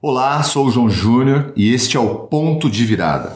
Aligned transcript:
Olá, 0.00 0.40
sou 0.44 0.68
o 0.68 0.70
João 0.70 0.88
Júnior 0.88 1.52
e 1.56 1.74
este 1.74 1.96
é 1.96 2.00
o 2.00 2.14
Ponto 2.14 2.70
de 2.70 2.84
Virada. 2.84 3.32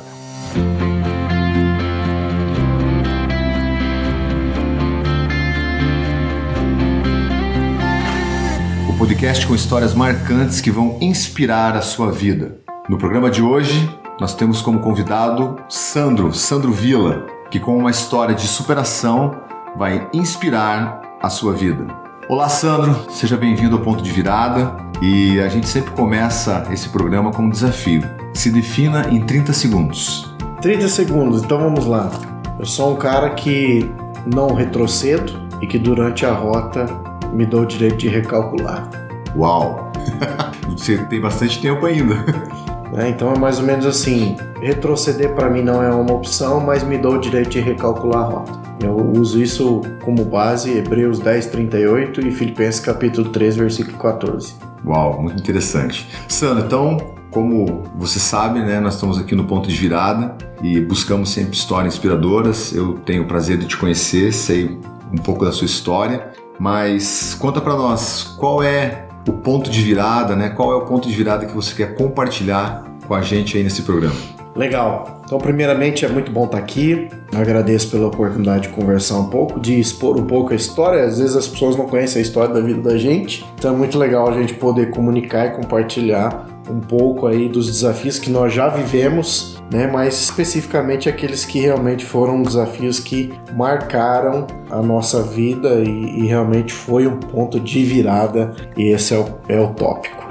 O 8.88 8.96
podcast 8.96 9.44
com 9.44 9.56
histórias 9.56 9.92
marcantes 9.92 10.60
que 10.60 10.70
vão 10.70 10.98
inspirar 11.00 11.76
a 11.76 11.82
sua 11.82 12.12
vida. 12.12 12.60
No 12.88 12.96
programa 12.96 13.28
de 13.28 13.42
hoje, 13.42 13.90
nós 14.20 14.32
temos 14.32 14.62
como 14.62 14.78
convidado 14.78 15.58
Sandro, 15.68 16.32
Sandro 16.32 16.70
Vila, 16.70 17.26
que 17.50 17.58
com 17.58 17.76
uma 17.76 17.90
história 17.90 18.36
de 18.36 18.46
superação 18.46 19.36
vai 19.76 20.08
inspirar 20.14 21.18
a 21.20 21.28
sua 21.28 21.54
vida. 21.54 22.01
Olá, 22.28 22.48
Sandro, 22.48 23.10
seja 23.10 23.36
bem-vindo 23.36 23.76
ao 23.76 23.82
Ponto 23.82 24.00
de 24.02 24.10
Virada. 24.10 24.76
E 25.02 25.40
a 25.40 25.48
gente 25.48 25.68
sempre 25.68 25.90
começa 25.90 26.64
esse 26.70 26.88
programa 26.88 27.32
com 27.32 27.42
um 27.42 27.50
desafio. 27.50 28.02
Se 28.32 28.48
defina 28.50 29.08
em 29.10 29.20
30 29.20 29.52
segundos. 29.52 30.32
30 30.60 30.88
segundos, 30.88 31.42
então 31.42 31.58
vamos 31.58 31.84
lá. 31.84 32.10
Eu 32.58 32.64
sou 32.64 32.92
um 32.92 32.96
cara 32.96 33.30
que 33.30 33.90
não 34.24 34.54
retrocedo 34.54 35.32
e 35.60 35.66
que 35.66 35.78
durante 35.78 36.24
a 36.24 36.32
rota 36.32 36.86
me 37.32 37.44
dou 37.44 37.62
o 37.62 37.66
direito 37.66 37.96
de 37.96 38.08
recalcular. 38.08 38.88
Uau! 39.36 39.90
Você 40.70 40.98
tem 40.98 41.20
bastante 41.20 41.60
tempo 41.60 41.84
ainda. 41.84 42.24
É, 42.94 43.08
então 43.08 43.32
é 43.32 43.38
mais 43.38 43.58
ou 43.58 43.64
menos 43.64 43.86
assim: 43.86 44.36
retroceder 44.60 45.34
para 45.34 45.48
mim 45.48 45.62
não 45.62 45.82
é 45.82 45.90
uma 45.90 46.12
opção, 46.12 46.60
mas 46.60 46.82
me 46.82 46.98
dou 46.98 47.14
o 47.14 47.18
direito 47.18 47.50
de 47.50 47.60
recalcular 47.60 48.24
a 48.24 48.26
rota. 48.26 48.62
Eu 48.82 48.96
uso 48.96 49.40
isso 49.40 49.80
como 50.04 50.24
base, 50.24 50.76
Hebreus 50.76 51.18
10, 51.18 51.46
38 51.46 52.26
e 52.26 52.32
Filipenses 52.32 52.80
capítulo 52.80 53.30
3, 53.30 53.56
versículo 53.56 53.96
14. 53.96 54.54
Uau, 54.84 55.22
muito 55.22 55.40
interessante. 55.40 56.08
Sandra, 56.28 56.64
então, 56.64 56.96
como 57.30 57.84
você 57.96 58.18
sabe, 58.18 58.60
né, 58.60 58.80
nós 58.80 58.94
estamos 58.94 59.18
aqui 59.18 59.34
no 59.34 59.44
ponto 59.44 59.68
de 59.68 59.76
virada 59.76 60.36
e 60.62 60.80
buscamos 60.80 61.30
sempre 61.30 61.54
histórias 61.54 61.94
inspiradoras. 61.94 62.74
Eu 62.74 62.94
tenho 63.06 63.22
o 63.22 63.26
prazer 63.26 63.56
de 63.56 63.66
te 63.66 63.76
conhecer, 63.76 64.32
sei 64.32 64.78
um 65.12 65.18
pouco 65.18 65.44
da 65.44 65.52
sua 65.52 65.66
história, 65.66 66.32
mas 66.58 67.34
conta 67.34 67.60
para 67.60 67.74
nós 67.74 68.24
qual 68.38 68.62
é 68.62 69.06
o 69.28 69.32
ponto 69.32 69.70
de 69.70 69.80
virada, 69.82 70.34
né? 70.34 70.50
Qual 70.50 70.72
é 70.72 70.76
o 70.76 70.82
ponto 70.82 71.08
de 71.08 71.14
virada 71.14 71.46
que 71.46 71.54
você 71.54 71.74
quer 71.74 71.94
compartilhar 71.94 72.84
com 73.06 73.14
a 73.14 73.22
gente 73.22 73.56
aí 73.56 73.62
nesse 73.62 73.82
programa? 73.82 74.16
Legal. 74.54 75.22
Então, 75.24 75.38
primeiramente, 75.38 76.04
é 76.04 76.08
muito 76.08 76.30
bom 76.30 76.44
estar 76.44 76.58
aqui. 76.58 77.08
Eu 77.32 77.40
agradeço 77.40 77.90
pela 77.90 78.08
oportunidade 78.08 78.64
de 78.64 78.68
conversar 78.68 79.18
um 79.18 79.30
pouco, 79.30 79.58
de 79.58 79.80
expor 79.80 80.18
um 80.18 80.26
pouco 80.26 80.52
a 80.52 80.56
história. 80.56 81.04
Às 81.04 81.18
vezes 81.18 81.34
as 81.34 81.48
pessoas 81.48 81.74
não 81.74 81.86
conhecem 81.86 82.20
a 82.20 82.22
história 82.22 82.52
da 82.52 82.60
vida 82.60 82.82
da 82.82 82.98
gente, 82.98 83.44
então 83.58 83.72
é 83.72 83.76
muito 83.76 83.98
legal 83.98 84.28
a 84.28 84.32
gente 84.32 84.52
poder 84.54 84.90
comunicar 84.90 85.46
e 85.46 85.50
compartilhar 85.52 86.46
um 86.70 86.80
pouco 86.80 87.26
aí 87.26 87.48
dos 87.48 87.66
desafios 87.66 88.18
que 88.18 88.30
nós 88.30 88.52
já 88.52 88.68
vivemos, 88.68 89.62
né? 89.72 89.86
Mas 89.86 90.20
especificamente 90.20 91.08
aqueles 91.08 91.44
que 91.44 91.60
realmente 91.60 92.04
foram 92.04 92.42
desafios 92.42 93.00
que 93.00 93.32
marcaram 93.54 94.46
a 94.70 94.80
nossa 94.82 95.22
vida 95.22 95.74
e, 95.76 96.20
e 96.20 96.26
realmente 96.26 96.72
foi 96.72 97.06
um 97.06 97.18
ponto 97.18 97.58
de 97.58 97.84
virada. 97.84 98.54
E 98.76 98.88
esse 98.88 99.14
é 99.14 99.18
o, 99.18 99.26
é 99.48 99.60
o 99.60 99.74
tópico. 99.74 100.22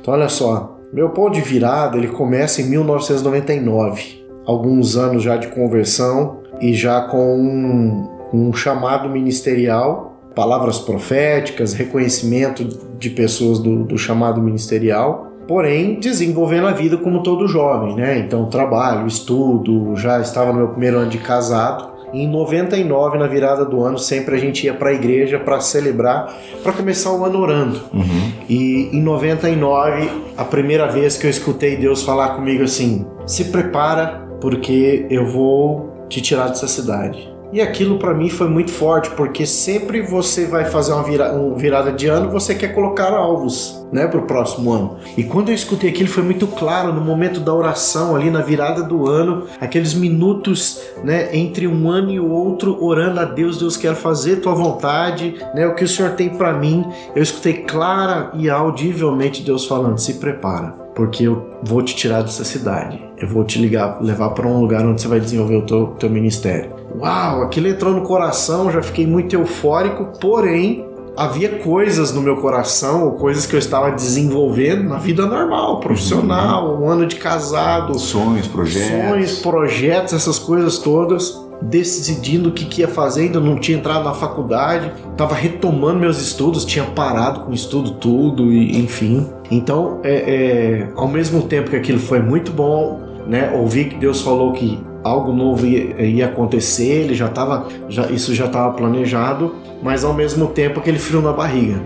Então, 0.00 0.14
olha 0.14 0.28
só, 0.28 0.78
meu 0.92 1.10
ponto 1.10 1.34
de 1.34 1.40
virada 1.40 1.98
ele 1.98 2.08
começa 2.08 2.62
em 2.62 2.64
1999, 2.70 4.24
alguns 4.46 4.96
anos 4.96 5.22
já 5.22 5.36
de 5.36 5.48
conversão 5.48 6.40
e 6.60 6.72
já 6.72 7.02
com 7.02 7.36
um, 7.36 8.08
um 8.32 8.52
chamado 8.52 9.08
ministerial, 9.08 10.17
palavras 10.38 10.78
proféticas, 10.78 11.74
reconhecimento 11.74 12.64
de 12.96 13.10
pessoas 13.10 13.58
do, 13.58 13.82
do 13.82 13.98
chamado 13.98 14.40
ministerial 14.40 15.26
porém 15.48 15.98
desenvolvendo 15.98 16.66
a 16.66 16.72
vida 16.72 16.98
como 16.98 17.22
todo 17.22 17.48
jovem, 17.48 17.96
né? 17.96 18.18
Então, 18.18 18.44
trabalho, 18.50 19.06
estudo, 19.06 19.96
já 19.96 20.20
estava 20.20 20.52
no 20.52 20.58
meu 20.58 20.68
primeiro 20.68 20.98
ano 20.98 21.08
de 21.08 21.16
casado 21.16 21.88
em 22.12 22.26
99, 22.26 23.18
na 23.18 23.26
virada 23.26 23.64
do 23.64 23.82
ano, 23.82 23.98
sempre 23.98 24.34
a 24.34 24.38
gente 24.38 24.64
ia 24.64 24.74
para 24.74 24.90
a 24.90 24.92
igreja 24.92 25.38
para 25.38 25.60
celebrar, 25.60 26.34
para 26.62 26.72
começar 26.72 27.12
o 27.12 27.24
ano 27.24 27.38
orando. 27.38 27.80
Uhum. 27.92 28.32
E 28.48 28.90
em 28.92 29.02
99, 29.02 30.10
a 30.36 30.44
primeira 30.44 30.86
vez 30.86 31.16
que 31.16 31.26
eu 31.26 31.30
escutei 31.30 31.76
Deus 31.76 32.02
falar 32.02 32.30
comigo 32.30 32.62
assim: 32.62 33.06
se 33.26 33.46
prepara, 33.46 34.26
porque 34.40 35.06
eu 35.10 35.26
vou 35.26 36.06
te 36.08 36.20
tirar 36.20 36.48
dessa 36.48 36.68
cidade. 36.68 37.37
E 37.50 37.62
aquilo 37.62 37.98
para 37.98 38.12
mim 38.12 38.28
foi 38.28 38.46
muito 38.48 38.70
forte, 38.70 39.10
porque 39.10 39.46
sempre 39.46 40.02
você 40.02 40.44
vai 40.44 40.66
fazer 40.66 40.92
uma, 40.92 41.02
vira, 41.02 41.32
uma 41.32 41.56
virada 41.56 41.90
de 41.90 42.06
ano, 42.06 42.30
você 42.30 42.54
quer 42.54 42.74
colocar 42.74 43.12
alvos, 43.12 43.86
né, 43.90 44.06
para 44.06 44.20
o 44.20 44.26
próximo 44.26 44.70
ano. 44.70 44.96
E 45.16 45.24
quando 45.24 45.48
eu 45.48 45.54
escutei 45.54 45.88
aquilo 45.88 46.10
foi 46.10 46.22
muito 46.22 46.46
claro 46.46 46.92
no 46.92 47.00
momento 47.00 47.40
da 47.40 47.54
oração 47.54 48.14
ali 48.14 48.30
na 48.30 48.42
virada 48.42 48.82
do 48.82 49.08
ano, 49.08 49.46
aqueles 49.58 49.94
minutos, 49.94 50.82
né, 51.02 51.34
entre 51.34 51.66
um 51.66 51.88
ano 51.90 52.10
e 52.10 52.20
o 52.20 52.30
outro, 52.30 52.84
orando 52.84 53.18
a 53.20 53.24
Deus, 53.24 53.58
Deus 53.58 53.78
quer 53.78 53.94
fazer 53.94 54.36
tua 54.36 54.54
vontade, 54.54 55.36
né, 55.54 55.66
o 55.66 55.74
que 55.74 55.84
o 55.84 55.88
Senhor 55.88 56.12
tem 56.12 56.28
para 56.28 56.52
mim. 56.52 56.84
Eu 57.16 57.22
escutei 57.22 57.54
clara 57.62 58.30
e 58.34 58.50
audivelmente 58.50 59.42
Deus 59.42 59.66
falando: 59.66 59.98
se 59.98 60.14
prepara 60.14 60.88
porque 60.94 61.28
eu 61.28 61.48
vou 61.62 61.80
te 61.80 61.94
tirar 61.94 62.22
dessa 62.22 62.42
cidade. 62.42 63.00
Eu 63.16 63.28
vou 63.28 63.44
te 63.44 63.60
ligar, 63.60 64.02
levar 64.02 64.30
para 64.30 64.48
um 64.48 64.60
lugar 64.60 64.84
onde 64.84 65.00
você 65.00 65.06
vai 65.06 65.20
desenvolver 65.20 65.54
o 65.54 65.62
teu, 65.62 65.86
teu 65.96 66.10
ministério. 66.10 66.77
Uau, 66.96 67.42
aquilo 67.42 67.68
entrou 67.68 67.92
no 67.92 68.02
coração, 68.02 68.70
já 68.70 68.82
fiquei 68.82 69.06
muito 69.06 69.34
eufórico, 69.34 70.18
porém 70.20 70.86
havia 71.16 71.58
coisas 71.58 72.12
no 72.12 72.22
meu 72.22 72.36
coração, 72.36 73.04
ou 73.04 73.12
coisas 73.12 73.44
que 73.44 73.54
eu 73.54 73.58
estava 73.58 73.90
desenvolvendo 73.90 74.84
na 74.84 74.98
vida 74.98 75.26
normal, 75.26 75.80
profissional, 75.80 76.74
uhum. 76.74 76.84
um 76.84 76.88
ano 76.88 77.06
de 77.06 77.16
casado. 77.16 77.98
Sonhos, 77.98 78.46
projetos. 78.46 79.08
Sonhos, 79.08 79.38
projetos, 79.40 80.14
essas 80.14 80.38
coisas 80.38 80.78
todas 80.78 81.48
decidindo 81.60 82.50
o 82.50 82.52
que, 82.52 82.64
que 82.64 82.82
ia 82.82 82.88
fazer, 82.88 83.22
ainda 83.22 83.40
não 83.40 83.58
tinha 83.58 83.76
entrado 83.76 84.04
na 84.04 84.14
faculdade, 84.14 84.92
estava 85.10 85.34
retomando 85.34 85.98
meus 85.98 86.20
estudos, 86.20 86.64
tinha 86.64 86.84
parado 86.84 87.40
com 87.40 87.50
o 87.50 87.54
estudo 87.54 87.92
tudo, 87.92 88.52
e, 88.52 88.78
enfim. 88.78 89.28
Então, 89.50 90.00
é, 90.04 90.12
é, 90.14 90.88
ao 90.94 91.08
mesmo 91.08 91.42
tempo 91.42 91.70
que 91.70 91.76
aquilo 91.76 91.98
foi 91.98 92.20
muito 92.20 92.52
bom, 92.52 93.00
né, 93.26 93.52
ouvir 93.54 93.88
que 93.88 93.96
Deus 93.96 94.20
falou 94.20 94.52
que 94.52 94.78
algo 95.08 95.32
novo 95.32 95.66
ia, 95.66 96.00
ia 96.02 96.26
acontecer, 96.26 97.04
ele 97.04 97.14
já 97.14 97.26
estava, 97.26 97.66
já, 97.88 98.06
isso 98.06 98.34
já 98.34 98.46
estava 98.46 98.72
planejado, 98.74 99.54
mas 99.82 100.04
ao 100.04 100.14
mesmo 100.14 100.48
tempo 100.48 100.80
aquele 100.80 100.98
frio 100.98 101.20
na 101.20 101.32
barriga 101.32 101.80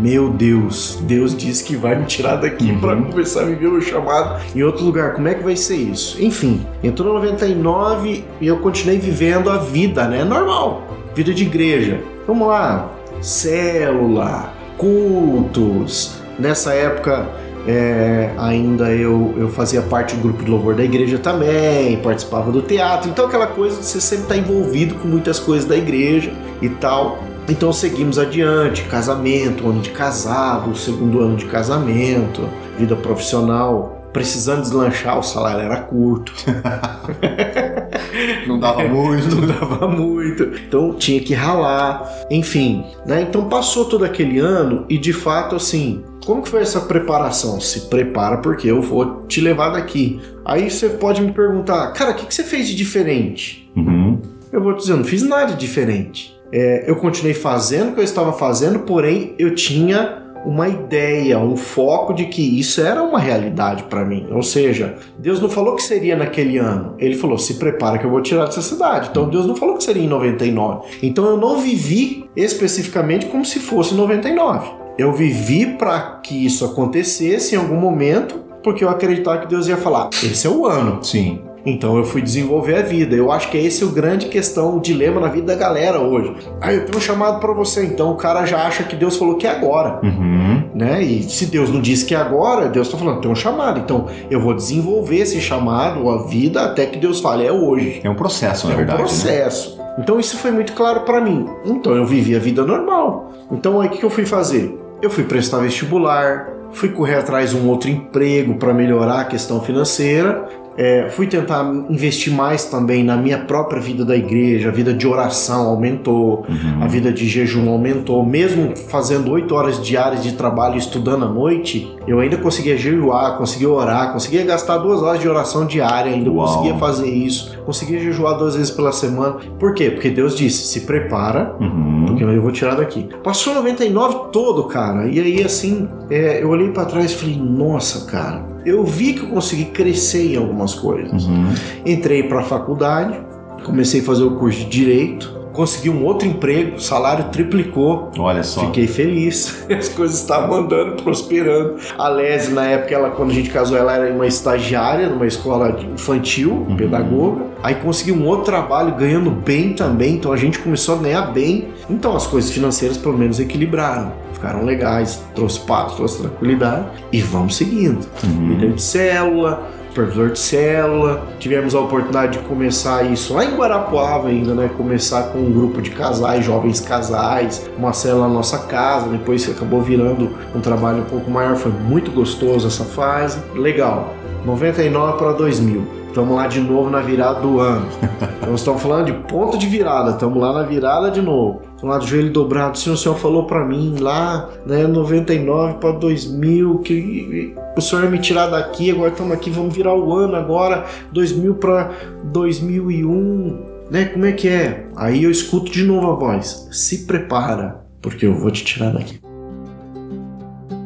meu 0.00 0.30
Deus, 0.30 0.96
Deus 1.02 1.36
disse 1.36 1.64
que 1.64 1.74
vai 1.74 1.98
me 1.98 2.06
tirar 2.06 2.36
daqui 2.36 2.70
uhum. 2.70 2.80
para 2.80 2.96
começar 2.96 3.42
a 3.42 3.44
viver 3.44 3.66
o 3.66 3.82
chamado 3.82 4.40
em 4.54 4.62
outro 4.62 4.84
lugar. 4.84 5.12
Como 5.12 5.26
é 5.26 5.34
que 5.34 5.42
vai 5.42 5.56
ser 5.56 5.74
isso? 5.74 6.22
Enfim, 6.22 6.64
entrou 6.84 7.14
99 7.14 8.24
e 8.40 8.46
eu 8.46 8.58
continuei 8.58 8.98
vivendo 8.98 9.50
a 9.50 9.58
vida, 9.58 10.06
né? 10.06 10.22
Normal, 10.22 10.84
vida 11.14 11.34
de 11.34 11.42
igreja. 11.42 12.00
Vamos 12.26 12.46
lá, 12.46 12.92
célula, 13.20 14.52
cultos. 14.76 16.18
Nessa 16.38 16.72
época 16.72 17.26
é, 17.70 18.30
ainda 18.38 18.90
eu, 18.90 19.34
eu 19.36 19.50
fazia 19.50 19.82
parte 19.82 20.16
do 20.16 20.22
grupo 20.22 20.42
de 20.42 20.50
louvor 20.50 20.74
da 20.74 20.82
igreja 20.82 21.18
também, 21.18 21.98
participava 21.98 22.50
do 22.50 22.62
teatro, 22.62 23.10
então 23.10 23.26
aquela 23.26 23.46
coisa 23.46 23.78
de 23.78 23.84
você 23.84 24.00
sempre 24.00 24.24
estar 24.24 24.36
tá 24.36 24.40
envolvido 24.40 24.94
com 24.94 25.06
muitas 25.06 25.38
coisas 25.38 25.68
da 25.68 25.76
igreja 25.76 26.32
e 26.62 26.70
tal. 26.70 27.22
Então 27.46 27.70
seguimos 27.70 28.18
adiante, 28.18 28.84
casamento, 28.84 29.68
ano 29.68 29.82
de 29.82 29.90
casado, 29.90 30.74
segundo 30.74 31.20
ano 31.20 31.36
de 31.36 31.44
casamento, 31.44 32.48
vida 32.78 32.96
profissional, 32.96 34.02
precisando 34.14 34.62
deslanchar, 34.62 35.18
o 35.18 35.22
salário 35.22 35.60
era 35.60 35.76
curto. 35.76 36.32
não 38.48 38.58
dava 38.58 38.84
muito. 38.84 39.36
não 39.36 39.46
dava 39.46 39.88
muito. 39.88 40.44
Então 40.66 40.94
tinha 40.94 41.20
que 41.20 41.34
ralar. 41.34 42.10
Enfim, 42.30 42.86
né? 43.04 43.26
Então 43.28 43.46
passou 43.46 43.84
todo 43.84 44.06
aquele 44.06 44.38
ano 44.38 44.86
e 44.88 44.96
de 44.96 45.12
fato 45.12 45.54
assim, 45.54 46.02
como 46.28 46.42
que 46.42 46.50
foi 46.50 46.60
essa 46.60 46.82
preparação? 46.82 47.58
Se 47.58 47.88
prepara 47.88 48.36
porque 48.36 48.70
eu 48.70 48.82
vou 48.82 49.22
te 49.26 49.40
levar 49.40 49.70
daqui. 49.70 50.20
Aí 50.44 50.70
você 50.70 50.90
pode 50.90 51.22
me 51.22 51.32
perguntar, 51.32 51.90
cara, 51.94 52.10
o 52.10 52.14
que, 52.14 52.26
que 52.26 52.34
você 52.34 52.44
fez 52.44 52.68
de 52.68 52.74
diferente? 52.76 53.72
Uhum. 53.74 54.20
Eu 54.52 54.62
vou 54.62 54.74
te 54.74 54.80
dizer, 54.80 54.94
não 54.94 55.04
fiz 55.04 55.22
nada 55.22 55.54
de 55.54 55.56
diferente. 55.56 56.38
É, 56.52 56.84
eu 56.86 56.96
continuei 56.96 57.32
fazendo 57.32 57.92
o 57.92 57.94
que 57.94 58.00
eu 58.00 58.04
estava 58.04 58.34
fazendo, 58.34 58.80
porém 58.80 59.34
eu 59.38 59.54
tinha 59.54 60.22
uma 60.44 60.68
ideia, 60.68 61.38
um 61.38 61.56
foco 61.56 62.12
de 62.12 62.26
que 62.26 62.42
isso 62.60 62.82
era 62.82 63.02
uma 63.02 63.18
realidade 63.18 63.84
para 63.84 64.04
mim. 64.04 64.26
Ou 64.30 64.42
seja, 64.42 64.96
Deus 65.18 65.40
não 65.40 65.48
falou 65.48 65.76
que 65.76 65.82
seria 65.82 66.14
naquele 66.14 66.58
ano. 66.58 66.94
Ele 66.98 67.14
falou: 67.14 67.38
se 67.38 67.54
prepara 67.54 67.96
que 67.96 68.04
eu 68.04 68.10
vou 68.10 68.20
tirar 68.20 68.44
dessa 68.44 68.60
cidade. 68.60 69.08
Então 69.10 69.30
Deus 69.30 69.46
não 69.46 69.56
falou 69.56 69.78
que 69.78 69.84
seria 69.84 70.04
em 70.04 70.08
99. 70.08 70.88
Então 71.02 71.24
eu 71.24 71.38
não 71.38 71.58
vivi 71.58 72.28
especificamente 72.36 73.24
como 73.24 73.46
se 73.46 73.58
fosse 73.58 73.94
99. 73.94 74.87
Eu 74.98 75.12
vivi 75.12 75.64
para 75.64 76.18
que 76.22 76.44
isso 76.44 76.64
acontecesse 76.64 77.54
em 77.54 77.58
algum 77.58 77.76
momento, 77.76 78.40
porque 78.64 78.82
eu 78.82 78.88
acreditava 78.88 79.38
que 79.38 79.46
Deus 79.46 79.68
ia 79.68 79.76
falar: 79.76 80.10
esse 80.12 80.44
é 80.44 80.50
o 80.50 80.66
ano. 80.66 81.02
Sim. 81.04 81.40
Então 81.64 81.96
eu 81.96 82.04
fui 82.04 82.22
desenvolver 82.22 82.76
a 82.76 82.82
vida. 82.82 83.14
Eu 83.14 83.30
acho 83.30 83.50
que 83.50 83.58
é 83.58 83.62
esse 83.62 83.84
o 83.84 83.90
grande 83.90 84.26
questão, 84.26 84.76
o 84.76 84.80
dilema 84.80 85.20
na 85.20 85.28
vida 85.28 85.46
da 85.46 85.54
galera 85.54 86.00
hoje. 86.00 86.34
Ah, 86.60 86.72
eu 86.72 86.84
tenho 86.84 86.98
um 86.98 87.00
chamado 87.00 87.40
para 87.40 87.52
você. 87.52 87.84
Então 87.84 88.10
o 88.10 88.16
cara 88.16 88.44
já 88.46 88.66
acha 88.66 88.82
que 88.82 88.96
Deus 88.96 89.16
falou 89.16 89.36
que 89.36 89.46
é 89.46 89.50
agora. 89.50 90.00
Uhum. 90.02 90.62
né? 90.74 91.02
E 91.02 91.22
se 91.22 91.46
Deus 91.46 91.70
não 91.70 91.80
disse 91.80 92.04
que 92.04 92.14
é 92.14 92.18
agora, 92.18 92.68
Deus 92.68 92.86
está 92.86 92.98
falando, 92.98 93.20
tem 93.20 93.30
um 93.30 93.36
chamado. 93.36 93.80
Então 93.80 94.06
eu 94.30 94.40
vou 94.40 94.54
desenvolver 94.54 95.18
esse 95.18 95.40
chamado, 95.40 96.08
a 96.08 96.26
vida, 96.26 96.62
até 96.62 96.86
que 96.86 96.98
Deus 96.98 97.20
fale, 97.20 97.46
é 97.46 97.52
hoje. 97.52 98.00
É 98.02 98.10
um 98.10 98.16
processo, 98.16 98.66
na 98.66 98.74
é 98.74 98.76
verdade. 98.76 99.00
É 99.00 99.04
um 99.04 99.06
processo. 99.06 99.76
Né? 99.76 99.94
Então 99.98 100.18
isso 100.18 100.36
foi 100.38 100.50
muito 100.50 100.72
claro 100.72 101.00
para 101.00 101.20
mim. 101.20 101.46
Então 101.64 101.94
eu 101.94 102.06
vivi 102.06 102.34
a 102.34 102.38
vida 102.38 102.64
normal. 102.64 103.32
Então 103.50 103.80
aí 103.80 103.88
o 103.88 103.90
que 103.90 104.04
eu 104.04 104.10
fui 104.10 104.24
fazer? 104.24 104.87
Eu 105.00 105.10
fui 105.10 105.24
prestar 105.24 105.58
vestibular, 105.58 106.48
fui 106.72 106.88
correr 106.88 107.16
atrás 107.16 107.50
de 107.50 107.56
um 107.56 107.68
outro 107.68 107.88
emprego 107.88 108.54
para 108.56 108.74
melhorar 108.74 109.20
a 109.20 109.24
questão 109.24 109.60
financeira 109.60 110.48
é, 110.78 111.10
fui 111.10 111.26
tentar 111.26 111.64
investir 111.90 112.32
mais 112.32 112.66
também 112.66 113.02
na 113.02 113.16
minha 113.16 113.38
própria 113.38 113.82
vida 113.82 114.04
da 114.04 114.16
igreja, 114.16 114.68
a 114.68 114.72
vida 114.72 114.94
de 114.94 115.08
oração 115.08 115.66
aumentou, 115.66 116.46
uhum. 116.48 116.84
a 116.84 116.86
vida 116.86 117.12
de 117.12 117.28
jejum 117.28 117.68
aumentou. 117.68 118.24
Mesmo 118.24 118.76
fazendo 118.76 119.32
oito 119.32 119.56
horas 119.56 119.84
diárias 119.84 120.22
de 120.22 120.34
trabalho 120.34 120.76
e 120.76 120.78
estudando 120.78 121.24
à 121.24 121.28
noite, 121.28 121.92
eu 122.06 122.20
ainda 122.20 122.36
conseguia 122.36 122.76
jejuar, 122.76 123.36
conseguia 123.36 123.68
orar, 123.68 124.12
conseguia 124.12 124.44
gastar 124.44 124.78
duas 124.78 125.02
horas 125.02 125.20
de 125.20 125.28
oração 125.28 125.66
diária, 125.66 126.12
ainda 126.12 126.30
Uau. 126.30 126.46
conseguia 126.46 126.78
fazer 126.78 127.10
isso, 127.10 127.58
conseguia 127.66 127.98
jejuar 127.98 128.38
duas 128.38 128.54
vezes 128.54 128.70
pela 128.70 128.92
semana. 128.92 129.38
Por 129.58 129.74
quê? 129.74 129.90
Porque 129.90 130.10
Deus 130.10 130.36
disse: 130.36 130.68
se 130.68 130.82
prepara, 130.82 131.56
uhum. 131.60 132.04
porque 132.06 132.22
eu 132.22 132.40
vou 132.40 132.52
tirar 132.52 132.76
daqui. 132.76 133.08
Passou 133.24 133.52
99 133.52 134.30
todo, 134.32 134.62
cara, 134.64 135.08
e 135.08 135.18
aí 135.18 135.42
assim, 135.42 135.88
é, 136.08 136.40
eu 136.40 136.50
olhei 136.50 136.70
para 136.70 136.84
trás 136.84 137.10
e 137.10 137.16
falei: 137.16 137.36
nossa, 137.36 138.08
cara 138.08 138.57
eu 138.64 138.84
vi 138.84 139.14
que 139.14 139.20
eu 139.20 139.28
consegui 139.28 139.66
crescer 139.66 140.34
em 140.34 140.36
algumas 140.36 140.74
coisas. 140.74 141.24
Uhum. 141.24 141.52
Entrei 141.86 142.22
para 142.24 142.40
a 142.40 142.44
faculdade, 142.44 143.18
comecei 143.64 144.00
a 144.00 144.04
fazer 144.04 144.22
o 144.22 144.32
curso 144.32 144.58
de 144.60 144.66
direito, 144.66 145.47
consegui 145.58 145.90
um 145.90 146.04
outro 146.04 146.28
emprego, 146.28 146.76
o 146.76 146.80
salário 146.80 147.24
triplicou. 147.32 148.12
Olha 148.16 148.44
só. 148.44 148.60
Fiquei 148.66 148.86
feliz. 148.86 149.66
As 149.68 149.88
coisas 149.88 150.20
estavam 150.20 150.56
andando, 150.56 151.02
prosperando. 151.02 151.74
A 151.98 152.08
Lese, 152.08 152.52
na 152.52 152.64
época, 152.64 152.94
ela, 152.94 153.10
quando 153.10 153.32
a 153.32 153.34
gente 153.34 153.50
casou, 153.50 153.76
ela 153.76 153.92
era 153.92 154.14
uma 154.14 154.24
estagiária 154.24 155.08
numa 155.08 155.26
escola 155.26 155.76
infantil, 155.92 156.64
uhum. 156.68 156.76
pedagoga. 156.76 157.46
Aí 157.60 157.74
consegui 157.74 158.12
um 158.12 158.24
outro 158.24 158.44
trabalho 158.44 158.94
ganhando 158.94 159.32
bem 159.32 159.72
também, 159.72 160.14
então 160.14 160.32
a 160.32 160.36
gente 160.36 160.60
começou 160.60 160.94
a 160.94 160.98
ganhar 160.98 161.22
bem. 161.32 161.70
Então 161.90 162.14
as 162.14 162.24
coisas 162.24 162.52
financeiras 162.52 162.96
pelo 162.96 163.18
menos 163.18 163.40
equilibraram 163.40 164.12
ficaram 164.38 164.64
legais, 164.64 165.20
trouxe 165.34 165.58
paz, 165.60 165.94
trouxe 165.94 166.22
tranquilidade 166.22 166.86
e 167.12 167.20
vamos 167.20 167.56
seguindo. 167.56 168.06
Uhum. 168.22 168.48
Líder 168.50 168.74
de 168.74 168.82
célula, 168.82 169.68
supervisor 169.88 170.30
de 170.30 170.38
célula. 170.38 171.26
Tivemos 171.38 171.74
a 171.74 171.80
oportunidade 171.80 172.38
de 172.38 172.44
começar 172.44 173.04
isso 173.04 173.34
lá 173.34 173.44
em 173.44 173.56
Guarapuava 173.56 174.28
ainda, 174.28 174.54
né? 174.54 174.70
Começar 174.76 175.24
com 175.24 175.38
um 175.38 175.52
grupo 175.52 175.82
de 175.82 175.90
casais, 175.90 176.44
jovens 176.44 176.80
casais, 176.80 177.68
uma 177.76 177.92
célula 177.92 178.28
na 178.28 178.34
nossa 178.34 178.58
casa, 178.58 179.08
depois 179.08 179.48
acabou 179.48 179.82
virando 179.82 180.30
um 180.54 180.60
trabalho 180.60 180.98
um 180.98 181.06
pouco 181.06 181.30
maior, 181.30 181.56
foi 181.56 181.72
muito 181.72 182.10
gostoso 182.10 182.66
essa 182.66 182.84
fase. 182.84 183.38
Legal. 183.54 184.14
99 184.44 185.18
para 185.18 185.32
2000. 185.32 185.98
Estamos 186.08 186.34
lá 186.34 186.46
de 186.46 186.60
novo 186.60 186.88
na 186.90 187.00
virada 187.00 187.40
do 187.40 187.60
ano. 187.60 187.86
Então 188.40 188.54
estamos 188.54 188.80
falando 188.80 189.04
de 189.04 189.12
ponto 189.12 189.58
de 189.58 189.66
virada, 189.66 190.12
estamos 190.12 190.40
lá 190.40 190.54
na 190.54 190.62
virada 190.62 191.10
de 191.10 191.20
novo. 191.20 191.60
Estamos 191.78 191.94
lá 191.94 191.98
do 191.98 192.06
joelho 192.08 192.32
dobrado. 192.32 192.76
Sim, 192.76 192.90
o 192.90 192.96
senhor 192.96 193.14
falou 193.16 193.44
para 193.44 193.64
mim 193.64 193.94
lá, 194.00 194.50
né, 194.66 194.84
99 194.84 195.74
para 195.74 195.92
2000, 195.92 196.80
que 196.80 197.54
o 197.76 197.80
senhor 197.80 198.02
ia 198.02 198.10
me 198.10 198.18
tirar 198.18 198.48
daqui, 198.48 198.90
agora 198.90 199.12
estamos 199.12 199.32
aqui, 199.32 199.48
vamos 199.48 199.76
virar 199.76 199.94
o 199.94 200.12
ano 200.12 200.34
agora, 200.34 200.86
2000 201.12 201.54
para 201.54 201.92
2001, 202.24 203.62
né? 203.92 204.06
Como 204.06 204.26
é 204.26 204.32
que 204.32 204.48
é? 204.48 204.86
Aí 204.96 205.22
eu 205.22 205.30
escuto 205.30 205.70
de 205.70 205.84
novo 205.84 206.10
a 206.10 206.14
voz: 206.16 206.68
se 206.72 207.06
prepara, 207.06 207.84
porque 208.02 208.26
eu 208.26 208.34
vou 208.34 208.50
te 208.50 208.64
tirar 208.64 208.90
daqui. 208.90 209.20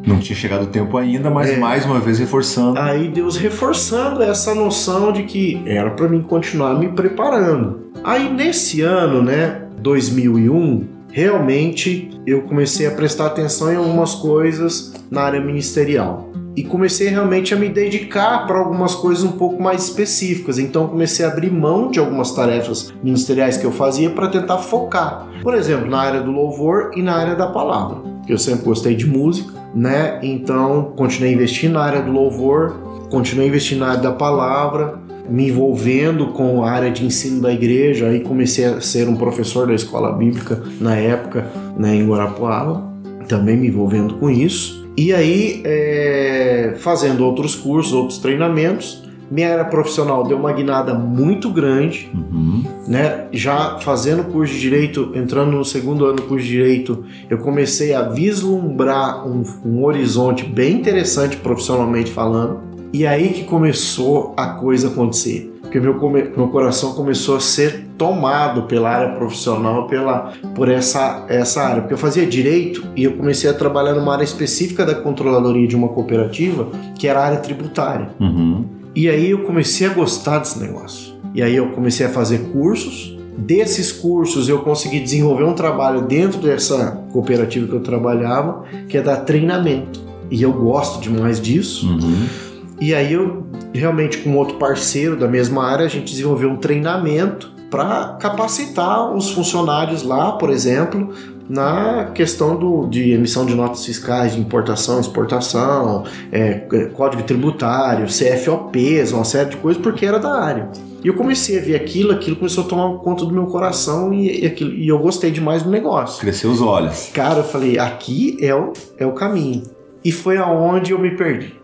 Não 0.06 0.19
tinha 0.19 0.37
chegado 0.37 0.65
o 0.65 0.67
tempo 0.67 0.99
ainda, 0.99 1.31
mas 1.31 1.49
é. 1.49 1.56
mais 1.56 1.87
uma 1.87 2.00
vez 2.00 2.19
reforçando. 2.19 2.79
Aí 2.79 3.09
Deus 3.09 3.39
reforçando 3.39 4.23
essa 4.23 4.55
noção 4.55 5.11
de 5.11 5.23
que 5.23 5.62
era 5.65 5.91
para 5.93 6.06
mim 6.06 6.21
continuar 6.21 6.79
me 6.79 6.89
preparando. 6.89 7.81
Aí 8.05 8.31
nesse 8.31 8.83
ano, 8.83 9.23
né, 9.23 9.62
2001, 9.82 10.87
realmente 11.11 12.11
eu 12.26 12.43
comecei 12.43 12.87
a 12.87 12.93
prestar 12.93 13.26
atenção 13.26 13.73
em 13.73 13.76
algumas 13.76 14.14
coisas 14.14 14.94
na 15.11 15.23
área 15.23 15.40
ministerial 15.40 16.31
e 16.55 16.62
comecei 16.62 17.08
realmente 17.08 17.55
a 17.55 17.56
me 17.56 17.69
dedicar 17.69 18.46
para 18.46 18.58
algumas 18.58 18.94
coisas 18.94 19.25
um 19.25 19.32
pouco 19.32 19.62
mais 19.62 19.84
específicas. 19.84 20.58
Então 20.58 20.87
comecei 20.87 21.25
a 21.25 21.29
abrir 21.29 21.50
mão 21.50 21.90
de 21.90 21.99
algumas 21.99 22.32
tarefas 22.32 22.93
ministeriais 23.02 23.56
que 23.56 23.64
eu 23.64 23.73
fazia 23.73 24.11
para 24.11 24.29
tentar 24.29 24.58
focar. 24.58 25.29
Por 25.43 25.55
exemplo, 25.55 25.90
na 25.90 26.00
área 26.00 26.20
do 26.20 26.31
louvor 26.31 26.90
e 26.94 27.02
na 27.02 27.14
área 27.14 27.34
da 27.34 27.49
palavra. 27.49 27.99
Eu 28.29 28.38
sempre 28.38 28.64
gostei 28.64 28.94
de 28.94 29.06
música 29.06 29.62
né? 29.75 30.19
Então, 30.23 30.93
continuei 30.96 31.32
investindo 31.32 31.75
na 31.75 31.82
área 31.82 32.02
do 32.02 32.11
louvor, 32.11 32.75
continuei 33.11 33.49
investindo 33.49 33.81
na 33.81 33.90
área 33.90 34.02
da 34.02 34.12
palavra, 34.12 34.99
me 35.28 35.48
envolvendo 35.48 36.28
com 36.28 36.64
a 36.64 36.70
área 36.70 36.90
de 36.90 37.04
ensino 37.04 37.40
da 37.40 37.52
igreja, 37.52 38.08
aí 38.08 38.20
comecei 38.20 38.64
a 38.64 38.80
ser 38.80 39.08
um 39.08 39.16
professor 39.16 39.66
da 39.66 39.74
escola 39.74 40.12
bíblica 40.12 40.62
na 40.80 40.96
época, 40.96 41.46
né, 41.76 41.94
em 41.94 42.06
Guarapuava, 42.06 42.92
também 43.28 43.56
me 43.56 43.69
envolvendo 43.69 44.14
com 44.14 44.30
isso. 44.30 44.82
E 44.96 45.12
aí, 45.12 45.62
é, 45.64 46.74
fazendo 46.78 47.24
outros 47.24 47.54
cursos, 47.54 47.92
outros 47.94 48.19
treinamentos, 48.19 49.02
minha 49.32 49.50
área 49.50 49.64
profissional 49.64 50.24
deu 50.24 50.36
uma 50.36 50.52
guinada 50.52 50.92
muito 50.92 51.48
grande, 51.48 52.10
uhum. 52.12 52.64
né? 52.86 53.28
Já 53.32 53.78
fazendo 53.78 54.24
curso 54.24 54.52
de 54.52 54.60
direito, 54.60 55.10
entrando 55.14 55.52
no 55.52 55.64
segundo 55.64 56.04
ano 56.04 56.16
do 56.16 56.22
curso 56.24 56.44
de 56.44 56.52
direito, 56.52 57.02
eu 57.30 57.38
comecei 57.38 57.94
a 57.94 58.02
vislumbrar 58.02 59.26
um, 59.26 59.42
um 59.64 59.82
horizonte 59.84 60.44
bem 60.44 60.74
interessante 60.76 61.38
profissionalmente 61.38 62.10
falando. 62.10 62.60
E 62.93 63.06
aí 63.06 63.31
que 63.31 63.44
começou 63.44 64.35
a 64.37 64.49
coisa 64.49 64.89
acontecer 64.89 65.53
porque 65.73 65.81
meu, 65.81 65.99
meu 66.37 66.49
coração 66.49 66.93
começou 66.93 67.37
a 67.37 67.41
ser 67.41 67.87
tomado 67.97 68.65
pela 68.65 68.91
área 68.91 69.17
profissional, 69.17 69.87
pela, 69.87 70.35
por 70.55 70.69
essa, 70.69 71.25
essa 71.31 71.62
área. 71.62 71.81
Porque 71.81 71.94
eu 71.94 71.99
fazia 71.99 72.27
direito 72.27 72.87
e 72.94 73.05
eu 73.05 73.12
comecei 73.12 73.49
a 73.49 73.55
trabalhar 73.55 73.94
numa 73.94 74.12
área 74.12 74.23
específica 74.23 74.85
da 74.85 74.94
controladoria 74.94 75.67
de 75.67 75.75
uma 75.75 75.89
cooperativa, 75.89 76.69
que 76.99 77.09
era 77.09 77.21
a 77.21 77.25
área 77.25 77.39
tributária. 77.39 78.11
Uhum. 78.21 78.67
E 78.94 79.09
aí 79.09 79.31
eu 79.31 79.44
comecei 79.44 79.87
a 79.87 79.94
gostar 79.94 80.41
desse 80.41 80.61
negócio. 80.61 81.15
E 81.35 81.43
aí 81.43 81.56
eu 81.56 81.71
comecei 81.71 82.05
a 82.05 82.11
fazer 82.11 82.50
cursos. 82.53 83.17
Desses 83.39 83.91
cursos 83.91 84.50
eu 84.50 84.59
consegui 84.59 85.00
desenvolver 85.00 85.44
um 85.44 85.55
trabalho 85.55 86.03
dentro 86.03 86.39
dessa 86.39 87.03
cooperativa 87.15 87.67
que 87.67 87.73
eu 87.73 87.81
trabalhava, 87.81 88.65
que 88.91 88.99
é 88.99 89.00
dar 89.00 89.17
treinamento. 89.17 90.03
E 90.31 90.43
eu 90.43 90.53
gosto 90.53 91.00
demais 91.00 91.41
disso. 91.41 91.89
Uhum. 91.89 92.51
E 92.82 92.93
aí 92.93 93.12
eu 93.12 93.46
realmente 93.72 94.19
com 94.19 94.36
outro 94.36 94.56
parceiro 94.56 95.17
da 95.17 95.29
mesma 95.29 95.65
área 95.65 95.86
a 95.86 95.89
gente 95.89 96.10
desenvolveu 96.10 96.51
um 96.51 96.56
treinamento 96.56 97.53
para 97.70 98.17
capacitar 98.20 99.15
os 99.15 99.31
funcionários 99.31 100.03
lá, 100.03 100.32
por 100.32 100.51
exemplo, 100.51 101.10
na 101.48 102.10
questão 102.12 102.56
do, 102.56 102.89
de 102.89 103.12
emissão 103.12 103.46
de 103.46 103.55
notas 103.55 103.86
fiscais 103.86 104.34
de 104.34 104.41
importação, 104.41 104.98
exportação, 104.98 106.03
é, 106.32 106.67
é 106.72 106.84
código 106.86 107.22
tributário, 107.22 108.06
CFOPs, 108.06 109.12
uma 109.12 109.24
série 109.24 109.51
de 109.51 109.58
coisas, 109.58 109.81
porque 109.81 110.05
era 110.05 110.19
da 110.19 110.34
área. 110.34 110.69
E 111.05 111.06
eu 111.06 111.15
comecei 111.15 111.60
a 111.60 111.62
ver 111.62 111.77
aquilo, 111.77 112.10
aquilo 112.10 112.34
começou 112.34 112.65
a 112.65 112.67
tomar 112.67 112.98
conta 112.98 113.24
do 113.24 113.32
meu 113.32 113.46
coração 113.46 114.12
e, 114.12 114.43
e, 114.43 114.46
aquilo, 114.46 114.72
e 114.72 114.89
eu 114.89 114.98
gostei 114.98 115.31
demais 115.31 115.62
do 115.62 115.70
negócio. 115.70 116.20
Cresceu 116.20 116.51
os 116.51 116.60
olhos. 116.60 117.10
Cara, 117.15 117.39
eu 117.39 117.44
falei, 117.44 117.79
aqui 117.79 118.36
é 118.41 118.53
o, 118.53 118.72
é 118.98 119.06
o 119.06 119.12
caminho. 119.12 119.62
E 120.05 120.10
foi 120.10 120.36
aonde 120.36 120.91
eu 120.91 120.98
me 120.98 121.17
perdi. 121.17 121.61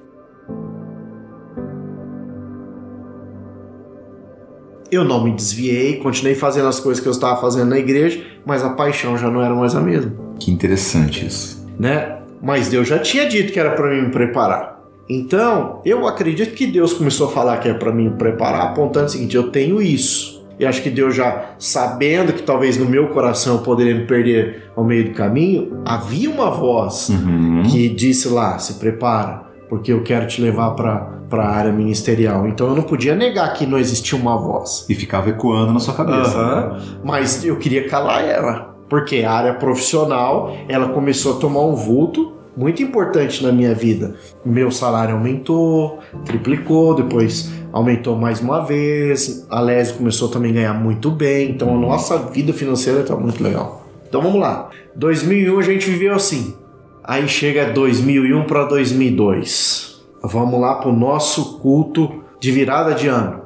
Eu 4.90 5.04
não 5.04 5.22
me 5.22 5.32
desviei, 5.32 5.96
continuei 5.96 6.34
fazendo 6.34 6.68
as 6.68 6.80
coisas 6.80 7.02
que 7.02 7.08
eu 7.08 7.12
estava 7.12 7.40
fazendo 7.40 7.68
na 7.70 7.78
igreja, 7.78 8.22
mas 8.44 8.62
a 8.64 8.70
paixão 8.70 9.16
já 9.16 9.30
não 9.30 9.42
era 9.42 9.54
mais 9.54 9.74
a 9.74 9.80
mesma. 9.80 10.12
Que 10.38 10.50
interessante 10.50 11.26
isso. 11.26 11.66
Né? 11.78 12.18
Mas 12.42 12.68
Deus 12.68 12.88
já 12.88 12.98
tinha 12.98 13.28
dito 13.28 13.52
que 13.52 13.58
era 13.58 13.70
para 13.70 13.90
mim 13.90 14.02
me 14.02 14.10
preparar. 14.10 14.78
Então, 15.08 15.80
eu 15.84 16.06
acredito 16.06 16.54
que 16.54 16.66
Deus 16.66 16.92
começou 16.92 17.28
a 17.28 17.30
falar 17.30 17.56
que 17.58 17.68
é 17.68 17.74
para 17.74 17.92
mim 17.92 18.10
me 18.10 18.16
preparar, 18.16 18.66
apontando 18.66 19.06
o 19.06 19.08
seguinte: 19.08 19.36
eu 19.36 19.50
tenho 19.50 19.80
isso. 19.80 20.38
E 20.58 20.66
acho 20.66 20.82
que 20.82 20.90
Deus 20.90 21.14
já 21.14 21.52
sabendo 21.58 22.32
que 22.32 22.42
talvez 22.42 22.76
no 22.76 22.84
meu 22.84 23.08
coração 23.08 23.56
eu 23.56 23.62
poderia 23.62 23.94
me 23.94 24.06
perder 24.06 24.70
ao 24.74 24.84
meio 24.84 25.04
do 25.04 25.10
caminho, 25.12 25.80
havia 25.84 26.28
uma 26.28 26.50
voz 26.50 27.08
uhum. 27.08 27.62
que 27.70 27.88
disse 27.88 28.28
lá: 28.28 28.58
se 28.58 28.74
prepara, 28.74 29.47
porque 29.68 29.92
eu 29.92 30.02
quero 30.02 30.26
te 30.26 30.40
levar 30.40 30.70
para 30.70 31.18
a 31.30 31.48
área 31.48 31.72
ministerial. 31.72 32.46
Então 32.46 32.68
eu 32.68 32.74
não 32.74 32.82
podia 32.82 33.14
negar 33.14 33.52
que 33.54 33.66
não 33.66 33.78
existia 33.78 34.18
uma 34.18 34.36
voz. 34.36 34.86
E 34.88 34.94
ficava 34.94 35.30
ecoando 35.30 35.72
na 35.72 35.80
sua 35.80 35.94
cabeça. 35.94 36.38
Uhum. 36.38 37.00
Mas 37.04 37.44
eu 37.44 37.56
queria 37.56 37.88
calar 37.88 38.24
ela, 38.24 38.74
porque 38.88 39.22
a 39.22 39.32
área 39.32 39.54
profissional 39.54 40.56
ela 40.68 40.88
começou 40.88 41.36
a 41.36 41.40
tomar 41.40 41.64
um 41.64 41.74
vulto 41.74 42.38
muito 42.56 42.82
importante 42.82 43.44
na 43.44 43.52
minha 43.52 43.72
vida. 43.72 44.16
Meu 44.44 44.70
salário 44.72 45.14
aumentou, 45.14 46.00
triplicou, 46.24 46.94
depois 46.94 47.52
aumentou 47.72 48.16
mais 48.16 48.40
uma 48.40 48.64
vez. 48.64 49.46
A 49.48 49.60
Lésio 49.60 49.96
começou 49.96 50.28
também 50.28 50.50
a 50.50 50.54
ganhar 50.54 50.74
muito 50.74 51.10
bem, 51.10 51.50
então 51.50 51.76
a 51.76 51.78
nossa 51.78 52.18
vida 52.18 52.52
financeira 52.52 53.00
está 53.00 53.14
muito 53.14 53.42
legal. 53.42 53.86
Então 54.08 54.20
vamos 54.20 54.40
lá. 54.40 54.70
2001 54.96 55.58
a 55.58 55.62
gente 55.62 55.88
viveu 55.88 56.14
assim. 56.14 56.56
Aí 57.08 57.26
chega 57.26 57.72
2001 57.72 58.44
para 58.44 58.64
2002. 58.64 59.98
Vamos 60.22 60.60
lá 60.60 60.74
pro 60.74 60.92
nosso 60.92 61.58
culto 61.58 62.22
de 62.38 62.52
virada 62.52 62.94
de 62.94 63.08
ano. 63.08 63.44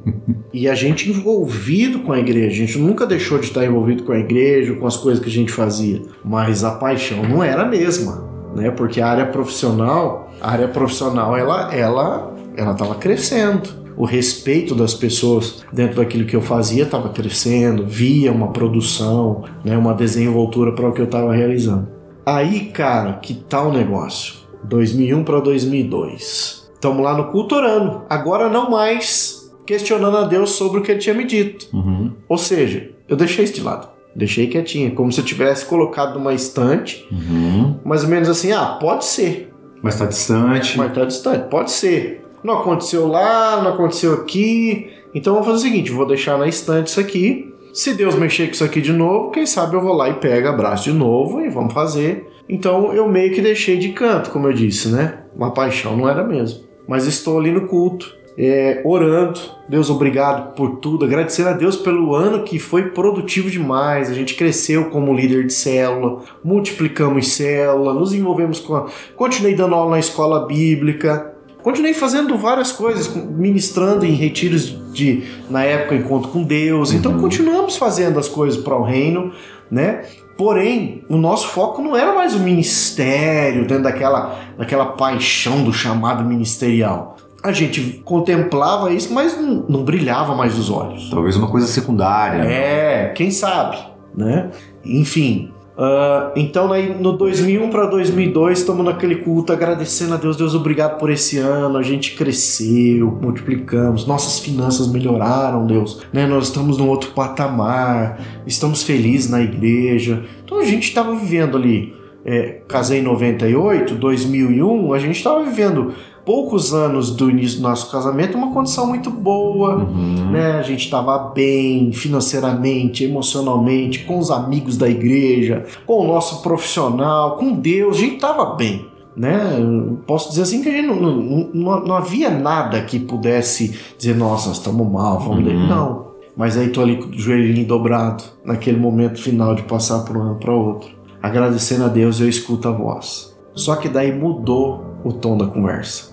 e 0.50 0.66
a 0.66 0.74
gente 0.74 1.10
envolvido 1.10 1.98
com 1.98 2.12
a 2.12 2.18
igreja, 2.18 2.46
a 2.46 2.66
gente 2.66 2.78
nunca 2.78 3.06
deixou 3.06 3.38
de 3.38 3.48
estar 3.48 3.66
envolvido 3.66 4.04
com 4.04 4.12
a 4.12 4.18
igreja, 4.18 4.72
com 4.76 4.86
as 4.86 4.96
coisas 4.96 5.22
que 5.22 5.28
a 5.28 5.32
gente 5.32 5.52
fazia, 5.52 6.00
mas 6.24 6.64
a 6.64 6.70
paixão 6.70 7.22
não 7.22 7.44
era 7.44 7.64
a 7.64 7.68
mesma, 7.68 8.26
né? 8.56 8.70
Porque 8.70 8.98
a 8.98 9.08
área 9.08 9.26
profissional, 9.26 10.32
a 10.40 10.50
área 10.50 10.68
profissional 10.68 11.36
ela 11.36 11.70
ela 11.74 12.34
ela 12.56 12.72
estava 12.72 12.94
crescendo. 12.94 13.68
O 13.94 14.06
respeito 14.06 14.74
das 14.74 14.94
pessoas 14.94 15.62
dentro 15.70 15.96
daquilo 15.96 16.24
que 16.24 16.34
eu 16.34 16.40
fazia 16.40 16.84
estava 16.84 17.10
crescendo, 17.10 17.86
via 17.86 18.32
uma 18.32 18.52
produção, 18.52 19.44
né, 19.62 19.76
uma 19.76 19.92
desenvoltura 19.92 20.72
para 20.72 20.88
o 20.88 20.92
que 20.94 21.02
eu 21.02 21.04
estava 21.04 21.34
realizando. 21.34 22.00
Aí, 22.24 22.66
cara, 22.66 23.14
que 23.14 23.34
tal 23.34 23.68
o 23.68 23.72
negócio? 23.72 24.34
2001 24.64 25.24
para 25.24 25.40
2002. 25.40 26.70
Estamos 26.74 27.02
lá 27.02 27.16
no 27.16 27.30
culturando. 27.30 28.02
Agora 28.08 28.48
não 28.48 28.70
mais 28.70 29.52
questionando 29.66 30.16
a 30.16 30.24
Deus 30.24 30.50
sobre 30.50 30.80
o 30.80 30.82
que 30.82 30.90
ele 30.92 31.00
tinha 31.00 31.14
me 31.14 31.24
dito. 31.24 31.66
Uhum. 31.72 32.12
Ou 32.28 32.38
seja, 32.38 32.90
eu 33.08 33.16
deixei 33.16 33.44
isso 33.44 33.54
de 33.54 33.60
lado. 33.62 33.88
Deixei 34.14 34.46
quietinho, 34.46 34.94
como 34.94 35.10
se 35.10 35.20
eu 35.20 35.24
tivesse 35.24 35.64
colocado 35.64 36.14
numa 36.18 36.34
estante, 36.34 37.06
Uhum. 37.10 37.76
mais 37.84 38.02
ou 38.04 38.10
menos 38.10 38.28
assim, 38.28 38.52
ah, 38.52 38.76
pode 38.78 39.06
ser, 39.06 39.50
Mas 39.82 39.98
tá 39.98 40.04
distante. 40.04 40.76
mas 40.76 40.92
tá 40.92 41.04
distante, 41.06 41.48
pode 41.48 41.70
ser. 41.70 42.22
Não 42.44 42.58
aconteceu 42.58 43.06
lá, 43.06 43.62
não 43.62 43.70
aconteceu 43.72 44.12
aqui, 44.12 44.90
então 45.14 45.34
vou 45.34 45.42
fazer 45.44 45.56
o 45.56 45.60
seguinte, 45.60 45.90
vou 45.92 46.06
deixar 46.06 46.36
na 46.36 46.46
estante 46.46 46.88
isso 46.88 47.00
aqui. 47.00 47.51
Se 47.72 47.94
Deus 47.94 48.14
mexer 48.16 48.46
com 48.46 48.52
isso 48.52 48.64
aqui 48.64 48.82
de 48.82 48.92
novo, 48.92 49.30
quem 49.30 49.46
sabe 49.46 49.74
eu 49.74 49.80
vou 49.80 49.94
lá 49.94 50.08
e 50.10 50.14
pego, 50.14 50.48
abraço 50.48 50.84
de 50.84 50.92
novo 50.92 51.40
e 51.40 51.48
vamos 51.48 51.72
fazer. 51.72 52.28
Então 52.46 52.92
eu 52.92 53.08
meio 53.08 53.32
que 53.32 53.40
deixei 53.40 53.78
de 53.78 53.90
canto, 53.90 54.30
como 54.30 54.46
eu 54.46 54.52
disse, 54.52 54.88
né? 54.88 55.20
Uma 55.34 55.52
paixão 55.52 55.96
não 55.96 56.06
era 56.06 56.22
mesmo. 56.22 56.64
Mas 56.86 57.06
estou 57.06 57.38
ali 57.38 57.50
no 57.50 57.66
culto, 57.66 58.14
é, 58.36 58.82
orando. 58.84 59.40
Deus, 59.68 59.88
obrigado 59.88 60.54
por 60.54 60.76
tudo. 60.76 61.06
Agradecendo 61.06 61.48
a 61.48 61.54
Deus 61.54 61.76
pelo 61.76 62.14
ano 62.14 62.42
que 62.42 62.58
foi 62.58 62.90
produtivo 62.90 63.50
demais. 63.50 64.10
A 64.10 64.14
gente 64.14 64.34
cresceu 64.34 64.90
como 64.90 65.14
líder 65.14 65.46
de 65.46 65.54
célula, 65.54 66.22
multiplicamos 66.44 67.32
célula, 67.32 67.94
nos 67.94 68.12
envolvemos 68.12 68.60
com. 68.60 68.74
A... 68.74 68.86
Continuei 69.16 69.54
dando 69.54 69.74
aula 69.74 69.92
na 69.92 69.98
escola 69.98 70.46
bíblica. 70.46 71.31
Continuei 71.62 71.94
fazendo 71.94 72.36
várias 72.36 72.72
coisas, 72.72 73.14
ministrando 73.14 74.04
em 74.04 74.12
retiros 74.12 74.76
de, 74.92 75.24
na 75.48 75.62
época, 75.62 75.94
encontro 75.94 76.30
com 76.30 76.42
Deus. 76.42 76.92
Então, 76.92 77.18
continuamos 77.20 77.76
fazendo 77.76 78.18
as 78.18 78.28
coisas 78.28 78.60
para 78.60 78.76
o 78.76 78.82
reino, 78.82 79.32
né? 79.70 80.02
Porém, 80.36 81.04
o 81.08 81.16
nosso 81.16 81.48
foco 81.48 81.80
não 81.80 81.96
era 81.96 82.12
mais 82.14 82.34
o 82.34 82.40
ministério, 82.40 83.66
dentro 83.66 83.84
daquela, 83.84 84.38
daquela 84.58 84.86
paixão 84.86 85.62
do 85.62 85.72
chamado 85.72 86.24
ministerial. 86.24 87.16
A 87.42 87.52
gente 87.52 88.02
contemplava 88.04 88.92
isso, 88.92 89.12
mas 89.12 89.36
não, 89.40 89.64
não 89.68 89.84
brilhava 89.84 90.34
mais 90.34 90.58
os 90.58 90.70
olhos. 90.70 91.10
Talvez 91.10 91.36
uma 91.36 91.48
coisa 91.48 91.66
secundária. 91.66 92.42
É, 92.42 93.12
quem 93.14 93.30
sabe, 93.30 93.78
né? 94.16 94.50
Enfim. 94.84 95.52
Ah, 95.76 96.32
então, 96.36 96.72
aí, 96.72 96.94
no 97.00 97.12
2001 97.12 97.70
para 97.70 97.86
2002, 97.86 98.58
estamos 98.58 98.84
naquele 98.84 99.16
culto 99.16 99.52
agradecendo 99.52 100.14
a 100.14 100.16
Deus. 100.16 100.36
Deus, 100.36 100.54
obrigado 100.54 100.98
por 100.98 101.10
esse 101.10 101.38
ano. 101.38 101.78
A 101.78 101.82
gente 101.82 102.14
cresceu, 102.14 103.10
multiplicamos, 103.10 104.06
nossas 104.06 104.38
finanças 104.38 104.88
melhoraram, 104.88 105.66
Deus. 105.66 106.02
Né? 106.12 106.26
Nós 106.26 106.44
estamos 106.44 106.76
num 106.78 106.88
outro 106.88 107.12
patamar, 107.12 108.20
estamos 108.46 108.82
felizes 108.82 109.30
na 109.30 109.40
igreja. 109.40 110.24
Então, 110.44 110.58
a 110.58 110.64
gente 110.64 110.84
estava 110.84 111.14
vivendo 111.14 111.56
ali. 111.56 111.94
é, 112.24 112.60
casei 112.68 113.00
em 113.00 113.02
98, 113.02 113.94
2001, 113.96 114.92
a 114.92 114.98
gente 114.98 115.16
estava 115.16 115.42
vivendo 115.42 115.92
poucos 116.24 116.72
anos 116.72 117.10
do 117.10 117.28
início 117.30 117.58
do 117.58 117.62
nosso 117.62 117.90
casamento 117.90 118.36
uma 118.36 118.52
condição 118.52 118.86
muito 118.86 119.10
boa 119.10 119.76
Uhum. 119.76 120.30
né? 120.30 120.52
A 120.52 120.62
gente 120.62 120.84
estava 120.84 121.18
bem 121.18 121.92
financeiramente, 121.92 123.04
emocionalmente, 123.04 124.00
com 124.04 124.18
os 124.18 124.30
amigos 124.30 124.76
da 124.76 124.88
igreja, 124.88 125.64
com 125.86 126.04
o 126.04 126.06
nosso 126.06 126.42
profissional, 126.42 127.36
com 127.36 127.52
Deus, 127.52 127.96
a 127.96 128.00
gente 128.00 128.14
estava 128.14 128.54
bem. 128.54 128.86
Né? 129.16 129.58
Eu 129.58 129.98
Posso 130.06 130.30
dizer 130.30 130.42
assim 130.42 130.62
que 130.62 130.68
a 130.68 130.72
gente 130.72 130.86
não, 130.86 130.96
não, 130.96 131.50
não, 131.52 131.84
não 131.84 131.94
havia 131.94 132.30
nada 132.30 132.80
que 132.82 132.98
pudesse 132.98 133.76
dizer, 133.98 134.14
nossa, 134.16 134.48
nós 134.48 134.58
estamos 134.58 134.90
mal, 134.90 135.18
vamos 135.18 135.46
Uhum. 135.46 135.66
Não. 135.66 136.12
Mas 136.36 136.56
aí 136.56 136.68
tô 136.70 136.80
ali 136.80 136.96
com 136.96 137.10
o 137.10 137.18
joelhinho 137.18 137.66
dobrado, 137.66 138.24
naquele 138.44 138.78
momento 138.78 139.20
final 139.20 139.54
de 139.54 139.62
passar 139.62 140.00
por 140.00 140.16
um 140.16 140.22
ano 140.22 140.36
para 140.36 140.52
outro. 140.52 140.90
Agradecendo 141.22 141.84
a 141.84 141.88
Deus, 141.88 142.20
eu 142.20 142.28
escuto 142.28 142.68
a 142.68 142.72
voz. 142.72 143.36
Só 143.54 143.76
que 143.76 143.88
daí 143.88 144.12
mudou 144.12 144.82
o 145.04 145.12
tom 145.12 145.36
da 145.36 145.46
conversa. 145.46 146.11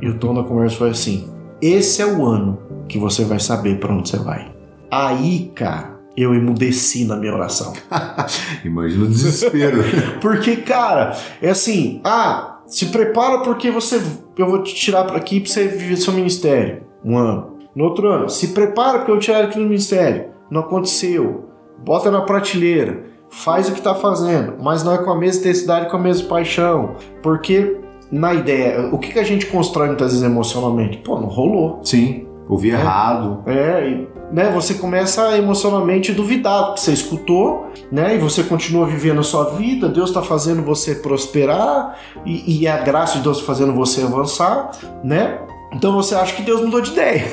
E 0.00 0.08
o 0.08 0.18
tom 0.18 0.34
da 0.34 0.42
conversa 0.42 0.76
foi 0.76 0.90
assim: 0.90 1.28
esse 1.60 2.02
é 2.02 2.06
o 2.06 2.24
ano 2.26 2.58
que 2.88 2.98
você 2.98 3.24
vai 3.24 3.40
saber 3.40 3.78
para 3.78 3.94
onde 3.94 4.08
você 4.08 4.18
vai. 4.18 4.52
Aí, 4.90 5.50
cara, 5.54 5.98
eu 6.16 6.34
emudeci 6.34 7.04
na 7.04 7.16
minha 7.16 7.34
oração. 7.34 7.72
Imagina 8.64 9.04
o 9.04 9.08
desespero. 9.08 9.82
Porque, 10.20 10.56
cara, 10.56 11.16
é 11.42 11.50
assim, 11.50 12.00
ah, 12.04 12.60
se 12.66 12.86
prepara 12.86 13.38
porque 13.38 13.70
você 13.70 14.00
eu 14.36 14.48
vou 14.48 14.62
te 14.62 14.74
tirar 14.74 15.04
para 15.04 15.16
aqui 15.16 15.40
para 15.40 15.50
você 15.50 15.68
viver 15.68 15.96
seu 15.96 16.12
ministério. 16.12 16.82
Um 17.04 17.16
ano. 17.16 17.58
No 17.74 17.84
outro 17.84 18.08
ano, 18.08 18.28
se 18.28 18.48
prepara 18.48 18.98
porque 18.98 19.10
eu 19.10 19.16
vou 19.16 19.22
tirar 19.22 19.44
aqui 19.44 19.58
do 19.58 19.64
ministério. 19.64 20.26
Não 20.50 20.60
aconteceu. 20.60 21.48
Bota 21.84 22.10
na 22.10 22.22
prateleira. 22.22 23.04
Faz 23.28 23.68
o 23.68 23.72
que 23.72 23.82
tá 23.82 23.94
fazendo, 23.94 24.54
mas 24.62 24.84
não 24.84 24.94
é 24.94 24.98
com 24.98 25.10
a 25.10 25.18
mesma 25.18 25.40
intensidade, 25.40 25.90
com 25.90 25.96
a 25.96 26.00
mesma 26.00 26.28
paixão. 26.28 26.94
Porque 27.20 27.80
na 28.14 28.32
ideia, 28.32 28.88
o 28.92 28.98
que, 28.98 29.12
que 29.12 29.18
a 29.18 29.24
gente 29.24 29.46
constrói 29.46 29.88
muitas 29.88 30.12
vezes 30.12 30.24
emocionalmente? 30.24 30.98
Pô, 30.98 31.20
não 31.20 31.28
rolou. 31.28 31.80
Sim. 31.82 32.26
Ouvi 32.48 32.70
É. 32.70 32.74
errado. 32.74 33.42
É, 33.46 33.88
e, 33.88 34.08
né, 34.32 34.50
você 34.52 34.74
começa 34.74 35.28
a 35.28 35.38
emocionalmente 35.38 36.12
duvidar 36.12 36.66
do 36.66 36.74
que 36.74 36.80
você 36.80 36.92
escutou, 36.92 37.66
né, 37.90 38.14
e 38.14 38.18
você 38.18 38.42
continua 38.44 38.86
vivendo 38.86 39.20
a 39.20 39.22
sua 39.22 39.50
vida, 39.50 39.88
Deus 39.88 40.10
está 40.10 40.22
fazendo 40.22 40.62
você 40.62 40.94
prosperar, 40.94 41.98
e, 42.24 42.60
e 42.60 42.68
a 42.68 42.78
graça 42.78 43.16
de 43.16 43.24
Deus 43.24 43.40
fazendo 43.40 43.72
você 43.72 44.02
avançar, 44.02 44.70
né? 45.02 45.40
Então 45.72 45.92
você 45.92 46.14
acha 46.14 46.36
que 46.36 46.42
Deus 46.42 46.60
mudou 46.60 46.80
de 46.80 46.92
ideia. 46.92 47.26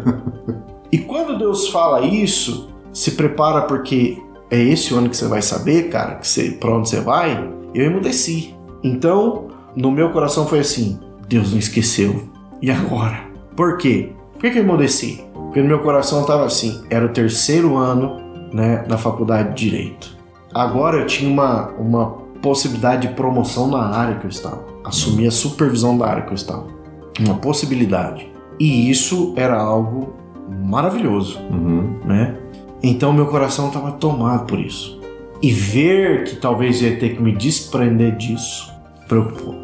e 0.90 0.96
quando 0.98 1.36
Deus 1.36 1.68
fala 1.68 2.00
isso, 2.06 2.70
se 2.92 3.12
prepara 3.12 3.62
porque 3.62 4.16
é 4.50 4.58
esse 4.58 4.94
o 4.94 4.98
ano 4.98 5.10
que 5.10 5.16
você 5.16 5.26
vai 5.26 5.42
saber, 5.42 5.90
cara, 5.90 6.14
que 6.14 6.26
você, 6.26 6.52
pra 6.52 6.70
onde 6.70 6.88
você 6.88 7.00
vai, 7.00 7.50
eu 7.74 7.84
emudeci. 7.84 8.54
Então, 8.82 9.48
no 9.76 9.90
meu 9.90 10.10
coração 10.10 10.46
foi 10.46 10.60
assim: 10.60 10.98
Deus 11.28 11.52
não 11.52 11.58
esqueceu. 11.58 12.28
E 12.60 12.70
agora? 12.70 13.24
Por 13.56 13.76
quê? 13.78 14.12
Por 14.32 14.42
que, 14.42 14.50
que 14.50 14.58
eu 14.58 14.62
emudeci? 14.62 15.24
Porque 15.34 15.60
no 15.60 15.68
meu 15.68 15.80
coração 15.80 16.24
tava 16.24 16.44
assim: 16.44 16.82
era 16.90 17.04
o 17.04 17.10
terceiro 17.10 17.76
ano 17.76 18.16
né, 18.52 18.84
na 18.88 18.98
faculdade 18.98 19.54
de 19.54 19.70
Direito. 19.70 20.16
Agora 20.54 20.98
eu 20.98 21.06
tinha 21.06 21.30
uma, 21.30 21.68
uma 21.78 22.06
possibilidade 22.42 23.08
de 23.08 23.14
promoção 23.14 23.68
na 23.68 23.86
área 23.88 24.16
que 24.16 24.26
eu 24.26 24.30
estava. 24.30 24.64
Assumir 24.84 25.28
a 25.28 25.30
supervisão 25.30 25.96
da 25.96 26.06
área 26.06 26.22
que 26.22 26.30
eu 26.30 26.34
estava. 26.34 26.66
Uma 27.20 27.34
possibilidade. 27.34 28.28
E 28.58 28.90
isso 28.90 29.32
era 29.36 29.60
algo 29.60 30.14
maravilhoso 30.64 31.38
Uhum. 31.50 32.00
né? 32.04 32.36
Então 32.82 33.12
meu 33.12 33.26
coração 33.26 33.68
estava 33.68 33.92
tomado 33.92 34.46
por 34.46 34.58
isso. 34.58 35.00
E 35.42 35.52
ver 35.52 36.24
que 36.24 36.36
talvez 36.36 36.82
eu 36.82 36.90
ia 36.90 36.98
ter 36.98 37.14
que 37.14 37.22
me 37.22 37.32
desprender 37.32 38.16
disso 38.16 38.72
preocupou. 39.10 39.54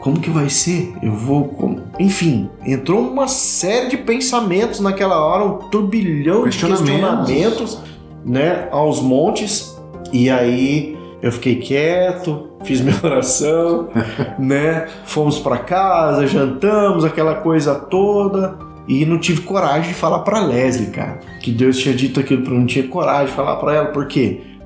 Como 0.00 0.18
que 0.18 0.30
vai 0.30 0.48
ser? 0.48 0.94
Eu 1.02 1.12
vou. 1.12 1.44
como- 1.48 1.82
Enfim, 2.00 2.48
entrou 2.66 3.00
uma 3.00 3.28
série 3.28 3.88
de 3.90 3.96
pensamentos 3.98 4.80
naquela 4.80 5.20
hora, 5.24 5.44
um 5.44 5.58
turbilhão 5.68 6.38
de 6.38 6.44
Questionamentos. 6.50 6.88
questionamentos, 7.28 7.78
né? 8.24 8.68
Aos 8.72 9.00
montes. 9.00 9.76
E 10.12 10.28
aí 10.30 10.96
eu 11.22 11.30
fiquei 11.30 11.56
quieto, 11.56 12.48
fiz 12.64 12.80
minha 12.80 12.96
oração, 13.02 13.88
né? 14.38 14.88
Fomos 15.04 15.38
para 15.38 15.58
casa, 15.58 16.26
jantamos, 16.26 17.04
aquela 17.04 17.34
coisa 17.36 17.74
toda. 17.74 18.58
E 18.88 19.06
não 19.06 19.18
tive 19.18 19.42
coragem 19.42 19.90
de 19.90 19.94
falar 19.94 20.18
pra 20.20 20.40
Leslie, 20.40 20.90
cara. 20.90 21.20
Que 21.40 21.52
Deus 21.52 21.78
tinha 21.78 21.94
dito 21.94 22.18
aquilo 22.18 22.42
pra 22.42 22.52
eu 22.52 22.58
não 22.58 22.66
tinha 22.66 22.86
coragem 22.88 23.26
de 23.26 23.32
falar 23.32 23.54
pra 23.56 23.72
ela. 23.74 23.86
Por 23.86 24.06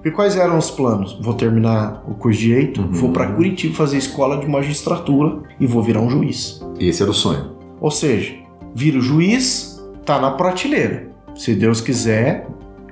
Porque 0.06 0.14
quais 0.14 0.36
eram 0.36 0.56
os 0.56 0.70
planos? 0.70 1.18
Vou 1.20 1.34
terminar 1.34 2.04
o 2.06 2.14
curso 2.14 2.38
de 2.38 2.46
direito, 2.46 2.80
Uhum. 2.80 2.92
vou 2.92 3.10
pra 3.10 3.26
Curitiba 3.26 3.74
fazer 3.74 3.96
escola 3.96 4.38
de 4.38 4.46
magistratura 4.46 5.38
e 5.58 5.66
vou 5.66 5.82
virar 5.82 6.00
um 6.00 6.08
juiz. 6.08 6.64
Esse 6.78 7.02
era 7.02 7.10
o 7.10 7.14
sonho. 7.14 7.56
Ou 7.80 7.90
seja, 7.90 8.32
vira 8.72 8.98
o 8.98 9.02
juiz, 9.02 9.84
tá 10.04 10.20
na 10.20 10.30
prateleira. 10.30 11.08
Se 11.34 11.56
Deus 11.56 11.80
quiser, 11.80 12.46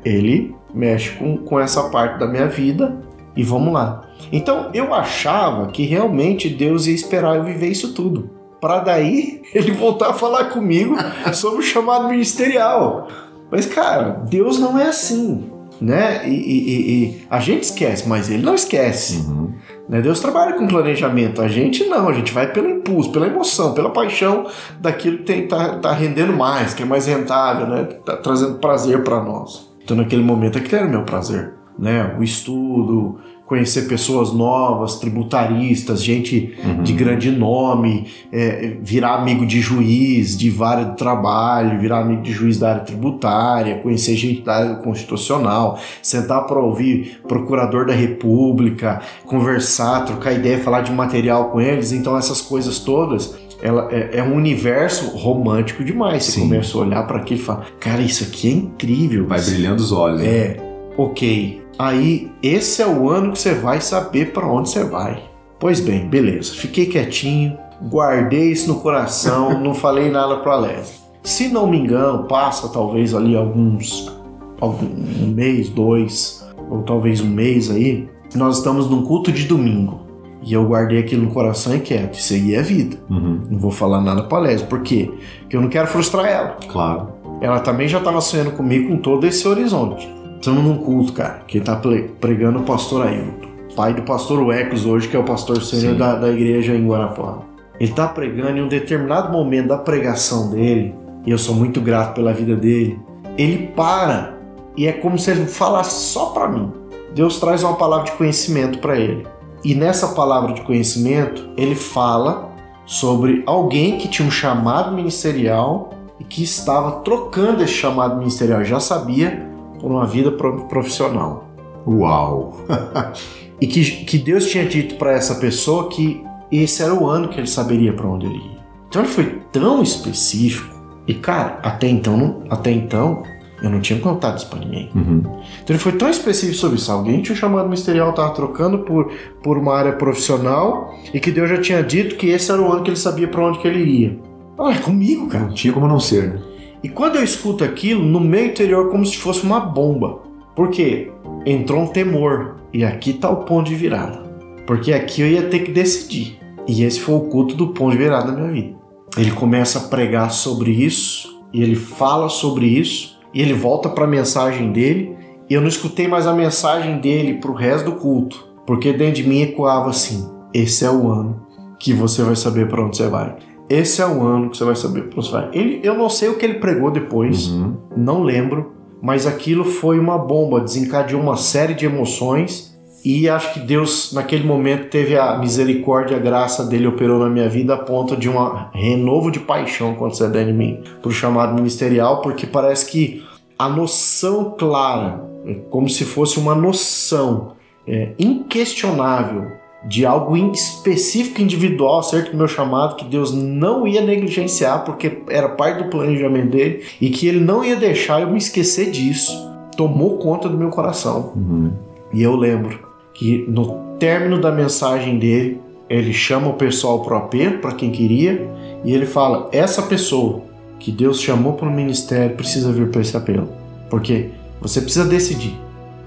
ele 0.05 0.57
mexe 0.75 1.11
com, 1.17 1.37
com 1.37 1.61
essa 1.61 1.85
parte 1.89 2.19
da 2.19 2.27
minha 2.27 2.49
vida 2.49 3.01
e 3.37 3.45
vamos 3.45 3.73
lá. 3.73 4.09
Então 4.33 4.71
eu 4.75 4.93
achava 4.93 5.69
que 5.69 5.85
realmente 5.85 6.49
Deus 6.49 6.89
ia 6.89 6.95
esperar 6.97 7.37
eu 7.37 7.45
viver 7.45 7.69
isso 7.69 7.95
tudo. 7.95 8.29
Para 8.61 8.81
daí 8.81 9.41
ele 9.55 9.71
voltar 9.71 10.11
a 10.11 10.15
falar 10.15 10.47
comigo 10.47 10.97
sobre 11.33 11.61
o 11.61 11.63
chamado 11.63 12.09
ministerial. 12.09 13.07
Mas 13.53 13.67
cara, 13.67 14.25
Deus 14.29 14.59
não 14.59 14.77
é 14.77 14.89
assim. 14.89 15.54
Né? 15.85 16.27
E, 16.27 16.33
e, 16.33 17.05
e, 17.05 17.27
a 17.29 17.39
gente 17.39 17.65
esquece, 17.65 18.09
mas 18.09 18.31
ele 18.31 18.43
não 18.43 18.55
esquece. 18.55 19.19
Uhum. 19.19 19.53
Né? 19.89 20.01
Deus 20.01 20.19
trabalha 20.19 20.55
com 20.55 20.67
planejamento, 20.67 21.43
a 21.43 21.49
gente 21.49 21.85
não, 21.85 22.09
a 22.09 22.13
gente 22.13 22.33
vai 22.33 22.51
pelo 22.51 22.71
impulso, 22.71 23.13
pela 23.13 23.27
emoção, 23.27 23.75
pela 23.75 23.91
paixão 23.91 24.47
daquilo 24.81 25.19
que 25.19 25.25
tem, 25.25 25.47
tá, 25.47 25.93
rendendo 25.93 26.33
mais, 26.33 26.73
que 26.73 26.83
é 26.83 26.87
mais 26.87 27.07
rentável, 27.07 27.67
né? 27.67 27.85
Tá 28.05 28.17
trazendo 28.17 28.59
prazer 28.59 29.05
para 29.05 29.23
nós. 29.23 29.71
Então 29.85 29.97
naquele 29.97 30.23
momento 30.23 30.57
aquilo 30.57 30.77
era 30.77 30.87
o 30.87 30.91
meu 30.91 31.03
prazer, 31.03 31.53
né? 31.79 32.17
O 32.19 32.23
estudo, 32.23 33.21
conhecer 33.55 33.83
pessoas 33.83 34.33
novas, 34.33 34.97
tributaristas, 34.97 36.03
gente 36.03 36.55
Uhum. 36.65 36.83
de 36.83 36.93
grande 36.93 37.31
nome, 37.31 38.07
é, 38.33 38.77
virar 38.83 39.15
amigo 39.15 39.47
de 39.47 39.61
juiz 39.61 40.37
de 40.37 40.51
vara 40.51 40.85
de 40.85 40.97
trabalho, 40.97 41.79
virar 41.79 42.01
amigo 42.01 42.23
de 42.23 42.33
juiz 42.33 42.59
da 42.59 42.71
área 42.71 42.83
tributária, 42.83 43.79
conhecer 43.79 44.17
gente 44.17 44.43
da 44.43 44.57
área 44.57 44.75
constitucional, 44.77 45.79
sentar 46.03 46.47
para 46.47 46.59
ouvir 46.59 47.21
procurador 47.29 47.87
da 47.87 47.93
República, 47.95 49.01
conversar, 49.25 50.05
trocar 50.05 50.33
ideia, 50.33 50.59
falar 50.59 50.81
de 50.81 50.93
material 50.93 51.51
com 51.51 51.61
eles. 51.61 51.93
Então 51.93 52.17
essas 52.19 52.41
coisas 52.41 52.79
todas 52.81 53.35
ela 53.63 53.89
é, 53.91 54.19
é 54.19 54.23
um 54.23 54.35
universo 54.35 55.17
romântico 55.17 55.85
demais. 55.85 56.25
Você 56.25 56.33
Sim. 56.33 56.41
começa 56.43 56.77
a 56.77 56.81
olhar 56.81 57.07
para 57.07 57.19
aquilo 57.19 57.41
e 57.41 57.43
fala, 57.43 57.65
cara, 57.81 58.03
isso 58.03 58.25
aqui 58.25 58.49
é 58.49 58.53
incrível. 58.53 59.27
Vai 59.27 59.41
brilhando 59.41 59.83
os 59.83 59.93
olhos. 59.93 60.21
né? 60.21 60.27
É, 60.29 60.57
ok. 60.99 61.64
Aí, 61.79 62.31
esse 62.43 62.83
é 62.83 62.87
o 62.87 63.09
ano 63.09 63.33
que 63.33 63.39
você 63.39 63.55
vai 63.55 63.81
saber 63.81 64.33
para 64.33 64.47
onde 64.47 64.71
você 64.71 64.85
vai. 64.85 65.23
Pois 65.59 65.81
bem, 65.81 66.07
beleza. 66.07 66.55
Fiquei 66.55 66.87
quietinho, 66.87 67.57
guardei 67.91 68.53
isso 68.53 68.69
no 68.69 68.81
coração, 68.81 69.59
não 69.63 69.75
falei 69.75 70.11
nada 70.11 70.37
para 70.37 70.57
Leslie. 70.57 71.05
Se 71.23 71.49
não 71.49 71.67
me 71.67 71.79
engano, 71.79 72.25
passa 72.25 72.69
talvez 72.69 73.15
ali 73.15 73.35
alguns, 73.35 74.13
algum, 74.61 74.87
um 74.87 75.29
mês, 75.29 75.69
dois, 75.71 76.47
ou 76.71 76.83
talvez 76.83 77.21
um 77.21 77.29
mês 77.29 77.71
aí. 77.71 78.09
Nós 78.35 78.59
estamos 78.59 78.91
num 78.91 79.03
culto 79.03 79.33
de 79.33 79.45
domingo. 79.45 80.05
E 80.43 80.53
eu 80.53 80.67
guardei 80.67 80.99
aquilo 80.99 81.25
no 81.25 81.31
coração 81.31 81.75
e 81.75 81.81
quieto. 81.81 82.19
Isso 82.19 82.35
aí 82.35 82.55
é 82.55 82.61
vida. 82.61 82.99
Uhum. 83.09 83.41
Não 83.51 83.59
vou 83.59 83.71
falar 83.71 84.03
nada 84.03 84.25
pra 84.25 84.39
Leslie. 84.39 84.69
Por 84.69 84.83
quê? 84.83 85.11
Porque 85.41 85.57
eu 85.57 85.63
não 85.63 85.71
quero 85.71 85.87
frustrar 85.87 86.27
ela. 86.27 86.57
Claro. 86.69 87.09
Ela 87.41 87.61
também 87.61 87.89
já 87.89 87.99
estava 87.99 88.21
sonhando 88.21 88.51
comigo 88.51 88.89
com 88.89 88.99
todo 88.99 89.25
esse 89.27 89.49
horizonte. 89.49 90.07
Estamos 90.37 90.63
num 90.63 90.79
culto, 90.79 91.13
cara, 91.13 91.43
que 91.47 91.61
tá 91.61 91.81
pregando 92.21 92.61
o 92.61 92.63
pastor 92.63 93.07
Ailton, 93.07 93.49
pai 93.75 93.95
do 93.95 94.03
pastor 94.03 94.41
Wecos 94.43 94.85
hoje, 94.85 95.09
que 95.09 95.17
é 95.17 95.19
o 95.19 95.25
pastor 95.25 95.63
sênior 95.63 95.97
da, 95.97 96.17
da 96.17 96.29
igreja 96.29 96.75
em 96.75 96.87
Guarapuava. 96.87 97.43
Ele 97.81 97.93
tá 97.93 98.07
pregando 98.07 98.59
em 98.59 98.63
um 98.63 98.69
determinado 98.69 99.33
momento 99.33 99.69
da 99.69 99.79
pregação 99.79 100.51
dele, 100.51 100.95
e 101.27 101.31
eu 101.31 101.39
sou 101.39 101.55
muito 101.55 101.81
grato 101.81 102.15
pela 102.15 102.33
vida 102.33 102.55
dele. 102.55 102.99
Ele 103.37 103.69
para 103.75 104.35
e 104.77 104.87
é 104.87 104.93
como 104.93 105.19
se 105.19 105.31
ele 105.31 105.47
falasse 105.47 106.13
só 106.13 106.27
para 106.27 106.49
mim. 106.49 106.73
Deus 107.15 107.39
traz 107.39 107.63
uma 107.63 107.75
palavra 107.75 108.07
de 108.07 108.13
conhecimento 108.13 108.79
para 108.79 108.99
ele. 108.99 109.27
E 109.65 109.75
nessa 109.75 110.09
palavra 110.09 110.53
de 110.53 110.63
conhecimento, 110.63 111.49
ele 111.57 111.75
fala 111.75 112.53
sobre 112.85 113.43
alguém 113.47 113.99
que 113.99 114.09
tinha 114.09 114.27
um 114.27 114.31
chamado 114.31 114.95
ministerial 114.95 115.91
e 116.21 116.25
que 116.25 116.43
estava 116.43 117.01
trocando 117.01 117.63
esse 117.63 117.73
chamado 117.73 118.19
ministerial, 118.19 118.65
já 118.65 118.79
sabia, 118.79 119.49
por 119.85 119.93
uma 119.93 120.07
vida 120.07 120.33
pro- 120.33 120.65
profissional. 120.67 121.49
Uau. 121.87 122.57
E 123.61 123.69
que, 123.69 123.83
que 124.05 124.19
Deus 124.19 124.47
tinha 124.51 124.67
dito 124.67 124.97
para 124.97 125.13
essa 125.13 125.37
pessoa 125.37 125.89
que 125.89 126.21
esse 126.51 126.83
era 126.83 126.93
o 126.93 127.07
ano 127.07 127.29
que 127.29 127.39
ele 127.39 127.47
saberia 127.47 127.93
para 127.93 128.07
onde 128.07 128.27
ele 128.27 128.35
ia. 128.37 128.59
Então 128.89 129.03
ele 129.03 129.11
foi 129.11 129.41
tão 129.53 129.81
específico. 129.81 130.75
E 131.07 131.15
cara, 131.15 131.61
até 131.63 131.87
então, 131.89 132.17
não- 132.17 132.43
até 132.51 132.73
então 132.73 133.23
eu 133.63 133.71
não 133.71 133.81
tinha 133.81 133.99
contado 134.01 134.39
isso 134.39 134.51
para 134.51 134.59
ninguém. 134.59 134.91
Uhum. 134.95 135.19
Então 135.63 135.69
ele 135.71 135.79
foi 135.79 135.93
tão 135.93 136.11
específico 136.11 136.59
sobre 136.59 136.77
isso. 136.79 136.91
Alguém 136.91 137.23
tinha 137.23 137.37
chamado 137.37 137.65
ministerial, 137.67 138.11
estava 138.11 138.35
trocando 138.35 138.79
por, 138.81 139.13
por 139.43 139.57
uma 139.57 139.73
área 139.75 139.93
profissional 139.93 140.93
e 141.15 141.21
que 141.21 141.31
Deus 141.31 141.49
já 141.49 141.61
tinha 141.61 141.83
dito 141.83 142.17
que 142.17 142.27
esse 142.27 142.51
era 142.51 142.61
o 142.61 142.71
ano 142.71 142.83
que 142.83 142.91
ele 142.91 142.97
sabia 142.99 143.29
para 143.29 143.47
onde 143.47 143.61
que 143.61 143.69
ele 143.69 143.79
iria. 143.81 144.19
Olha, 144.59 144.75
é 144.75 144.79
comigo, 144.81 145.29
cara. 145.29 145.45
Não 145.47 145.55
tinha 145.55 145.73
como 145.73 145.87
não 145.87 146.01
ser, 146.01 146.35
né? 146.35 146.41
E 146.85 146.89
quando 146.91 147.17
eu 147.17 147.25
escuto 147.25 147.65
aquilo, 147.65 148.05
no 148.05 148.21
meu 148.21 148.45
interior, 148.45 148.91
como 148.91 149.07
se 149.07 149.17
fosse 149.17 149.43
uma 149.43 149.59
bomba. 149.59 150.19
Por 150.55 150.69
quê? 150.69 151.11
Entrou 151.47 151.81
um 151.81 151.87
temor. 151.87 152.57
E 152.75 152.85
aqui 152.85 153.15
tá 153.15 153.31
o 153.31 153.45
ponto 153.45 153.71
de 153.71 153.75
virada. 153.75 154.19
Porque 154.67 154.93
aqui 154.93 155.23
eu 155.23 155.27
ia 155.27 155.49
ter 155.49 155.61
que 155.61 155.73
decidir. 155.73 156.39
E 156.69 156.85
esse 156.85 157.01
foi 157.01 157.15
o 157.15 157.23
culto 157.23 157.55
do 157.55 157.69
ponto 157.69 157.93
de 157.93 157.97
virada 157.97 158.31
da 158.31 158.37
minha 158.37 158.53
vida. 158.53 158.77
Ele 159.17 159.31
começa 159.31 159.79
a 159.79 159.89
pregar 159.89 160.31
sobre 160.31 160.73
isso, 160.73 161.43
e 161.55 161.63
ele 161.63 161.75
fala 161.75 162.29
sobre 162.29 162.67
isso, 162.67 163.19
e 163.33 163.41
ele 163.41 163.55
volta 163.55 163.89
para 163.89 164.05
a 164.05 164.09
mensagem 164.09 164.71
dele. 164.71 165.17
E 165.49 165.55
eu 165.55 165.63
não 165.63 165.69
escutei 165.69 166.07
mais 166.07 166.27
a 166.27 166.35
mensagem 166.35 166.99
dele 166.99 167.39
pro 167.39 167.55
resto 167.55 167.87
do 167.87 167.97
culto. 167.97 168.47
Porque 168.67 168.93
dentro 168.93 169.23
de 169.23 169.27
mim 169.27 169.41
ecoava 169.41 169.89
assim: 169.89 170.29
esse 170.53 170.85
é 170.85 170.91
o 170.91 171.11
ano 171.11 171.47
que 171.79 171.95
você 171.95 172.23
vai 172.23 172.37
saber 172.37 172.69
para 172.69 172.85
onde 172.85 172.99
você 172.99 173.09
vai. 173.09 173.37
Esse 173.69 174.03
é 174.03 174.07
o 174.07 174.23
ano 174.23 174.51
que 174.51 174.57
você 174.57 174.65
vai 174.65 174.77
saber. 174.77 175.09
Ele, 175.53 175.81
eu 175.83 175.95
não 175.95 176.09
sei 176.09 176.29
o 176.29 176.37
que 176.37 176.45
ele 176.45 176.55
pregou 176.55 176.91
depois, 176.91 177.49
Uhum. 177.49 177.77
não 177.97 178.23
lembro, 178.23 178.73
mas 179.03 179.27
aquilo 179.27 179.65
foi 179.65 179.99
uma 179.99 180.19
bomba, 180.19 180.61
desencadeou 180.61 181.21
uma 181.21 181.37
série 181.37 181.75
de 181.75 181.87
emoções 181.87 182.75
e 183.05 183.29
acho 183.29 183.53
que 183.53 183.61
Deus 183.61 184.13
naquele 184.15 184.45
momento 184.45 184.89
teve 184.89 185.17
a 185.19 185.37
misericórdia, 185.37 186.17
a 186.17 186.21
graça 186.21 186.65
dele 186.65 186.87
operou 186.87 187.19
na 187.19 187.29
minha 187.29 187.49
vida 187.49 187.75
a 187.75 187.77
ponto 187.77 188.17
de 188.17 188.31
um 188.31 188.37
renovo 188.73 189.31
de 189.31 189.41
paixão 189.41 189.95
quando 189.95 190.17
você 190.17 190.27
de 190.29 190.53
mim 190.53 190.83
para 191.03 191.11
o 191.11 191.13
chamado 191.13 191.55
ministerial, 191.55 192.23
porque 192.23 192.47
parece 192.47 192.91
que 192.91 193.23
a 193.59 193.69
noção 193.69 194.55
clara, 194.59 195.23
é 195.47 195.55
como 195.69 195.89
se 195.89 196.05
fosse 196.05 196.39
uma 196.39 196.55
noção 196.55 197.53
é, 197.87 198.13
inquestionável 198.19 199.53
de 199.87 200.07
algo 200.07 200.37
específico 200.53 201.43
individual 201.43 201.99
acerca 201.99 202.31
do 202.31 202.37
meu 202.37 202.49
chamado 202.49 202.97
que 202.97 203.05
Deus 203.05 203.35
não 203.35 203.87
ia 203.87 204.01
negligenciar 204.01 204.85
porque 204.85 205.19
era 205.29 205.49
parte 205.51 205.83
do 205.83 205.91
planejamento 205.91 206.51
dele 206.51 206.85
e 207.01 207.11
que 207.11 207.29
ele 207.29 207.41
não 207.41 207.63
ia 207.63 207.77
deixar 207.77 208.23
eu 208.23 208.31
me 208.31 208.39
esquecer 208.39 208.91
disso. 208.91 209.33
Tomou 209.77 210.19
conta 210.19 210.49
do 210.49 210.57
meu 210.57 210.71
coração. 210.71 211.33
Uhum. 211.37 211.73
E 212.13 212.23
eu 212.23 212.35
lembro 212.35 212.79
que 213.13 213.45
no 213.49 213.85
término 213.99 214.41
da 214.41 214.51
mensagem 214.51 215.19
dele, 215.19 215.61
ele 215.89 216.13
chama 216.13 216.49
o 216.49 216.55
pessoal 216.55 217.03
pro 217.03 217.17
apelo, 217.17 217.59
para 217.59 217.73
quem 217.73 217.91
queria, 217.91 218.49
e 218.85 218.95
ele 218.95 219.07
fala: 219.07 219.49
essa 219.53 219.83
pessoa 219.83 220.43
que 220.79 220.91
Deus 220.91 221.21
chamou 221.21 221.55
para 221.55 221.69
o 221.69 221.73
ministério 221.73 222.37
precisa 222.37 222.73
vir 222.73 222.89
para 222.89 223.01
esse 223.01 223.17
apelo. 223.17 223.49
Porque 223.91 224.31
você 224.61 224.81
precisa 224.81 225.05
decidir. 225.05 225.55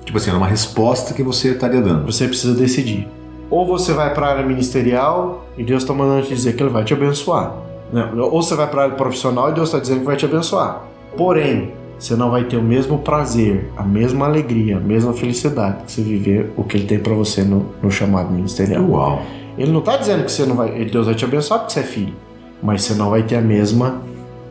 Tipo 0.06 0.18
assim, 0.18 0.30
era 0.30 0.38
uma 0.38 0.48
resposta 0.48 1.14
que 1.14 1.22
você 1.22 1.52
estaria 1.52 1.82
dando. 1.82 2.06
Você 2.06 2.28
precisa 2.28 2.54
decidir. 2.54 3.08
Ou 3.50 3.66
você 3.66 3.94
vai 3.94 4.14
para 4.14 4.28
a 4.28 4.30
área 4.32 4.46
ministerial 4.46 5.46
e 5.58 5.64
Deus 5.64 5.84
está 5.84 5.94
mandando 5.94 6.24
te 6.24 6.30
dizer 6.30 6.56
que 6.56 6.64
Ele 6.64 6.70
vai 6.70 6.84
te 6.84 6.94
abençoar. 6.94 7.54
né? 7.92 8.12
Ou 8.16 8.42
você 8.42 8.56
vai 8.56 8.68
para 8.68 8.82
a 8.82 8.84
área 8.86 8.96
profissional 8.96 9.50
e 9.50 9.54
Deus 9.54 9.70
está 9.70 9.80
dizendo 9.80 10.00
que 10.02 10.06
vai 10.06 10.18
te 10.18 10.26
abençoar. 10.26 10.84
Porém, 11.16 11.72
você 11.98 12.16
não 12.16 12.30
vai 12.30 12.44
ter 12.44 12.58
o 12.58 12.62
mesmo 12.62 13.00
prazer, 13.00 13.72
a 13.76 13.84
mesma 13.84 14.26
alegria, 14.26 14.78
a 14.78 14.80
mesma 14.80 15.14
felicidade 15.14 15.84
que 15.86 15.92
você 15.92 16.02
viver 16.02 16.52
o 16.56 16.64
que 16.64 16.78
Ele 16.78 16.86
tem 16.86 17.00
para 17.00 17.14
você 17.14 17.44
no, 17.44 17.66
no 17.82 17.90
chamado 17.90 18.32
ministerial. 18.32 18.84
Uau. 18.84 19.22
Ele 19.58 19.72
não 19.72 19.80
está 19.80 19.98
dizendo 19.98 20.24
que 20.24 20.32
você 20.32 20.46
não 20.46 20.56
vai, 20.56 20.86
Deus 20.86 21.08
vai 21.08 21.16
te 21.16 21.26
abençoar 21.26 21.62
porque 21.62 21.74
você 21.74 21.80
é 21.80 21.84
filho, 21.84 22.14
mas 22.62 22.84
você 22.84 22.94
não 22.94 23.10
vai 23.10 23.24
ter 23.24 23.38
a 23.38 23.42
mesma, 23.42 24.02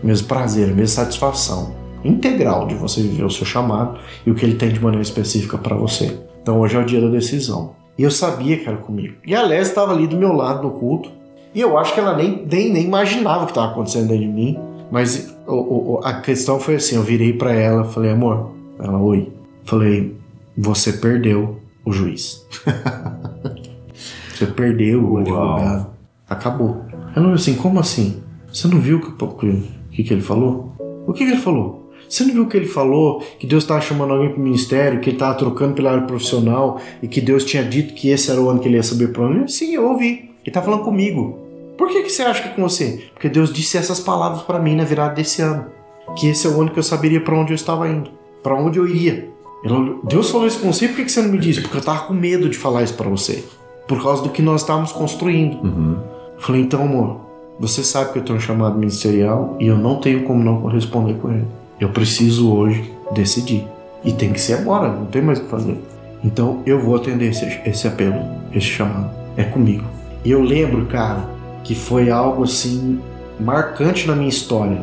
mesmo 0.03 0.27
prazer, 0.27 0.65
a 0.65 0.75
mesma 0.75 1.05
satisfação 1.05 1.77
integral 2.05 2.67
de 2.67 2.75
você 2.75 3.01
viver 3.01 3.25
o 3.25 3.31
seu 3.31 3.47
chamado 3.47 3.99
e 4.25 4.31
o 4.31 4.35
que 4.35 4.45
ele 4.45 4.57
tem 4.57 4.71
de 4.71 4.81
maneira 4.81 5.03
específica 5.03 5.57
para 5.57 5.77
você. 5.77 6.19
Então 6.43 6.59
hoje 6.61 6.77
é 6.77 6.81
o 6.81 6.85
dia 6.85 7.01
da 7.01 7.09
decisão. 7.09 7.76
E 7.99 8.03
eu 8.03 8.11
sabia 8.11 8.59
que 8.59 8.69
era 8.69 8.77
comigo. 8.77 9.15
E 9.27 9.35
a 9.35 9.43
Les 9.43 9.69
estava 9.69 9.93
ali 9.93 10.07
do 10.07 10.17
meu 10.17 10.33
lado 10.33 10.63
no 10.63 10.71
culto. 10.79 11.11
E 11.55 11.61
eu 11.61 11.79
acho 11.79 11.95
que 11.95 12.01
ela 12.01 12.15
nem, 12.17 12.45
nem, 12.51 12.71
nem 12.73 12.85
imaginava 12.85 13.43
o 13.43 13.47
que 13.47 13.53
estava 13.53 13.73
acontecendo 13.73 14.09
dentro 14.09 14.23
de 14.25 14.29
mim. 14.29 14.59
Mas 14.91 15.35
o- 15.47 15.95
o- 15.95 16.01
a 16.05 16.21
questão 16.21 16.61
foi 16.61 16.75
assim: 16.77 16.97
eu 16.97 17.03
virei 17.03 17.33
para 17.33 17.53
ela 17.55 17.85
falei, 17.85 18.11
amor. 18.13 18.51
Ela, 18.79 18.99
oi. 18.99 19.33
Falei, 19.65 20.15
você 20.57 20.93
perdeu 20.93 21.59
o 21.85 21.93
juiz. 21.93 22.47
você 24.35 24.47
perdeu 24.47 25.03
o 25.13 25.19
advogado. 25.19 25.87
Acabou. 26.29 26.83
Ela 26.93 27.15
falou 27.15 27.33
assim: 27.33 27.55
como 27.55 27.81
assim? 27.81 28.23
Você 28.53 28.69
não 28.69 28.79
viu 28.79 28.99
o 28.99 29.37
que, 29.39 29.63
que, 29.91 30.05
que 30.05 30.13
ele 30.15 30.23
falou? 30.23 30.73
O 31.07 31.13
que, 31.13 31.25
que 31.25 31.33
ele 31.33 31.41
falou? 31.41 31.86
Você 32.09 32.25
não 32.25 32.33
viu 32.33 32.47
que 32.47 32.57
ele 32.57 32.67
falou 32.67 33.21
que 33.39 33.47
Deus 33.47 33.65
estava 33.65 33.81
chamando 33.81 34.13
alguém 34.13 34.31
para 34.31 34.41
o 34.41 34.43
ministério, 34.43 35.01
que 35.01 35.11
ele 35.11 35.17
estava 35.17 35.35
trocando 35.35 35.75
pela 35.75 35.91
área 35.91 36.07
profissional 36.07 36.81
e 37.03 37.09
que 37.09 37.21
Deus 37.21 37.45
tinha 37.45 37.63
dito 37.63 37.95
que 37.95 38.11
esse 38.11 38.31
era 38.31 38.41
o 38.41 38.49
ano 38.49 38.61
que 38.61 38.69
ele 38.69 38.77
ia 38.77 38.83
saber 38.83 39.13
para 39.13 39.25
onde? 39.25 39.53
Sim, 39.53 39.75
eu 39.75 39.87
ouvi. 39.89 40.07
Ele 40.07 40.31
está 40.47 40.63
falando 40.63 40.85
comigo. 40.85 41.39
Por 41.77 41.89
que, 41.89 42.03
que 42.03 42.11
você 42.11 42.23
acha 42.23 42.43
que 42.43 42.49
é 42.49 42.53
com 42.53 42.63
você? 42.63 43.05
Porque 43.13 43.29
Deus 43.29 43.53
disse 43.53 43.77
essas 43.77 44.01
palavras 44.01 44.43
para 44.43 44.59
mim 44.59 44.75
na 44.75 44.85
virada 44.85 45.15
desse 45.15 45.43
ano. 45.43 45.67
Que 46.17 46.29
esse 46.29 46.47
é 46.47 46.51
o 46.51 46.61
ano 46.61 46.71
que 46.71 46.79
eu 46.79 46.83
saberia 46.83 47.21
para 47.21 47.37
onde 47.37 47.53
eu 47.53 47.57
estava 47.57 47.89
indo, 47.89 48.11
para 48.43 48.55
onde 48.55 48.79
eu 48.79 48.87
iria. 48.87 49.29
Ele 49.65 49.97
Deus 50.05 50.31
falou 50.31 50.47
isso 50.47 50.61
com 50.61 50.73
você, 50.73 50.87
por 50.89 50.97
que, 50.97 51.05
que 51.05 51.13
você 51.13 51.21
não 51.21 51.31
me 51.31 51.39
disse? 51.39 51.61
Porque 51.61 51.77
eu 51.77 51.81
estava 51.81 52.01
com 52.01 52.15
medo 52.15 52.49
de 52.49 52.57
falar 52.57 52.83
isso 52.83 52.95
para 52.95 53.09
você. 53.09 53.45
Por 53.89 54.03
causa 54.03 54.23
do 54.23 54.31
que 54.31 54.41
nós 54.41 54.63
estávamos 54.63 54.93
construindo. 54.93 55.57
Uhum. 55.63 55.97
Eu 56.37 56.43
falei, 56.43 56.63
então, 56.63 56.83
amor, 56.83 57.21
você 57.59 57.83
sabe 57.83 58.13
que 58.13 58.19
eu 58.19 58.25
tenho 58.25 58.39
um 58.39 58.41
chamado 58.41 58.79
ministerial 58.79 59.57
e 59.59 59.67
eu 59.67 59.77
não 59.77 60.01
tenho 60.01 60.25
como 60.25 60.43
não 60.43 60.61
corresponder 60.61 61.15
com 61.15 61.31
ele. 61.31 61.47
Eu 61.81 61.91
preciso 61.91 62.53
hoje 62.53 62.93
decidir. 63.13 63.67
E 64.05 64.13
tem 64.13 64.33
que 64.33 64.41
ser 64.41 64.55
agora, 64.55 64.89
não 64.89 65.07
tem 65.07 65.23
mais 65.23 65.39
o 65.39 65.43
que 65.43 65.51
fazer. 65.51 65.81
Então 66.25 66.63
eu 66.67 66.81
vou 66.81 66.97
atender 66.97 67.31
esse, 67.31 67.45
esse 67.65 67.87
apelo, 67.87 68.21
esse 68.53 68.67
chamado. 68.67 69.11
É 69.37 69.45
comigo. 69.45 69.85
E 70.25 70.31
eu 70.31 70.43
lembro, 70.43 70.87
cara, 70.87 71.29
que 71.63 71.75
foi 71.75 72.11
algo 72.11 72.45
assim 72.45 73.01
marcante 73.39 74.07
na 74.07 74.15
minha 74.15 74.29
história. 74.29 74.81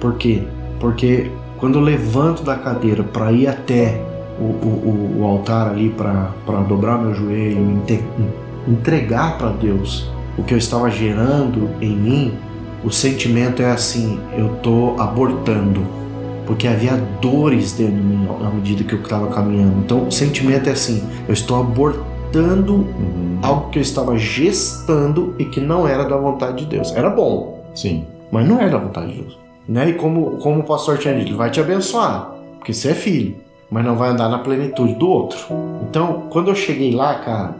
Por 0.00 0.14
quê? 0.14 0.42
Porque 0.78 1.30
quando 1.58 1.78
eu 1.78 1.82
levanto 1.82 2.42
da 2.42 2.56
cadeira 2.56 3.02
para 3.02 3.32
ir 3.32 3.46
até 3.46 4.00
o, 4.38 4.44
o, 4.44 5.16
o 5.20 5.24
altar 5.24 5.68
ali, 5.68 5.88
para 5.88 6.60
dobrar 6.68 6.98
meu 6.98 7.14
joelho, 7.14 7.82
entregar 8.68 9.38
para 9.38 9.50
Deus 9.50 10.10
o 10.36 10.42
que 10.42 10.52
eu 10.52 10.58
estava 10.58 10.90
gerando 10.90 11.70
em 11.80 11.96
mim, 11.96 12.34
o 12.84 12.90
sentimento 12.90 13.62
é 13.62 13.70
assim: 13.70 14.20
eu 14.36 14.48
tô 14.62 14.94
abortando. 14.98 15.82
Porque 16.46 16.68
havia 16.68 16.96
dores 17.20 17.72
dentro 17.72 17.96
de 17.96 18.02
mim 18.02 18.28
à 18.44 18.50
medida 18.50 18.84
que 18.84 18.94
eu 18.94 19.00
estava 19.00 19.26
caminhando. 19.28 19.80
Então 19.84 20.06
o 20.06 20.12
sentimento 20.12 20.68
é 20.68 20.72
assim: 20.72 21.02
eu 21.26 21.34
estou 21.34 21.60
abortando 21.60 22.74
uhum. 22.74 23.38
algo 23.42 23.70
que 23.70 23.78
eu 23.78 23.82
estava 23.82 24.16
gestando 24.16 25.34
e 25.38 25.44
que 25.44 25.60
não 25.60 25.86
era 25.86 26.04
da 26.04 26.16
vontade 26.16 26.64
de 26.64 26.66
Deus. 26.66 26.94
Era 26.94 27.10
bom. 27.10 27.64
Sim. 27.74 28.04
Mas 28.30 28.48
não 28.48 28.60
era 28.60 28.70
da 28.70 28.78
vontade 28.78 29.12
de 29.12 29.22
Deus. 29.22 29.38
Né? 29.68 29.90
E 29.90 29.94
como, 29.94 30.38
como 30.38 30.60
o 30.60 30.64
pastor 30.64 30.98
tinha 30.98 31.14
dito, 31.14 31.28
ele 31.28 31.36
vai 31.36 31.50
te 31.50 31.60
abençoar, 31.60 32.32
porque 32.56 32.72
você 32.72 32.90
é 32.90 32.94
filho, 32.94 33.36
mas 33.70 33.84
não 33.84 33.96
vai 33.96 34.10
andar 34.10 34.28
na 34.28 34.38
plenitude 34.38 34.94
do 34.94 35.08
outro. 35.08 35.38
Então, 35.88 36.24
quando 36.30 36.48
eu 36.48 36.54
cheguei 36.54 36.92
lá, 36.92 37.16
cara, 37.16 37.56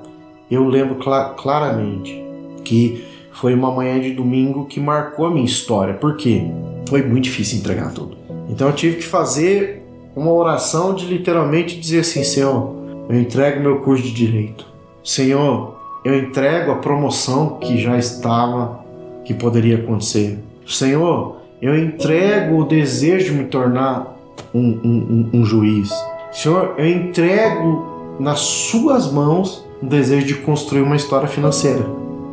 eu 0.51 0.65
lembro 0.69 1.03
cl 1.03 1.35
claramente 1.37 2.25
que 2.65 3.05
foi 3.33 3.55
uma 3.55 3.71
manhã 3.71 4.01
de 4.01 4.13
domingo 4.13 4.67
que 4.67 4.81
marcou 4.81 5.27
a 5.27 5.31
minha 5.31 5.45
história, 5.45 5.95
porque 5.95 6.49
foi 6.89 7.03
muito 7.03 7.25
difícil 7.25 7.59
entregar 7.59 7.93
tudo. 7.93 8.17
Então 8.49 8.69
eu 8.69 8.75
tive 8.75 8.97
que 8.97 9.05
fazer 9.05 9.83
uma 10.15 10.33
oração 10.33 10.95
de 10.95 11.07
literalmente 11.07 11.79
dizer 11.79 12.01
assim: 12.01 12.25
Senhor, 12.25 12.75
eu 13.09 13.21
entrego 13.21 13.61
meu 13.61 13.81
curso 13.81 14.03
de 14.03 14.13
direito. 14.13 14.67
Senhor, 15.05 15.77
eu 16.05 16.19
entrego 16.19 16.73
a 16.73 16.77
promoção 16.77 17.59
que 17.61 17.79
já 17.79 17.97
estava, 17.99 18.81
que 19.25 19.35
poderia 19.35 19.77
acontecer. 19.77 20.39
Senhor, 20.67 21.37
eu 21.61 21.77
entrego 21.77 22.59
o 22.59 22.65
desejo 22.65 23.27
de 23.27 23.33
me 23.33 23.45
tornar 23.45 24.17
um, 24.55 24.61
um, 24.61 25.31
um, 25.35 25.41
um 25.41 25.45
juiz. 25.45 25.91
Senhor, 26.33 26.75
eu 26.77 26.89
entrego 26.89 28.17
nas 28.19 28.41
suas 28.41 29.11
mãos 29.11 29.67
o 29.83 29.87
desejo 29.87 30.27
de 30.27 30.35
construir 30.35 30.83
uma 30.83 30.97
história 30.97 31.29
financeira. 31.29 31.85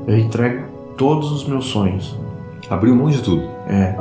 Eu 0.08 0.18
entrego 0.18 0.66
todos 0.98 1.32
os 1.32 1.48
meus 1.48 1.66
sonhos. 1.66 2.18
Abriu 2.70 2.96
mão 2.96 3.10
de 3.10 3.22
tudo. 3.22 3.44
É. 3.68 3.96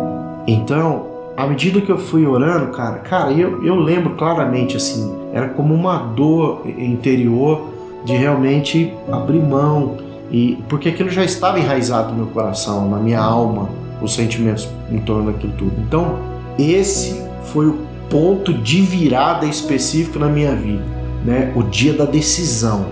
Então, 0.46 1.12
à 1.37 1.47
medida 1.47 1.81
que 1.81 1.90
eu 1.90 1.99
fui 1.99 2.27
orando, 2.27 2.73
cara, 2.73 2.99
cara, 2.99 3.33
eu, 3.33 3.64
eu 3.64 3.75
lembro 3.77 4.14
claramente 4.14 4.77
assim, 4.77 5.14
era 5.33 5.49
como 5.49 5.75
uma 5.75 5.99
dor 5.99 6.62
interior 6.66 7.68
de 8.05 8.14
realmente 8.14 8.92
abrir 9.11 9.40
mão 9.40 9.97
e 10.31 10.59
porque 10.68 10.88
aquilo 10.88 11.11
já 11.11 11.25
estava 11.25 11.59
enraizado 11.59 12.11
no 12.11 12.16
meu 12.16 12.27
coração, 12.27 12.88
na 12.88 12.99
minha 12.99 13.21
alma, 13.21 13.68
os 14.01 14.14
sentimentos 14.14 14.68
em 14.90 14.99
torno 14.99 15.31
daquilo 15.31 15.53
tudo. 15.57 15.73
Então, 15.79 16.18
esse 16.59 17.23
foi 17.45 17.66
o 17.66 17.79
ponto 18.11 18.53
de 18.53 18.81
virada 18.83 19.47
específico 19.47 20.18
na 20.18 20.29
minha 20.29 20.55
vida, 20.55 20.85
né? 21.25 21.53
O 21.55 21.62
dia 21.62 21.92
da 21.92 22.05
decisão 22.05 22.87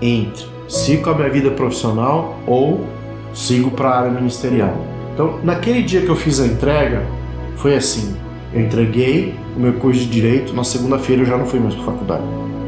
entre 0.00 0.46
sigo 0.68 1.10
a 1.10 1.14
minha 1.14 1.30
vida 1.30 1.50
profissional 1.50 2.38
ou 2.46 2.84
sigo 3.32 3.70
para 3.70 3.88
a 3.88 3.98
área 4.00 4.10
ministerial. 4.10 4.74
Então, 5.12 5.38
naquele 5.42 5.82
dia 5.82 6.00
que 6.00 6.08
eu 6.08 6.16
fiz 6.16 6.40
a 6.40 6.46
entrega, 6.46 7.04
foi 7.56 7.74
assim: 7.74 8.16
eu 8.52 8.60
entreguei 8.60 9.34
o 9.56 9.60
meu 9.60 9.74
curso 9.74 10.00
de 10.00 10.06
direito, 10.06 10.54
na 10.54 10.64
segunda-feira 10.64 11.22
eu 11.22 11.26
já 11.26 11.36
não 11.36 11.46
fui 11.46 11.58
mais 11.58 11.74
para 11.74 11.84
faculdade. 11.84 12.22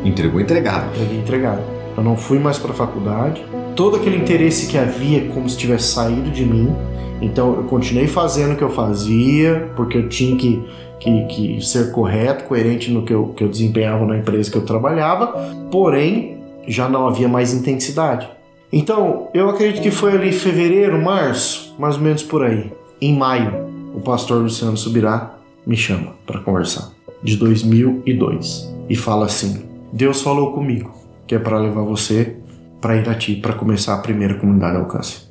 Entregou 0.04 0.40
entregado. 0.40 0.88
Entreguei 0.94 1.18
entregado. 1.18 1.62
Eu 1.96 2.02
não 2.02 2.16
fui 2.16 2.38
mais 2.38 2.58
para 2.58 2.72
a 2.72 2.74
faculdade. 2.74 3.44
Todo 3.74 3.96
aquele 3.96 4.16
interesse 4.16 4.66
que 4.66 4.78
havia, 4.78 5.26
como 5.28 5.48
se 5.48 5.56
tivesse 5.56 5.92
saído 5.92 6.30
de 6.30 6.44
mim. 6.44 6.74
Então, 7.20 7.54
eu 7.56 7.64
continuei 7.64 8.06
fazendo 8.06 8.52
o 8.52 8.56
que 8.56 8.62
eu 8.62 8.70
fazia, 8.70 9.70
porque 9.74 9.96
eu 9.98 10.08
tinha 10.08 10.36
que, 10.36 10.62
que, 11.00 11.24
que 11.26 11.60
ser 11.64 11.90
correto, 11.92 12.44
coerente 12.44 12.90
no 12.90 13.02
que 13.02 13.12
eu, 13.12 13.28
que 13.28 13.42
eu 13.42 13.48
desempenhava 13.48 14.04
na 14.04 14.18
empresa 14.18 14.50
que 14.50 14.56
eu 14.58 14.64
trabalhava, 14.64 15.34
porém, 15.70 16.38
já 16.66 16.88
não 16.88 17.06
havia 17.06 17.28
mais 17.28 17.54
intensidade. 17.54 18.28
Então, 18.72 19.28
eu 19.32 19.48
acredito 19.48 19.82
que 19.82 19.90
foi 19.90 20.12
ali 20.12 20.32
fevereiro, 20.32 21.02
março, 21.02 21.74
mais 21.78 21.96
ou 21.96 22.02
menos 22.02 22.22
por 22.22 22.44
aí. 22.44 22.72
Em 23.00 23.16
maio, 23.16 23.65
o 23.96 24.00
pastor 24.00 24.42
Luciano 24.42 24.76
Subirá 24.76 25.38
me 25.66 25.74
chama 25.74 26.12
para 26.26 26.40
conversar, 26.40 26.90
de 27.22 27.36
2002, 27.36 28.72
e 28.90 28.94
fala 28.94 29.24
assim: 29.24 29.64
Deus 29.90 30.20
falou 30.20 30.52
comigo 30.52 30.94
que 31.26 31.34
é 31.34 31.38
para 31.38 31.58
levar 31.58 31.82
você 31.82 32.36
para 32.80 32.96
Irati 32.96 33.36
para 33.36 33.54
começar 33.54 33.94
a 33.94 33.98
primeira 33.98 34.34
comunidade 34.34 34.76
alcance. 34.76 35.26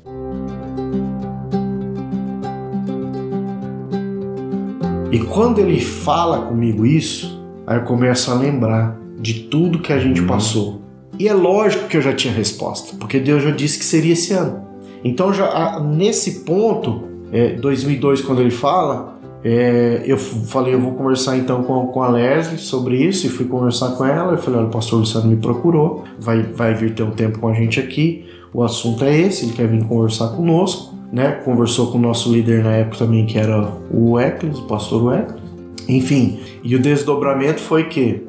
E 5.12 5.18
quando 5.20 5.60
ele 5.60 5.80
fala 5.80 6.42
comigo 6.46 6.84
isso, 6.84 7.40
aí 7.66 7.78
eu 7.78 7.84
começo 7.84 8.30
a 8.30 8.34
lembrar 8.34 8.98
de 9.18 9.44
tudo 9.44 9.78
que 9.78 9.92
a 9.92 9.98
gente 9.98 10.20
uhum. 10.20 10.26
passou 10.26 10.82
e 11.18 11.28
é 11.28 11.32
lógico 11.32 11.86
que 11.86 11.96
eu 11.96 12.02
já 12.02 12.12
tinha 12.12 12.34
resposta, 12.34 12.96
porque 12.98 13.20
Deus 13.20 13.42
já 13.42 13.50
disse 13.50 13.78
que 13.78 13.84
seria 13.84 14.12
esse 14.12 14.34
ano. 14.34 14.66
Então, 15.02 15.32
já 15.32 15.80
nesse 15.80 16.40
ponto, 16.40 17.15
é, 17.32 17.54
2002, 17.54 18.20
quando 18.22 18.40
ele 18.40 18.50
fala, 18.50 19.18
é, 19.44 20.02
eu 20.04 20.16
falei, 20.16 20.74
eu 20.74 20.80
vou 20.80 20.92
conversar 20.92 21.36
então 21.36 21.62
com, 21.62 21.86
com 21.88 22.02
a 22.02 22.08
Leslie 22.08 22.58
sobre 22.58 22.96
isso, 22.96 23.26
e 23.26 23.30
fui 23.30 23.46
conversar 23.46 23.92
com 23.92 24.04
ela. 24.04 24.32
Eu 24.32 24.38
falei, 24.38 24.60
olha, 24.60 24.68
o 24.68 24.70
pastor 24.70 25.00
Luciano 25.00 25.28
me 25.28 25.36
procurou, 25.36 26.04
vai, 26.18 26.42
vai 26.42 26.74
vir 26.74 26.94
ter 26.94 27.02
um 27.02 27.10
tempo 27.10 27.38
com 27.38 27.48
a 27.48 27.54
gente 27.54 27.78
aqui. 27.78 28.24
O 28.52 28.62
assunto 28.62 29.04
é 29.04 29.16
esse, 29.16 29.44
ele 29.44 29.52
quer 29.52 29.68
vir 29.68 29.84
conversar 29.84 30.28
conosco. 30.28 30.96
Né? 31.12 31.30
Conversou 31.44 31.92
com 31.92 31.98
o 31.98 32.00
nosso 32.00 32.32
líder 32.32 32.64
na 32.64 32.72
época 32.72 32.98
também, 32.98 33.26
que 33.26 33.38
era 33.38 33.72
o 33.92 34.18
Eccles, 34.18 34.58
o 34.58 34.66
pastor 34.66 35.16
Eccles. 35.16 35.40
Enfim, 35.88 36.40
e 36.64 36.74
o 36.74 36.80
desdobramento 36.80 37.60
foi 37.60 37.84
que 37.84 38.26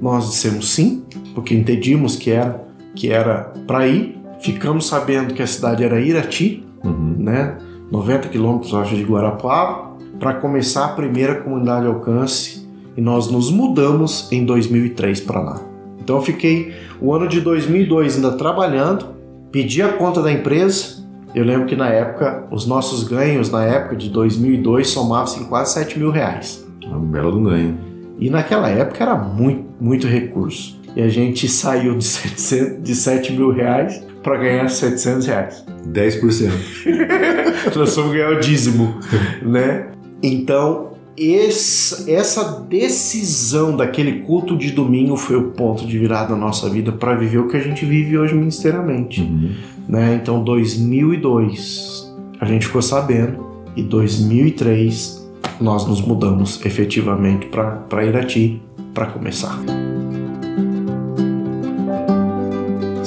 nós 0.00 0.28
dissemos 0.28 0.70
sim, 0.70 1.02
porque 1.34 1.54
entendíamos 1.54 2.16
que 2.16 2.30
era 2.30 2.68
que 2.94 3.10
era 3.10 3.52
para 3.66 3.86
ir. 3.86 4.18
Ficamos 4.40 4.86
sabendo 4.86 5.32
que 5.32 5.42
a 5.42 5.46
cidade 5.46 5.84
era 5.84 6.00
Irati, 6.00 6.64
uhum. 6.84 7.14
né? 7.18 7.56
90 7.90 8.28
quilômetros, 8.28 8.74
acho, 8.74 8.94
de 8.94 9.02
Guarapuava, 9.02 9.96
para 10.18 10.34
começar 10.34 10.86
a 10.86 10.88
primeira 10.88 11.36
comunidade 11.36 11.86
alcance 11.86 12.68
e 12.96 13.00
nós 13.00 13.30
nos 13.30 13.50
mudamos 13.50 14.30
em 14.32 14.44
2003 14.44 15.20
para 15.20 15.40
lá. 15.40 15.60
Então 16.00 16.16
eu 16.16 16.22
fiquei 16.22 16.74
o 17.00 17.12
ano 17.14 17.28
de 17.28 17.40
2002 17.40 18.16
ainda 18.16 18.32
trabalhando, 18.32 19.14
pedi 19.52 19.82
a 19.82 19.92
conta 19.92 20.20
da 20.20 20.32
empresa. 20.32 20.98
Eu 21.34 21.44
lembro 21.44 21.66
que 21.66 21.76
na 21.76 21.88
época, 21.88 22.46
os 22.50 22.66
nossos 22.66 23.04
ganhos 23.04 23.50
na 23.50 23.64
época 23.64 23.94
de 23.94 24.08
2002 24.08 24.88
somavam-se 24.88 25.44
quase 25.44 25.74
7 25.74 25.98
mil 25.98 26.10
reais. 26.10 26.66
É 26.82 26.94
um 26.94 27.04
belo 27.04 27.40
ganho. 27.42 27.78
E 28.18 28.28
naquela 28.30 28.68
época 28.68 29.04
era 29.04 29.14
muito, 29.14 29.64
muito 29.80 30.06
recurso. 30.06 30.80
E 30.96 31.02
a 31.02 31.08
gente 31.08 31.46
saiu 31.46 31.96
de, 31.96 32.04
700, 32.04 32.82
de 32.82 32.94
7 32.94 33.32
mil 33.32 33.52
reais 33.52 34.02
para 34.22 34.36
ganhar 34.36 34.68
700 34.68 35.26
reais. 35.26 35.64
10%. 35.86 36.50
Nós 37.76 37.94
fomos 37.94 38.12
ganhar 38.12 38.30
o 38.30 38.40
dízimo, 38.40 38.98
né? 39.42 39.88
Então, 40.22 40.92
esse, 41.16 42.10
essa 42.10 42.60
decisão 42.68 43.76
daquele 43.76 44.20
culto 44.20 44.56
de 44.56 44.70
domingo 44.70 45.16
foi 45.16 45.36
o 45.36 45.50
ponto 45.50 45.86
de 45.86 45.98
virada 45.98 46.30
da 46.30 46.36
nossa 46.36 46.68
vida 46.70 46.92
para 46.92 47.14
viver 47.14 47.38
o 47.38 47.48
que 47.48 47.56
a 47.56 47.60
gente 47.60 47.84
vive 47.84 48.16
hoje 48.16 48.34
ministerialmente. 48.34 49.22
Uhum. 49.22 49.50
Né? 49.88 50.18
Então, 50.20 50.42
2002, 50.42 52.14
a 52.40 52.44
gente 52.44 52.66
ficou 52.66 52.82
sabendo, 52.82 53.48
e 53.74 53.82
2003 53.82 55.28
nós 55.60 55.86
nos 55.86 56.00
mudamos 56.00 56.64
efetivamente 56.64 57.46
para 57.46 58.04
Irati 58.04 58.60
para 58.92 59.06
começar. 59.06 59.87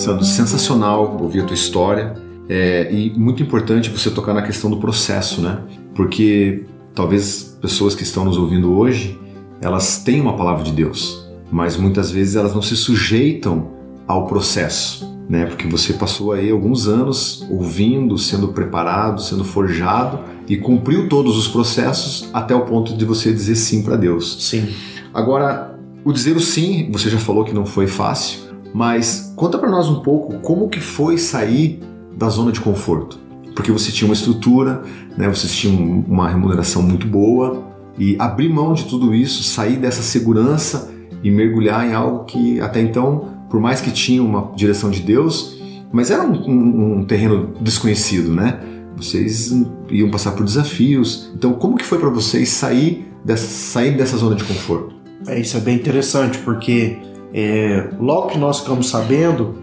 Sandro, 0.01 0.25
sensacional 0.25 1.17
ouvir 1.21 1.41
a 1.41 1.45
tua 1.45 1.53
história 1.53 2.15
é, 2.49 2.91
e 2.91 3.11
muito 3.11 3.43
importante 3.43 3.89
você 3.89 4.09
tocar 4.09 4.33
na 4.33 4.41
questão 4.41 4.69
do 4.69 4.77
processo, 4.77 5.41
né? 5.41 5.59
Porque 5.95 6.65
talvez 6.93 7.57
pessoas 7.61 7.93
que 7.93 8.03
estão 8.03 8.25
nos 8.25 8.37
ouvindo 8.37 8.73
hoje 8.73 9.19
elas 9.61 9.99
têm 9.99 10.19
uma 10.19 10.35
palavra 10.35 10.63
de 10.63 10.71
Deus, 10.71 11.29
mas 11.51 11.77
muitas 11.77 12.09
vezes 12.09 12.35
elas 12.35 12.53
não 12.53 12.63
se 12.63 12.75
sujeitam 12.75 13.69
ao 14.07 14.25
processo, 14.25 15.15
né? 15.29 15.45
Porque 15.45 15.67
você 15.67 15.93
passou 15.93 16.31
aí 16.31 16.49
alguns 16.49 16.87
anos 16.87 17.45
ouvindo, 17.49 18.17
sendo 18.17 18.47
preparado, 18.47 19.21
sendo 19.21 19.43
forjado 19.43 20.19
e 20.47 20.57
cumpriu 20.57 21.07
todos 21.07 21.37
os 21.37 21.47
processos 21.47 22.27
até 22.33 22.55
o 22.55 22.61
ponto 22.61 22.97
de 22.97 23.05
você 23.05 23.31
dizer 23.31 23.55
sim 23.55 23.83
para 23.83 23.95
Deus. 23.95 24.43
Sim. 24.43 24.67
Agora, 25.13 25.79
o 26.03 26.11
dizer 26.11 26.35
o 26.35 26.41
sim, 26.41 26.89
você 26.91 27.07
já 27.07 27.19
falou 27.19 27.45
que 27.45 27.53
não 27.53 27.65
foi 27.65 27.85
fácil, 27.85 28.50
mas 28.73 29.33
conta 29.35 29.57
para 29.57 29.69
nós 29.69 29.89
um 29.89 30.01
pouco 30.01 30.39
como 30.39 30.69
que 30.69 30.79
foi 30.79 31.17
sair 31.17 31.79
da 32.15 32.29
zona 32.29 32.51
de 32.51 32.61
conforto. 32.61 33.19
Porque 33.55 33.71
você 33.71 33.91
tinha 33.91 34.07
uma 34.07 34.13
estrutura, 34.13 34.81
né? 35.17 35.27
Você 35.27 35.47
tinha 35.47 35.73
uma 35.73 36.29
remuneração 36.29 36.81
muito 36.81 37.05
boa 37.05 37.63
e 37.97 38.15
abrir 38.17 38.49
mão 38.49 38.73
de 38.73 38.85
tudo 38.85 39.13
isso, 39.13 39.43
sair 39.43 39.77
dessa 39.77 40.01
segurança 40.01 40.89
e 41.23 41.29
mergulhar 41.29 41.87
em 41.87 41.93
algo 41.93 42.23
que 42.25 42.59
até 42.61 42.81
então, 42.81 43.27
por 43.49 43.59
mais 43.59 43.81
que 43.81 43.91
tinha 43.91 44.23
uma 44.23 44.51
direção 44.55 44.89
de 44.89 45.01
Deus, 45.01 45.61
mas 45.91 46.09
era 46.09 46.23
um, 46.23 46.33
um, 46.33 46.99
um 46.99 47.05
terreno 47.05 47.53
desconhecido, 47.59 48.33
né? 48.33 48.59
Vocês 48.95 49.51
iam 49.89 50.09
passar 50.09 50.31
por 50.31 50.45
desafios. 50.45 51.31
Então, 51.35 51.53
como 51.53 51.75
que 51.75 51.85
foi 51.85 51.99
para 51.99 52.09
vocês 52.09 52.49
sair 52.49 53.05
dessa, 53.25 53.47
sair 53.47 53.97
dessa 53.97 54.15
zona 54.15 54.35
de 54.35 54.43
conforto? 54.43 54.95
É, 55.27 55.39
isso 55.39 55.57
é 55.57 55.59
bem 55.59 55.75
interessante, 55.75 56.37
porque 56.39 56.97
é, 57.33 57.89
logo 57.99 58.27
que 58.27 58.37
nós 58.37 58.59
ficamos 58.59 58.89
sabendo, 58.89 59.55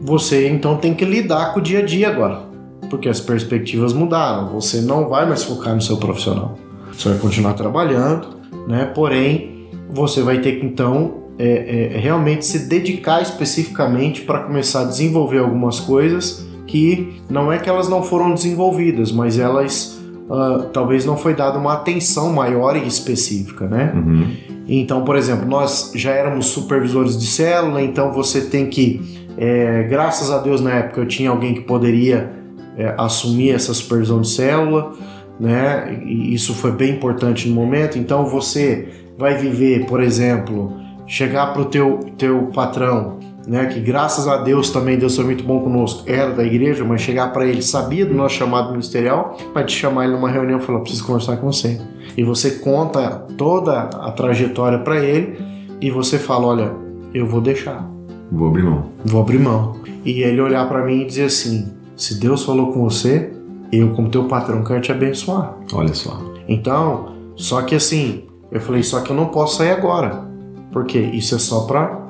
você 0.00 0.48
então 0.48 0.76
tem 0.76 0.94
que 0.94 1.04
lidar 1.04 1.52
com 1.52 1.60
o 1.60 1.62
dia 1.62 1.80
a 1.80 1.82
dia 1.82 2.08
agora. 2.08 2.42
Porque 2.90 3.08
as 3.08 3.20
perspectivas 3.20 3.92
mudaram. 3.92 4.48
Você 4.48 4.80
não 4.80 5.08
vai 5.08 5.26
mais 5.26 5.42
focar 5.44 5.74
no 5.74 5.80
seu 5.80 5.96
profissional. 5.96 6.58
Você 6.92 7.08
vai 7.08 7.18
continuar 7.18 7.54
trabalhando, 7.54 8.28
né? 8.66 8.84
Porém, 8.94 9.68
você 9.90 10.22
vai 10.22 10.40
ter 10.40 10.58
que 10.58 10.66
então 10.66 11.22
é, 11.38 11.94
é, 11.94 11.98
realmente 11.98 12.44
se 12.44 12.68
dedicar 12.68 13.22
especificamente 13.22 14.22
para 14.22 14.40
começar 14.40 14.82
a 14.82 14.84
desenvolver 14.84 15.38
algumas 15.38 15.80
coisas 15.80 16.46
que 16.66 17.20
não 17.28 17.52
é 17.52 17.58
que 17.58 17.68
elas 17.68 17.88
não 17.88 18.02
foram 18.02 18.32
desenvolvidas, 18.32 19.10
mas 19.12 19.38
elas 19.38 20.00
uh, 20.28 20.64
talvez 20.72 21.04
não 21.04 21.16
foi 21.16 21.34
dada 21.34 21.58
uma 21.58 21.74
atenção 21.74 22.32
maior 22.32 22.76
e 22.76 22.86
específica, 22.86 23.66
né? 23.66 23.92
Uhum. 23.94 24.36
Então, 24.68 25.04
por 25.04 25.16
exemplo, 25.16 25.46
nós 25.46 25.92
já 25.94 26.12
éramos 26.12 26.46
supervisores 26.46 27.18
de 27.18 27.26
célula, 27.26 27.82
então 27.82 28.12
você 28.12 28.42
tem 28.42 28.66
que, 28.66 29.26
é, 29.36 29.84
graças 29.84 30.30
a 30.30 30.38
Deus 30.38 30.60
na 30.60 30.70
época 30.70 31.00
eu 31.00 31.06
tinha 31.06 31.30
alguém 31.30 31.54
que 31.54 31.62
poderia 31.62 32.30
é, 32.76 32.94
assumir 32.96 33.50
essa 33.50 33.74
supervisão 33.74 34.20
de 34.20 34.28
célula, 34.28 34.92
né? 35.38 36.00
E 36.04 36.34
isso 36.34 36.54
foi 36.54 36.72
bem 36.72 36.92
importante 36.92 37.48
no 37.48 37.54
momento. 37.54 37.98
Então 37.98 38.26
você 38.26 38.88
vai 39.18 39.36
viver, 39.36 39.86
por 39.86 40.02
exemplo, 40.02 40.72
chegar 41.06 41.52
para 41.52 41.62
o 41.62 41.64
teu, 41.66 41.98
teu 42.16 42.46
patrão 42.54 43.18
né, 43.46 43.66
que 43.66 43.80
graças 43.80 44.28
a 44.28 44.38
Deus 44.38 44.70
também 44.70 44.98
Deus 44.98 45.16
foi 45.16 45.24
muito 45.24 45.44
bom 45.44 45.60
conosco, 45.60 46.04
era 46.06 46.32
da 46.32 46.44
igreja, 46.44 46.84
mas 46.84 47.00
chegar 47.00 47.32
para 47.32 47.46
ele, 47.46 47.62
sabia 47.62 48.06
do 48.06 48.14
nosso 48.14 48.36
chamado 48.36 48.70
ministerial, 48.70 49.36
vai 49.52 49.64
te 49.64 49.72
chamar 49.72 50.04
ele 50.04 50.14
numa 50.14 50.30
reunião 50.30 50.58
e 50.58 50.62
falar: 50.62 50.80
preciso 50.80 51.06
conversar 51.06 51.36
com 51.36 51.50
você. 51.50 51.80
E 52.16 52.22
você 52.22 52.52
conta 52.52 53.26
toda 53.36 53.80
a 53.80 54.10
trajetória 54.12 54.78
para 54.78 54.98
ele 54.98 55.38
e 55.80 55.90
você 55.90 56.18
fala: 56.18 56.46
olha, 56.46 56.72
eu 57.12 57.26
vou 57.26 57.40
deixar. 57.40 57.88
Vou 58.30 58.48
abrir 58.48 58.62
mão. 58.62 58.86
Vou 59.04 59.20
abrir 59.20 59.38
mão. 59.38 59.76
E 60.04 60.22
ele 60.22 60.40
olhar 60.40 60.66
para 60.68 60.84
mim 60.84 61.02
e 61.02 61.04
dizer 61.04 61.24
assim: 61.24 61.72
se 61.96 62.20
Deus 62.20 62.44
falou 62.44 62.72
com 62.72 62.82
você, 62.82 63.32
eu, 63.70 63.90
como 63.90 64.08
teu 64.08 64.24
patrão, 64.24 64.62
quero 64.62 64.80
te 64.80 64.92
abençoar. 64.92 65.56
Olha 65.72 65.94
só. 65.94 66.20
Então, 66.48 67.14
só 67.36 67.62
que 67.62 67.74
assim, 67.74 68.24
eu 68.50 68.60
falei: 68.60 68.82
só 68.82 69.00
que 69.00 69.10
eu 69.10 69.16
não 69.16 69.26
posso 69.26 69.58
sair 69.58 69.70
agora. 69.70 70.30
Porque 70.70 70.98
isso 70.98 71.34
é 71.34 71.38
só 71.38 71.66
para 71.66 72.01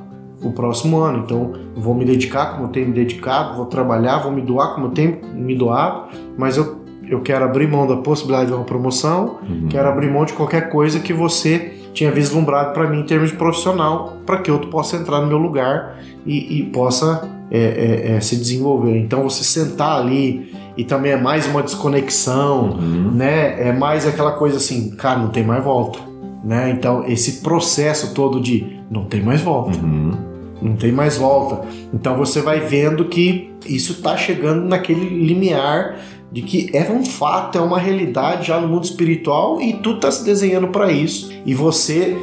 o 0.42 0.52
próximo 0.52 0.98
ano. 0.98 1.18
Então, 1.24 1.52
vou 1.76 1.94
me 1.94 2.05
dedicar 2.05 2.52
como 2.52 2.64
eu 2.64 2.68
tenho 2.68 2.88
me 2.88 2.92
dedicado, 2.92 3.57
vou 3.57 3.66
trabalhar, 3.66 4.18
vou 4.18 4.33
me 4.33 4.42
doar 4.42 4.74
como 4.74 4.87
eu 4.87 4.90
tenho 4.90 5.18
me 5.35 5.55
doado, 5.55 6.09
mas 6.37 6.57
eu, 6.57 6.83
eu 7.09 7.20
quero 7.20 7.44
abrir 7.44 7.68
mão 7.68 7.87
da 7.87 7.96
possibilidade 7.96 8.48
de 8.48 8.55
uma 8.55 8.64
promoção, 8.64 9.38
uhum. 9.48 9.68
quero 9.68 9.88
abrir 9.88 10.11
mão 10.11 10.24
de 10.24 10.33
qualquer 10.33 10.68
coisa 10.68 11.00
que 11.00 11.12
você 11.12 11.74
tinha 11.92 12.11
vislumbrado 12.11 12.72
para 12.72 12.88
mim 12.88 13.00
em 13.00 13.05
termos 13.05 13.31
de 13.31 13.37
profissional, 13.37 14.16
para 14.24 14.38
que 14.38 14.50
outro 14.50 14.68
possa 14.68 14.96
entrar 14.96 15.20
no 15.20 15.26
meu 15.26 15.38
lugar 15.38 15.98
e, 16.24 16.59
e 16.61 16.62
possa 16.64 17.28
é, 17.50 17.59
é, 17.59 18.12
é, 18.16 18.20
se 18.20 18.37
desenvolver. 18.37 18.96
Então, 18.98 19.22
você 19.22 19.44
sentar 19.44 20.00
ali 20.00 20.55
e 20.74 20.85
também 20.85 21.12
é 21.12 21.20
mais 21.20 21.46
uma 21.46 21.62
desconexão, 21.62 22.78
uhum. 22.78 23.11
né? 23.12 23.68
É 23.68 23.72
mais 23.72 24.07
aquela 24.07 24.33
coisa 24.33 24.57
assim, 24.57 24.90
cara, 24.96 25.18
não 25.18 25.28
tem 25.28 25.44
mais 25.44 25.62
volta. 25.62 25.98
Né? 26.42 26.70
Então, 26.70 27.05
esse 27.07 27.42
processo 27.42 28.14
todo 28.14 28.40
de 28.40 28.81
não 28.90 29.05
tem 29.05 29.22
mais 29.22 29.40
volta. 29.42 29.78
Uhum 29.78 30.32
não 30.62 30.77
tem 30.77 30.92
mais 30.92 31.16
volta. 31.16 31.66
Então 31.92 32.16
você 32.16 32.40
vai 32.40 32.61
vendo 32.61 33.07
que 33.07 33.53
isso 33.66 33.92
está 33.92 34.16
chegando 34.16 34.66
naquele 34.66 35.09
limiar 35.25 35.98
de 36.31 36.42
que 36.42 36.70
é 36.72 36.90
um 36.90 37.05
fato, 37.05 37.59
é 37.59 37.61
uma 37.61 37.79
realidade 37.79 38.48
já 38.48 38.59
no 38.61 38.66
mundo 38.66 38.85
espiritual 38.85 39.61
e 39.61 39.75
tu 39.75 39.98
tá 40.01 40.11
se 40.11 40.25
desenhando 40.25 40.68
para 40.68 40.90
isso 40.90 41.31
e 41.44 41.55
você 41.55 42.16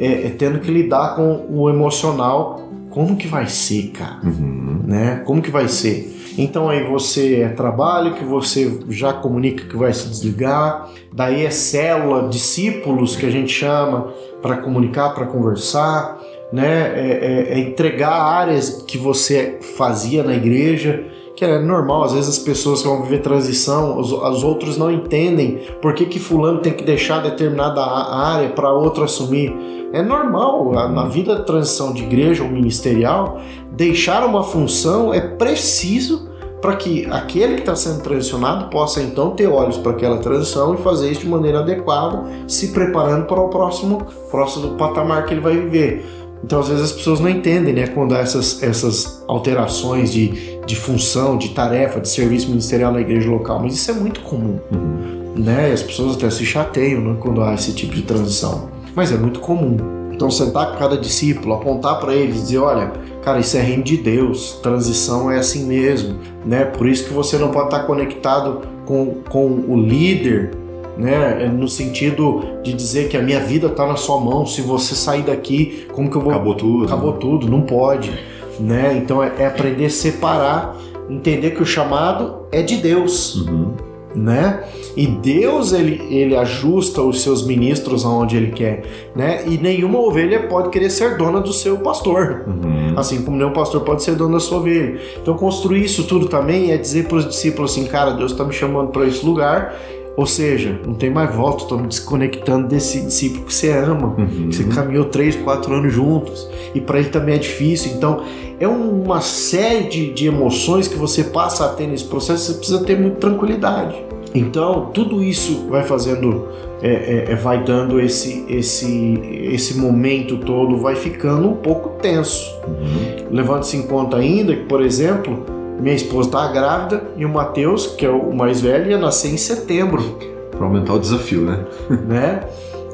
é, 0.00 0.26
é, 0.26 0.30
tendo 0.30 0.58
que 0.58 0.70
lidar 0.70 1.14
com 1.14 1.46
o 1.48 1.68
emocional. 1.68 2.68
Como 2.90 3.16
que 3.16 3.26
vai 3.26 3.46
ser, 3.46 3.90
cara? 3.92 4.20
Uhum. 4.22 4.80
Né? 4.84 5.22
Como 5.24 5.40
que 5.40 5.50
vai 5.50 5.68
ser? 5.68 6.12
Então 6.36 6.68
aí 6.68 6.84
você 6.84 7.40
é 7.40 7.48
trabalho 7.48 8.14
que 8.14 8.24
você 8.24 8.80
já 8.88 9.12
comunica 9.12 9.66
que 9.66 9.76
vai 9.76 9.92
se 9.92 10.08
desligar, 10.08 10.90
daí 11.12 11.44
é 11.44 11.50
célula, 11.50 12.28
discípulos 12.28 13.16
que 13.16 13.26
a 13.26 13.30
gente 13.30 13.52
chama 13.52 14.12
para 14.40 14.56
comunicar, 14.56 15.10
para 15.10 15.26
conversar 15.26 16.20
né? 16.52 16.92
É, 16.94 17.18
é, 17.22 17.54
é 17.54 17.58
entregar 17.60 18.12
áreas 18.12 18.82
que 18.86 18.98
você 18.98 19.58
fazia 19.76 20.22
na 20.22 20.34
igreja, 20.34 21.04
que 21.34 21.44
é 21.44 21.58
normal, 21.58 22.04
às 22.04 22.12
vezes 22.12 22.28
as 22.28 22.38
pessoas 22.38 22.82
que 22.82 22.88
vão 22.88 23.02
viver 23.02 23.20
transição, 23.20 23.98
os, 23.98 24.12
os 24.12 24.44
outros 24.44 24.76
não 24.76 24.90
entendem 24.90 25.60
por 25.80 25.94
que, 25.94 26.04
que 26.04 26.18
fulano 26.18 26.60
tem 26.60 26.72
que 26.72 26.84
deixar 26.84 27.22
determinada 27.22 27.80
área 27.82 28.50
para 28.50 28.70
outro 28.70 29.02
assumir. 29.02 29.52
É 29.92 30.02
normal, 30.02 30.72
na 30.72 31.06
vida 31.06 31.36
de 31.36 31.44
transição 31.44 31.92
de 31.92 32.02
igreja 32.02 32.42
ou 32.42 32.50
ministerial, 32.50 33.40
deixar 33.70 34.24
uma 34.24 34.42
função 34.42 35.12
é 35.12 35.20
preciso 35.20 36.30
para 36.62 36.76
que 36.76 37.06
aquele 37.10 37.54
que 37.54 37.60
está 37.60 37.74
sendo 37.74 38.02
transicionado 38.02 38.70
possa 38.70 39.02
então 39.02 39.30
ter 39.30 39.48
olhos 39.48 39.76
para 39.76 39.92
aquela 39.92 40.18
transição 40.18 40.74
e 40.74 40.78
fazer 40.78 41.10
isso 41.10 41.22
de 41.22 41.28
maneira 41.28 41.58
adequada, 41.58 42.22
se 42.46 42.68
preparando 42.68 43.26
para 43.26 43.40
o 43.40 43.48
próximo, 43.48 44.06
próximo 44.30 44.76
patamar 44.76 45.26
que 45.26 45.34
ele 45.34 45.40
vai 45.40 45.56
viver. 45.56 46.06
Então, 46.44 46.60
às 46.60 46.68
vezes, 46.68 46.84
as 46.84 46.92
pessoas 46.92 47.20
não 47.20 47.28
entendem 47.28 47.72
né, 47.72 47.86
quando 47.86 48.14
há 48.14 48.18
essas, 48.18 48.62
essas 48.62 49.24
alterações 49.28 50.12
de, 50.12 50.58
de 50.66 50.74
função, 50.74 51.38
de 51.38 51.50
tarefa, 51.50 52.00
de 52.00 52.08
serviço 52.08 52.48
ministerial 52.48 52.92
na 52.92 53.00
igreja 53.00 53.30
local, 53.30 53.60
mas 53.60 53.74
isso 53.74 53.90
é 53.90 53.94
muito 53.94 54.20
comum. 54.20 54.58
Uhum. 54.72 55.34
Né? 55.36 55.70
As 55.72 55.82
pessoas 55.82 56.16
até 56.16 56.28
se 56.30 56.44
chateiam 56.44 57.00
né, 57.00 57.16
quando 57.20 57.42
há 57.42 57.54
esse 57.54 57.72
tipo 57.72 57.94
de 57.94 58.02
transição, 58.02 58.68
mas 58.94 59.12
é 59.12 59.16
muito 59.16 59.40
comum. 59.40 59.76
Então, 60.12 60.30
sentar 60.30 60.72
com 60.72 60.78
cada 60.78 60.96
discípulo, 60.96 61.54
apontar 61.54 61.98
para 61.98 62.14
eles, 62.14 62.42
dizer: 62.42 62.58
olha, 62.58 62.92
cara, 63.22 63.40
isso 63.40 63.56
é 63.56 63.60
reino 63.60 63.82
de 63.82 63.96
Deus, 63.96 64.58
transição 64.62 65.30
é 65.30 65.38
assim 65.38 65.64
mesmo, 65.66 66.18
né? 66.44 66.64
Por 66.64 66.86
isso 66.86 67.04
que 67.06 67.12
você 67.12 67.38
não 67.38 67.50
pode 67.50 67.66
estar 67.66 67.84
conectado 67.84 68.60
com, 68.84 69.16
com 69.28 69.46
o 69.66 69.76
líder 69.76 70.61
né? 71.02 71.44
É 71.44 71.48
no 71.48 71.66
sentido 71.66 72.44
de 72.62 72.72
dizer 72.72 73.08
que 73.08 73.16
a 73.16 73.22
minha 73.22 73.40
vida 73.40 73.66
está 73.66 73.86
na 73.86 73.96
sua 73.96 74.20
mão. 74.20 74.46
Se 74.46 74.62
você 74.62 74.94
sair 74.94 75.22
daqui, 75.22 75.86
como 75.92 76.08
que 76.08 76.16
eu 76.16 76.20
vou? 76.20 76.32
Acabou 76.32 76.54
tudo. 76.54 76.84
Acabou 76.84 77.12
tudo, 77.14 77.48
não 77.48 77.62
pode, 77.62 78.12
né? 78.60 78.96
Então 78.96 79.22
é, 79.22 79.32
é 79.38 79.46
aprender 79.46 79.86
a 79.86 79.90
separar, 79.90 80.76
entender 81.10 81.50
que 81.50 81.62
o 81.62 81.66
chamado 81.66 82.46
é 82.52 82.62
de 82.62 82.76
Deus, 82.76 83.34
uhum. 83.34 83.72
né? 84.14 84.62
E 84.94 85.06
Deus 85.06 85.72
ele, 85.72 86.02
ele 86.14 86.36
ajusta 86.36 87.00
os 87.00 87.22
seus 87.22 87.46
ministros 87.46 88.04
aonde 88.04 88.36
ele 88.36 88.52
quer, 88.52 88.84
né? 89.16 89.42
E 89.46 89.56
nenhuma 89.56 89.98
ovelha 89.98 90.46
pode 90.46 90.68
querer 90.68 90.90
ser 90.90 91.16
dona 91.16 91.40
do 91.40 91.52
seu 91.52 91.78
pastor, 91.78 92.44
uhum. 92.46 92.92
assim 92.96 93.22
como 93.22 93.38
nenhum 93.38 93.54
pastor 93.54 93.80
pode 93.80 94.02
ser 94.02 94.14
dono 94.14 94.34
da 94.34 94.40
sua 94.40 94.58
ovelha. 94.58 95.00
Então 95.20 95.34
construir 95.34 95.82
isso 95.82 96.04
tudo 96.04 96.28
também 96.28 96.72
é 96.72 96.76
dizer 96.76 97.08
para 97.08 97.16
os 97.16 97.26
discípulos 97.26 97.72
assim, 97.72 97.86
cara, 97.86 98.12
Deus 98.12 98.32
está 98.32 98.44
me 98.44 98.52
chamando 98.52 98.90
para 98.90 99.06
esse 99.06 99.24
lugar 99.24 99.74
ou 100.16 100.26
seja, 100.26 100.78
não 100.86 100.94
tem 100.94 101.10
mais 101.10 101.34
volta, 101.34 101.62
estou 101.62 101.78
me 101.78 101.86
desconectando 101.86 102.68
desse 102.68 103.00
discípulo 103.00 103.46
que 103.46 103.54
você 103.54 103.70
ama, 103.70 104.14
uhum. 104.18 104.48
que 104.48 104.56
você 104.56 104.64
caminhou 104.64 105.06
três, 105.06 105.34
quatro 105.36 105.74
anos 105.74 105.92
juntos, 105.92 106.48
e 106.74 106.80
para 106.80 106.98
ele 106.98 107.08
também 107.08 107.34
é 107.34 107.38
difícil. 107.38 107.92
Então, 107.96 108.22
é 108.60 108.68
uma 108.68 109.20
série 109.20 109.88
de, 109.88 110.12
de 110.12 110.26
emoções 110.26 110.86
que 110.86 110.96
você 110.96 111.24
passa 111.24 111.64
a 111.64 111.68
ter 111.70 111.86
nesse 111.86 112.04
processo, 112.04 112.52
você 112.52 112.58
precisa 112.58 112.84
ter 112.84 112.98
muita 112.98 113.16
tranquilidade. 113.16 113.96
Então, 114.34 114.90
tudo 114.92 115.22
isso 115.22 115.66
vai 115.68 115.82
fazendo, 115.82 116.48
é, 116.82 116.90
é, 116.90 117.32
é, 117.32 117.34
vai 117.34 117.64
dando 117.64 118.00
esse, 118.00 118.44
esse, 118.48 119.20
esse 119.50 119.78
momento 119.78 120.38
todo, 120.38 120.78
vai 120.78 120.94
ficando 120.94 121.48
um 121.48 121.56
pouco 121.56 122.00
tenso. 122.00 122.54
Uhum. 122.66 123.28
Levando-se 123.30 123.76
em 123.76 123.82
conta 123.82 124.16
ainda 124.16 124.54
que, 124.54 124.64
por 124.64 124.82
exemplo, 124.82 125.44
minha 125.80 125.94
esposa 125.94 126.30
tá 126.30 126.52
grávida 126.52 127.02
e 127.16 127.24
o 127.24 127.28
Matheus, 127.28 127.86
que 127.86 128.06
é 128.06 128.10
o 128.10 128.34
mais 128.34 128.60
velho, 128.60 128.90
ia 128.90 128.98
nascer 128.98 129.32
em 129.32 129.36
setembro. 129.36 130.18
Para 130.50 130.66
aumentar 130.66 130.94
o 130.94 130.98
desafio, 130.98 131.42
né? 131.42 131.64
né? 132.06 132.40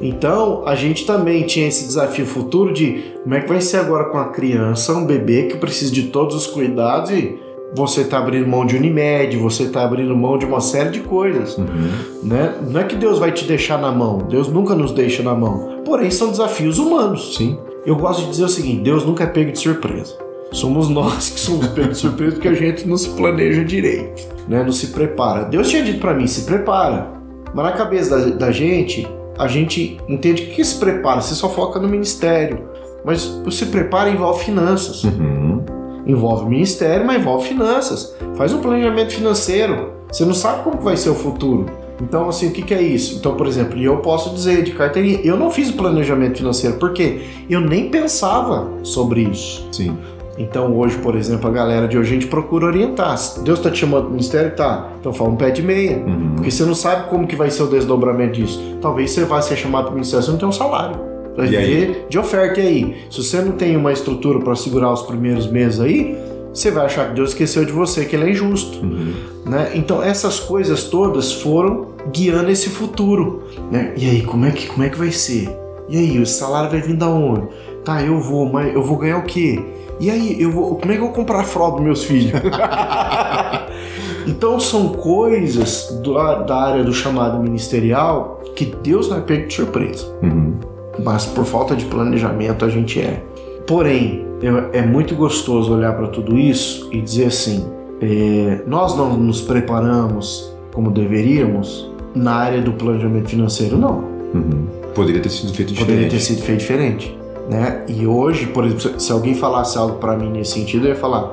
Então, 0.00 0.62
a 0.66 0.74
gente 0.74 1.04
também 1.04 1.42
tinha 1.42 1.66
esse 1.66 1.86
desafio 1.86 2.24
futuro 2.24 2.72
de 2.72 3.14
como 3.22 3.34
é 3.34 3.40
que 3.40 3.48
vai 3.48 3.60
ser 3.60 3.78
agora 3.78 4.04
com 4.04 4.18
a 4.18 4.28
criança, 4.28 4.92
um 4.92 5.04
bebê 5.04 5.44
que 5.44 5.56
precisa 5.56 5.92
de 5.92 6.04
todos 6.04 6.36
os 6.36 6.46
cuidados 6.46 7.10
e 7.10 7.38
você 7.74 8.02
está 8.02 8.18
abrindo 8.18 8.46
mão 8.46 8.64
de 8.64 8.76
Unimed, 8.76 9.36
você 9.36 9.64
está 9.64 9.84
abrindo 9.84 10.16
mão 10.16 10.38
de 10.38 10.46
uma 10.46 10.60
série 10.60 10.90
de 10.90 11.00
coisas. 11.00 11.58
Uhum. 11.58 11.90
Né? 12.22 12.54
Não 12.70 12.80
é 12.80 12.84
que 12.84 12.96
Deus 12.96 13.18
vai 13.18 13.32
te 13.32 13.44
deixar 13.44 13.78
na 13.78 13.90
mão, 13.92 14.18
Deus 14.18 14.48
nunca 14.48 14.74
nos 14.74 14.92
deixa 14.92 15.22
na 15.22 15.34
mão. 15.34 15.82
Porém, 15.84 16.10
são 16.10 16.30
desafios 16.30 16.78
humanos. 16.78 17.36
Sim. 17.36 17.58
Eu 17.84 17.96
gosto 17.96 18.22
de 18.22 18.30
dizer 18.30 18.44
o 18.44 18.48
seguinte: 18.48 18.82
Deus 18.82 19.04
nunca 19.04 19.24
é 19.24 19.26
pego 19.26 19.52
de 19.52 19.58
surpresa. 19.58 20.27
Somos 20.52 20.88
nós 20.88 21.30
que 21.30 21.40
somos 21.40 21.66
pegos 21.68 21.92
de 21.92 21.98
surpresa 21.98 22.32
porque 22.32 22.48
a 22.48 22.54
gente 22.54 22.88
não 22.88 22.96
se 22.96 23.10
planeja 23.10 23.64
direito, 23.64 24.22
né? 24.48 24.62
não 24.62 24.72
se 24.72 24.88
prepara. 24.88 25.44
Deus 25.44 25.68
tinha 25.68 25.82
dito 25.82 26.00
para 26.00 26.14
mim, 26.14 26.26
se 26.26 26.42
prepara. 26.42 27.12
Mas 27.54 27.64
na 27.64 27.72
cabeça 27.72 28.18
da, 28.18 28.46
da, 28.46 28.50
gente, 28.50 29.06
a 29.38 29.46
gente 29.46 29.98
entende 30.08 30.46
que 30.46 30.64
se 30.64 30.78
prepara, 30.78 31.20
você 31.20 31.34
só 31.34 31.48
foca 31.48 31.78
no 31.78 31.88
ministério. 31.88 32.68
Mas 33.04 33.24
você 33.44 33.66
prepara 33.66 34.10
envolve 34.10 34.44
finanças. 34.44 35.04
Uhum. 35.04 35.64
Envolve 36.06 36.48
ministério, 36.48 37.06
mas 37.06 37.20
envolve 37.20 37.48
finanças. 37.48 38.14
Faz 38.36 38.52
um 38.52 38.60
planejamento 38.60 39.12
financeiro. 39.12 39.92
Você 40.10 40.24
não 40.24 40.34
sabe 40.34 40.64
como 40.64 40.80
vai 40.80 40.96
ser 40.96 41.10
o 41.10 41.14
futuro. 41.14 41.66
Então, 42.00 42.28
assim, 42.28 42.48
o 42.48 42.50
que, 42.52 42.62
que 42.62 42.72
é 42.72 42.80
isso? 42.80 43.16
Então, 43.16 43.34
por 43.34 43.46
exemplo, 43.46 43.78
eu 43.78 43.98
posso 43.98 44.30
dizer 44.30 44.62
de 44.62 44.72
carteirinha, 44.72 45.20
eu 45.24 45.36
não 45.36 45.50
fiz 45.50 45.70
o 45.70 45.72
planejamento 45.74 46.38
financeiro, 46.38 46.76
porque 46.76 47.22
eu 47.50 47.60
nem 47.60 47.90
pensava 47.90 48.68
sobre 48.82 49.22
isso. 49.22 49.66
Sim. 49.72 49.96
Então, 50.38 50.76
hoje, 50.76 50.96
por 50.98 51.16
exemplo, 51.16 51.48
a 51.48 51.52
galera 51.52 51.88
de 51.88 51.98
hoje 51.98 52.10
a 52.10 52.14
gente 52.14 52.28
procura 52.28 52.66
orientar. 52.66 53.16
Deus 53.42 53.58
está 53.58 53.70
te 53.70 53.78
chamando 53.78 54.02
para 54.02 54.08
o 54.08 54.12
ministério, 54.12 54.54
tá. 54.54 54.88
Então, 55.00 55.12
fala 55.12 55.30
um 55.30 55.36
pé 55.36 55.50
de 55.50 55.62
meia. 55.62 55.98
Uhum. 55.98 56.34
Porque 56.36 56.50
você 56.50 56.64
não 56.64 56.74
sabe 56.74 57.08
como 57.10 57.26
que 57.26 57.34
vai 57.34 57.50
ser 57.50 57.64
o 57.64 57.66
desdobramento 57.66 58.34
disso. 58.34 58.78
Talvez 58.80 59.10
você 59.10 59.24
vá 59.24 59.42
ser 59.42 59.56
chamado 59.56 59.84
para 59.84 59.92
o 59.92 59.94
ministério, 59.94 60.24
você 60.24 60.30
não 60.30 60.38
tem 60.38 60.48
um 60.48 60.52
salário. 60.52 61.08
Viver 61.36 62.06
de 62.08 62.18
oferta 62.18 62.60
e 62.60 62.66
aí. 62.66 62.96
Se 63.10 63.22
você 63.22 63.40
não 63.40 63.52
tem 63.52 63.76
uma 63.76 63.92
estrutura 63.92 64.40
para 64.40 64.54
segurar 64.56 64.92
os 64.92 65.02
primeiros 65.02 65.46
meses 65.46 65.80
aí, 65.80 66.16
você 66.52 66.70
vai 66.70 66.86
achar 66.86 67.08
que 67.08 67.14
Deus 67.14 67.30
esqueceu 67.30 67.64
de 67.64 67.70
você, 67.70 68.04
que 68.04 68.16
ele 68.16 68.24
é 68.24 68.30
injusto. 68.30 68.78
Uhum. 68.84 69.14
Né? 69.46 69.70
Então 69.74 70.02
essas 70.02 70.40
coisas 70.40 70.84
todas 70.84 71.32
foram 71.32 71.88
guiando 72.12 72.50
esse 72.50 72.68
futuro. 72.68 73.44
Né? 73.70 73.94
E 73.96 74.08
aí, 74.08 74.22
como 74.22 74.46
é, 74.46 74.50
que, 74.50 74.66
como 74.66 74.82
é 74.82 74.88
que 74.88 74.98
vai 74.98 75.12
ser? 75.12 75.48
E 75.88 75.96
aí, 75.96 76.18
o 76.18 76.26
salário 76.26 76.70
vai 76.70 76.80
vir 76.80 76.96
da 76.96 77.08
onde? 77.08 77.46
Tá, 77.84 78.02
eu 78.02 78.20
vou, 78.20 78.50
mas 78.52 78.74
eu 78.74 78.82
vou 78.82 78.98
ganhar 78.98 79.18
o 79.18 79.22
quê? 79.22 79.64
E 80.00 80.10
aí, 80.10 80.40
eu 80.40 80.50
vou, 80.52 80.76
como 80.76 80.92
é 80.92 80.96
que 80.96 81.00
eu 81.02 81.06
vou 81.06 81.14
comprar 81.14 81.40
a 81.40 81.44
fralda 81.44 81.76
dos 81.76 81.84
meus 81.84 82.04
filhos? 82.04 82.32
então 84.26 84.58
são 84.60 84.88
coisas 84.90 85.98
do- 86.02 86.14
da 86.44 86.56
área 86.56 86.84
do 86.84 86.92
chamado 86.92 87.42
ministerial 87.42 88.40
que 88.54 88.64
Deus 88.66 89.08
não 89.08 89.18
é 89.18 89.20
pego 89.20 89.46
de 89.48 89.54
surpresa. 89.54 90.06
Uhum. 90.22 90.54
Mas 91.02 91.26
por 91.26 91.44
falta 91.44 91.76
de 91.76 91.84
planejamento 91.84 92.64
a 92.64 92.68
gente 92.68 93.00
é. 93.00 93.22
Porém, 93.66 94.26
é, 94.72 94.82
muito 94.82 95.14
gostoso 95.14 95.72
olhar 95.74 95.94
para 95.96 96.08
tudo 96.08 96.36
isso 96.38 96.88
e 96.92 97.00
dizer 97.00 97.26
assim: 97.26 97.66
é, 98.00 98.62
nós 98.66 98.96
não 98.96 99.16
nos 99.16 99.40
preparamos 99.40 100.52
como 100.72 100.90
deveríamos 100.90 101.90
na 102.14 102.34
área 102.34 102.60
do 102.60 102.72
planejamento 102.72 103.28
financeiro, 103.28 103.76
não. 103.76 103.98
Uhum. 104.34 104.66
Poderia 104.94 105.20
ter 105.20 105.28
sido 105.28 105.52
feito 105.52 105.74
Poderia 105.74 105.94
diferente. 106.08 106.10
ter 106.10 106.20
sido 106.20 106.42
feito 106.42 106.58
diferente. 106.60 107.17
Né? 107.48 107.84
E 107.88 108.06
hoje, 108.06 108.46
por 108.48 108.64
exemplo, 108.64 109.00
se- 109.00 109.12
alguém 109.12 109.34
falasse 109.34 109.78
algo 109.78 109.96
para 109.96 110.16
mim 110.16 110.30
nesse 110.30 110.52
sentido, 110.52 110.86
eu 110.86 110.90
ia 110.90 110.96
falar: 110.96 111.32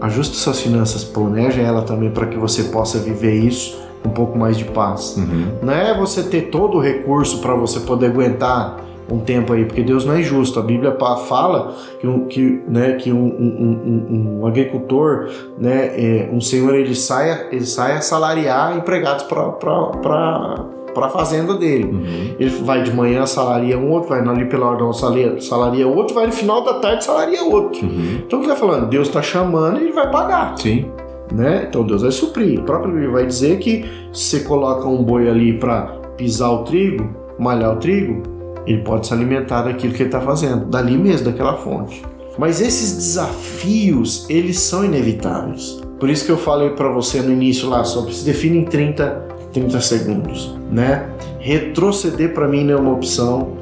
ajuste 0.00 0.36
suas 0.36 0.60
finanças, 0.60 1.02
planeje 1.04 1.60
ela 1.60 1.82
também 1.82 2.10
para 2.10 2.26
que 2.26 2.36
você 2.36 2.64
possa 2.64 2.98
viver 2.98 3.34
isso 3.34 3.82
com 4.02 4.10
um 4.10 4.12
pouco 4.12 4.36
mais 4.38 4.58
de 4.58 4.64
paz. 4.66 5.16
Uhum. 5.16 5.46
Não 5.62 5.72
é 5.72 5.96
você 5.96 6.22
ter 6.22 6.42
todo 6.50 6.76
o 6.76 6.80
recurso 6.80 7.40
para 7.40 7.54
você 7.54 7.80
poder 7.80 8.06
aguentar 8.06 8.76
um 9.10 9.18
tempo 9.20 9.52
aí, 9.52 9.64
porque 9.66 9.82
Deus 9.82 10.04
não 10.04 10.14
é 10.14 10.20
injusto. 10.20 10.58
A 10.58 10.62
Bíblia 10.62 10.96
fala 11.28 11.74
que 12.00 12.06
um, 12.06 12.26
que, 12.26 12.62
né, 12.68 12.92
que 12.94 13.12
um, 13.12 13.18
um- 13.24 13.80
um- 14.10 14.40
um 14.42 14.46
agricultor, 14.46 15.28
né, 15.58 15.92
é, 15.94 16.30
um 16.32 16.40
senhor, 16.40 16.74
ele 16.74 16.94
sai, 16.94 17.48
ele 17.52 17.66
sai 17.66 17.96
a 17.96 18.00
salariar 18.02 18.76
empregados 18.76 19.24
para 19.24 20.64
a 21.02 21.08
fazenda 21.08 21.54
dele. 21.54 21.84
Uhum. 21.84 22.34
Ele 22.38 22.50
vai 22.62 22.82
de 22.82 22.92
manhã, 22.92 23.26
salaria 23.26 23.78
um 23.78 23.90
outro, 23.90 24.10
vai 24.10 24.20
ali 24.20 24.46
pela 24.46 24.70
hora 24.70 24.92
salaria, 24.92 25.40
salaria 25.40 25.86
outro, 25.86 26.14
vai 26.14 26.26
no 26.26 26.32
final 26.32 26.62
da 26.64 26.74
tarde, 26.74 27.04
salaria 27.04 27.42
outro. 27.42 27.84
Uhum. 27.86 28.20
Então 28.26 28.38
o 28.38 28.42
que 28.42 28.48
ele 28.48 28.52
está 28.52 28.56
falando? 28.56 28.88
Deus 28.88 29.08
está 29.08 29.22
chamando 29.22 29.80
e 29.80 29.84
ele 29.84 29.92
vai 29.92 30.10
pagar 30.10 30.56
Sim. 30.58 30.86
né? 31.32 31.66
Então 31.68 31.84
Deus 31.84 32.02
vai 32.02 32.10
suprir. 32.10 32.60
O 32.60 32.62
próprio 32.64 32.92
Bíblia 32.92 33.10
vai 33.10 33.26
dizer 33.26 33.58
que 33.58 33.84
se 34.12 34.38
você 34.38 34.40
coloca 34.40 34.86
um 34.86 35.02
boi 35.02 35.28
ali 35.28 35.58
para 35.58 35.86
pisar 36.16 36.50
o 36.50 36.64
trigo, 36.64 37.08
malhar 37.38 37.72
o 37.72 37.76
trigo, 37.76 38.22
ele 38.66 38.82
pode 38.82 39.06
se 39.06 39.12
alimentar 39.12 39.62
daquilo 39.62 39.92
que 39.92 40.02
ele 40.02 40.08
está 40.08 40.20
fazendo, 40.20 40.66
dali 40.66 40.96
mesmo, 40.96 41.26
daquela 41.26 41.54
fonte. 41.54 42.02
Mas 42.38 42.60
esses 42.60 42.96
desafios, 42.96 44.28
eles 44.28 44.58
são 44.58 44.84
inevitáveis. 44.84 45.80
Por 45.98 46.10
isso 46.10 46.26
que 46.26 46.32
eu 46.32 46.36
falei 46.36 46.70
para 46.70 46.88
você 46.88 47.22
no 47.22 47.32
início 47.32 47.68
lá, 47.68 47.84
só 47.84 48.02
se 48.10 48.24
define 48.24 48.58
em 48.58 48.64
30, 48.64 49.33
30 49.54 49.80
segundos, 49.80 50.54
né? 50.70 51.06
Retroceder 51.38 52.34
para 52.34 52.48
mim 52.48 52.64
não 52.64 52.74
é 52.74 52.76
uma 52.80 52.92
opção, 52.92 53.52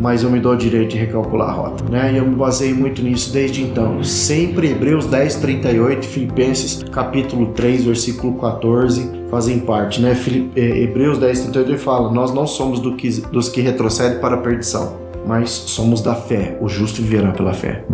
mas 0.00 0.22
eu 0.22 0.30
me 0.30 0.38
dou 0.38 0.52
o 0.52 0.56
direito 0.56 0.90
de 0.90 0.98
recalcular 0.98 1.48
a 1.48 1.52
rota, 1.52 1.84
né? 1.90 2.12
E 2.12 2.18
eu 2.18 2.26
me 2.26 2.34
baseei 2.36 2.72
muito 2.74 3.02
nisso 3.02 3.32
desde 3.32 3.62
então. 3.62 4.02
Sempre 4.04 4.70
Hebreus 4.70 5.06
10, 5.06 5.36
38, 5.36 6.06
Filipenses 6.06 6.82
capítulo 6.92 7.46
3, 7.48 7.84
versículo 7.84 8.34
14 8.34 9.10
fazem 9.30 9.58
parte, 9.60 10.00
né? 10.00 10.16
Eh, 10.54 10.82
Hebreus 10.82 11.18
10, 11.18 11.40
38 11.40 11.70
ele 11.70 11.78
fala: 11.78 12.12
Nós 12.12 12.32
não 12.32 12.46
somos 12.46 12.78
do 12.80 12.94
que- 12.94 13.22
dos 13.32 13.48
que 13.48 13.60
retrocedem 13.60 14.18
para 14.20 14.34
a 14.36 14.38
perdição, 14.38 14.96
mas 15.26 15.50
somos 15.50 16.00
da 16.00 16.14
fé. 16.14 16.56
O 16.60 16.68
justo 16.68 17.02
viverá 17.02 17.32
pela 17.32 17.52
fé, 17.52 17.84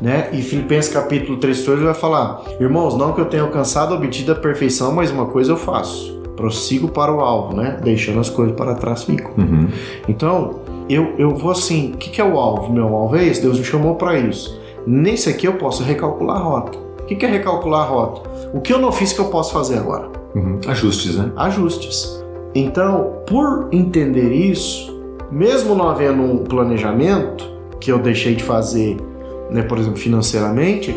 né? 0.00 0.28
E 0.32 0.42
Filipenses 0.42 0.92
capítulo 0.92 1.36
3, 1.38 1.58
14 1.58 1.78
ele 1.80 1.86
vai 1.86 1.94
falar: 1.94 2.42
Irmãos, 2.60 2.96
não 2.96 3.12
que 3.12 3.20
eu 3.20 3.26
tenha 3.26 3.42
alcançado, 3.42 3.94
obtido 3.94 4.32
a 4.32 4.34
perfeição, 4.34 4.92
mas 4.92 5.10
uma 5.12 5.26
coisa 5.26 5.52
eu 5.52 5.56
faço. 5.56 6.21
Prossigo 6.36 6.88
para 6.88 7.12
o 7.12 7.20
alvo, 7.20 7.54
né? 7.54 7.78
Deixando 7.82 8.20
as 8.20 8.30
coisas 8.30 8.54
para 8.56 8.74
trás 8.74 9.04
fico. 9.04 9.32
Uhum. 9.38 9.68
Então, 10.08 10.60
eu, 10.88 11.14
eu 11.18 11.34
vou 11.34 11.50
assim, 11.50 11.92
o 11.94 11.96
que, 11.96 12.10
que 12.10 12.20
é 12.20 12.24
o 12.24 12.38
alvo? 12.38 12.72
Meu 12.72 12.94
alvo 12.94 13.16
é 13.16 13.24
esse, 13.24 13.42
Deus 13.42 13.58
me 13.58 13.64
chamou 13.64 13.94
para 13.96 14.18
isso. 14.18 14.60
Nesse 14.86 15.28
aqui 15.28 15.46
eu 15.46 15.54
posso 15.54 15.82
recalcular 15.82 16.36
a 16.36 16.40
rota. 16.40 16.78
O 17.00 17.04
que, 17.04 17.14
que 17.14 17.26
é 17.26 17.28
recalcular 17.28 17.82
a 17.82 17.84
rota? 17.84 18.28
O 18.52 18.60
que 18.60 18.72
eu 18.72 18.78
não 18.78 18.92
fiz 18.92 19.12
que 19.12 19.20
eu 19.20 19.26
posso 19.26 19.52
fazer 19.52 19.78
agora? 19.78 20.08
Uhum. 20.34 20.60
Ajustes, 20.66 21.16
né? 21.16 21.30
Ajustes. 21.36 22.22
Então, 22.54 23.18
por 23.26 23.68
entender 23.72 24.32
isso, 24.32 25.00
mesmo 25.30 25.74
não 25.74 25.88
havendo 25.88 26.22
um 26.22 26.38
planejamento 26.38 27.50
que 27.80 27.90
eu 27.90 27.98
deixei 27.98 28.34
de 28.34 28.44
fazer, 28.44 28.96
né, 29.50 29.62
por 29.62 29.78
exemplo, 29.78 29.98
financeiramente, 29.98 30.94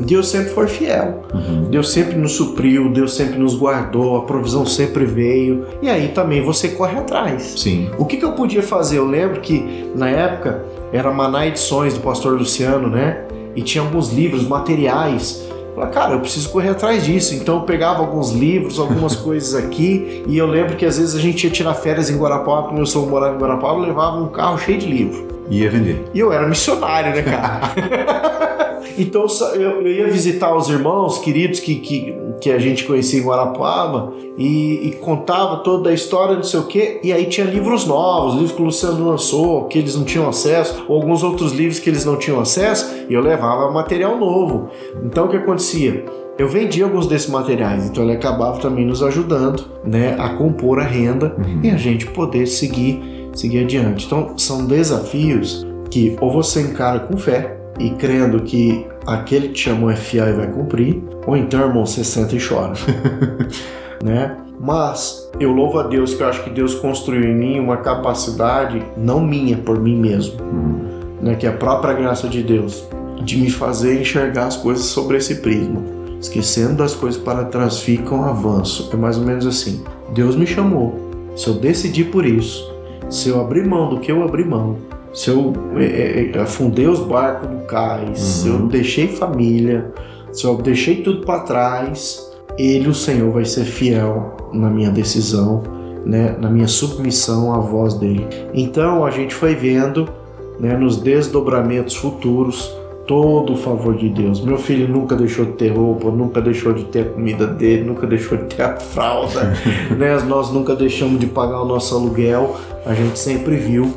Deus 0.00 0.28
sempre 0.28 0.50
foi 0.50 0.66
fiel. 0.66 1.22
Uhum. 1.32 1.64
Deus 1.70 1.90
sempre 1.92 2.16
nos 2.16 2.32
supriu, 2.32 2.90
Deus 2.90 3.14
sempre 3.14 3.38
nos 3.38 3.54
guardou, 3.56 4.16
a 4.16 4.22
provisão 4.22 4.66
sempre 4.66 5.04
veio. 5.04 5.66
E 5.80 5.88
aí 5.88 6.08
também 6.08 6.42
você 6.42 6.68
corre 6.68 6.98
atrás. 6.98 7.54
Sim. 7.56 7.90
O 7.98 8.04
que, 8.04 8.16
que 8.16 8.24
eu 8.24 8.32
podia 8.32 8.62
fazer? 8.62 8.98
Eu 8.98 9.06
lembro 9.06 9.40
que 9.40 9.90
na 9.94 10.08
época 10.08 10.64
era 10.92 11.12
Maná 11.12 11.46
Edições 11.46 11.94
do 11.94 12.00
pastor 12.00 12.38
Luciano, 12.38 12.88
né? 12.88 13.24
E 13.54 13.62
tinha 13.62 13.82
alguns 13.82 14.12
livros, 14.12 14.46
materiais. 14.46 15.44
Eu 15.50 15.74
Falei, 15.74 15.90
cara, 15.90 16.12
eu 16.14 16.20
preciso 16.20 16.50
correr 16.50 16.70
atrás 16.70 17.04
disso. 17.04 17.34
Então 17.34 17.56
eu 17.56 17.62
pegava 17.62 18.00
alguns 18.00 18.32
livros, 18.32 18.78
algumas 18.78 19.14
coisas 19.16 19.54
aqui. 19.54 20.24
E 20.26 20.36
eu 20.36 20.46
lembro 20.46 20.76
que 20.76 20.84
às 20.84 20.98
vezes 20.98 21.14
a 21.14 21.20
gente 21.20 21.44
ia 21.44 21.50
tirar 21.50 21.74
férias 21.74 22.10
em 22.10 22.16
Guarapava, 22.16 22.68
como 22.68 22.78
eu 22.78 22.86
sou 22.86 23.06
morava 23.06 23.36
em 23.36 23.38
Guarapava, 23.38 23.74
eu 23.74 23.80
levava 23.80 24.16
um 24.16 24.28
carro 24.28 24.58
cheio 24.58 24.78
de 24.78 24.86
livro. 24.86 25.26
Ia 25.50 25.70
vender. 25.70 26.04
E 26.14 26.20
eu 26.20 26.32
era 26.32 26.48
missionário, 26.48 27.14
né, 27.14 27.22
cara? 27.22 28.54
então 28.98 29.26
eu, 29.54 29.82
eu 29.82 29.92
ia 29.92 30.08
visitar 30.08 30.54
os 30.54 30.68
irmãos 30.68 31.18
queridos 31.18 31.60
que, 31.60 31.76
que, 31.76 32.14
que 32.40 32.50
a 32.50 32.58
gente 32.58 32.84
conhecia 32.84 33.20
em 33.20 33.24
Guarapava 33.24 34.12
e, 34.36 34.88
e 34.88 34.92
contava 35.00 35.58
toda 35.58 35.90
a 35.90 35.92
história, 35.92 36.36
não 36.36 36.42
sei 36.42 36.60
o 36.60 36.64
quê. 36.64 37.00
E 37.02 37.12
aí 37.12 37.26
tinha 37.26 37.46
livros 37.46 37.86
novos, 37.86 38.34
livros 38.34 38.52
que 38.52 38.62
o 38.62 38.64
Luciano 38.64 39.08
lançou, 39.08 39.64
que 39.64 39.78
eles 39.78 39.94
não 39.94 40.04
tinham 40.04 40.28
acesso, 40.28 40.84
ou 40.88 40.96
alguns 40.96 41.22
outros 41.22 41.52
livros 41.52 41.78
que 41.78 41.88
eles 41.88 42.04
não 42.04 42.16
tinham 42.16 42.40
acesso, 42.40 42.94
e 43.08 43.14
eu 43.14 43.20
levava 43.20 43.70
material 43.70 44.18
novo. 44.18 44.68
Então 45.04 45.26
o 45.26 45.28
que 45.28 45.36
acontecia? 45.36 46.04
Eu 46.36 46.48
vendia 46.48 46.84
alguns 46.84 47.06
desses 47.06 47.30
materiais, 47.30 47.88
então 47.88 48.02
ele 48.02 48.12
acabava 48.12 48.58
também 48.58 48.84
nos 48.84 49.04
ajudando 49.04 49.66
né, 49.84 50.16
a 50.18 50.30
compor 50.30 50.80
a 50.80 50.84
renda 50.84 51.36
e 51.62 51.70
a 51.70 51.76
gente 51.76 52.06
poder 52.08 52.46
seguir, 52.46 53.30
seguir 53.32 53.60
adiante. 53.60 54.06
Então 54.06 54.36
são 54.36 54.66
desafios 54.66 55.64
que 55.88 56.16
ou 56.20 56.32
você 56.32 56.60
encara 56.60 56.98
com 56.98 57.16
fé 57.16 57.63
e 57.78 57.90
crendo 57.90 58.40
que 58.42 58.86
aquele 59.06 59.48
que 59.48 59.54
te 59.54 59.60
chamou 59.64 59.90
é 59.90 59.96
fiel 59.96 60.28
e 60.28 60.32
vai 60.32 60.46
cumprir, 60.46 61.02
ou 61.26 61.36
então, 61.36 61.60
irmão, 61.60 61.84
você 61.84 62.04
senta 62.04 62.34
e 62.36 62.38
chora. 62.38 62.74
né? 64.02 64.36
Mas 64.60 65.30
eu 65.40 65.52
louvo 65.52 65.78
a 65.78 65.82
Deus 65.82 66.14
que 66.14 66.22
eu 66.22 66.28
acho 66.28 66.44
que 66.44 66.50
Deus 66.50 66.74
construiu 66.74 67.24
em 67.24 67.34
mim 67.34 67.58
uma 67.60 67.78
capacidade, 67.78 68.82
não 68.96 69.20
minha, 69.20 69.56
por 69.56 69.80
mim 69.80 69.96
mesmo, 69.96 70.40
Uhum. 70.42 70.84
né? 71.20 71.34
que 71.34 71.46
é 71.46 71.50
a 71.50 71.52
própria 71.56 71.92
graça 71.94 72.28
de 72.28 72.42
Deus, 72.42 72.86
de 73.22 73.36
me 73.36 73.50
fazer 73.50 74.00
enxergar 74.00 74.46
as 74.46 74.56
coisas 74.56 74.86
sobre 74.86 75.16
esse 75.16 75.36
prisma. 75.36 75.82
Esquecendo 76.20 76.76
das 76.76 76.94
coisas 76.94 77.20
para 77.20 77.44
trás 77.44 77.80
fica 77.80 78.14
um 78.14 78.24
avanço. 78.24 78.88
É 78.92 78.96
mais 78.96 79.18
ou 79.18 79.24
menos 79.24 79.46
assim. 79.46 79.84
Deus 80.14 80.36
me 80.36 80.46
chamou. 80.46 80.98
Se 81.36 81.48
eu 81.48 81.54
decidir 81.54 82.04
por 82.04 82.24
isso, 82.24 82.72
se 83.10 83.28
eu 83.28 83.40
abrir 83.40 83.66
mão 83.66 83.90
do 83.90 84.00
que 84.00 84.10
eu 84.10 84.22
abri 84.22 84.42
mão, 84.44 84.76
se 85.14 85.30
eu 85.30 85.52
é, 85.76 86.32
é, 86.34 86.40
afundei 86.40 86.88
os 86.88 86.98
barcos 86.98 87.48
do 87.48 87.64
cais, 87.66 88.18
se 88.18 88.48
eu 88.48 88.66
deixei 88.66 89.06
família, 89.06 89.92
se 90.32 90.44
eu 90.44 90.56
deixei 90.56 90.96
tudo 90.96 91.24
para 91.24 91.40
trás, 91.40 92.28
Ele, 92.58 92.88
o 92.88 92.94
Senhor, 92.94 93.30
vai 93.30 93.44
ser 93.44 93.64
fiel 93.64 94.36
na 94.52 94.68
minha 94.68 94.90
decisão, 94.90 95.62
né, 96.04 96.36
na 96.38 96.50
minha 96.50 96.66
submissão 96.66 97.54
à 97.54 97.58
voz 97.60 97.94
dele. 97.94 98.26
Então 98.52 99.04
a 99.04 99.10
gente 99.10 99.32
foi 99.32 99.54
vendo 99.54 100.08
né, 100.58 100.76
nos 100.76 100.96
desdobramentos 100.96 101.94
futuros 101.94 102.74
todo 103.06 103.52
o 103.52 103.56
favor 103.56 103.94
de 103.96 104.08
Deus. 104.08 104.40
Meu 104.40 104.58
filho 104.58 104.88
nunca 104.88 105.14
deixou 105.14 105.44
de 105.44 105.52
ter 105.52 105.68
roupa, 105.68 106.10
nunca 106.10 106.40
deixou 106.40 106.72
de 106.72 106.84
ter 106.84 107.00
a 107.00 107.04
comida 107.10 107.46
dele, 107.46 107.84
nunca 107.84 108.06
deixou 108.06 108.38
de 108.38 108.44
ter 108.44 108.62
a 108.62 108.76
fralda, 108.76 109.52
né? 109.96 110.18
Nós 110.26 110.50
nunca 110.50 110.74
deixamos 110.74 111.20
de 111.20 111.26
pagar 111.26 111.62
o 111.62 111.66
nosso 111.66 111.94
aluguel. 111.94 112.56
A 112.84 112.94
gente 112.94 113.18
sempre 113.18 113.56
viu 113.56 113.92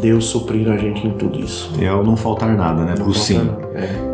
Deus 0.00 0.26
suprir 0.26 0.70
a 0.70 0.76
gente 0.76 1.06
em 1.06 1.12
tudo 1.12 1.40
isso. 1.40 1.72
É 1.80 1.92
o 1.92 2.02
não 2.02 2.16
faltar 2.16 2.54
nada, 2.56 2.84
né? 2.84 2.94
Pro 2.94 3.12
sim. 3.12 3.38
nada. 3.38 3.58
É. 3.74 4.10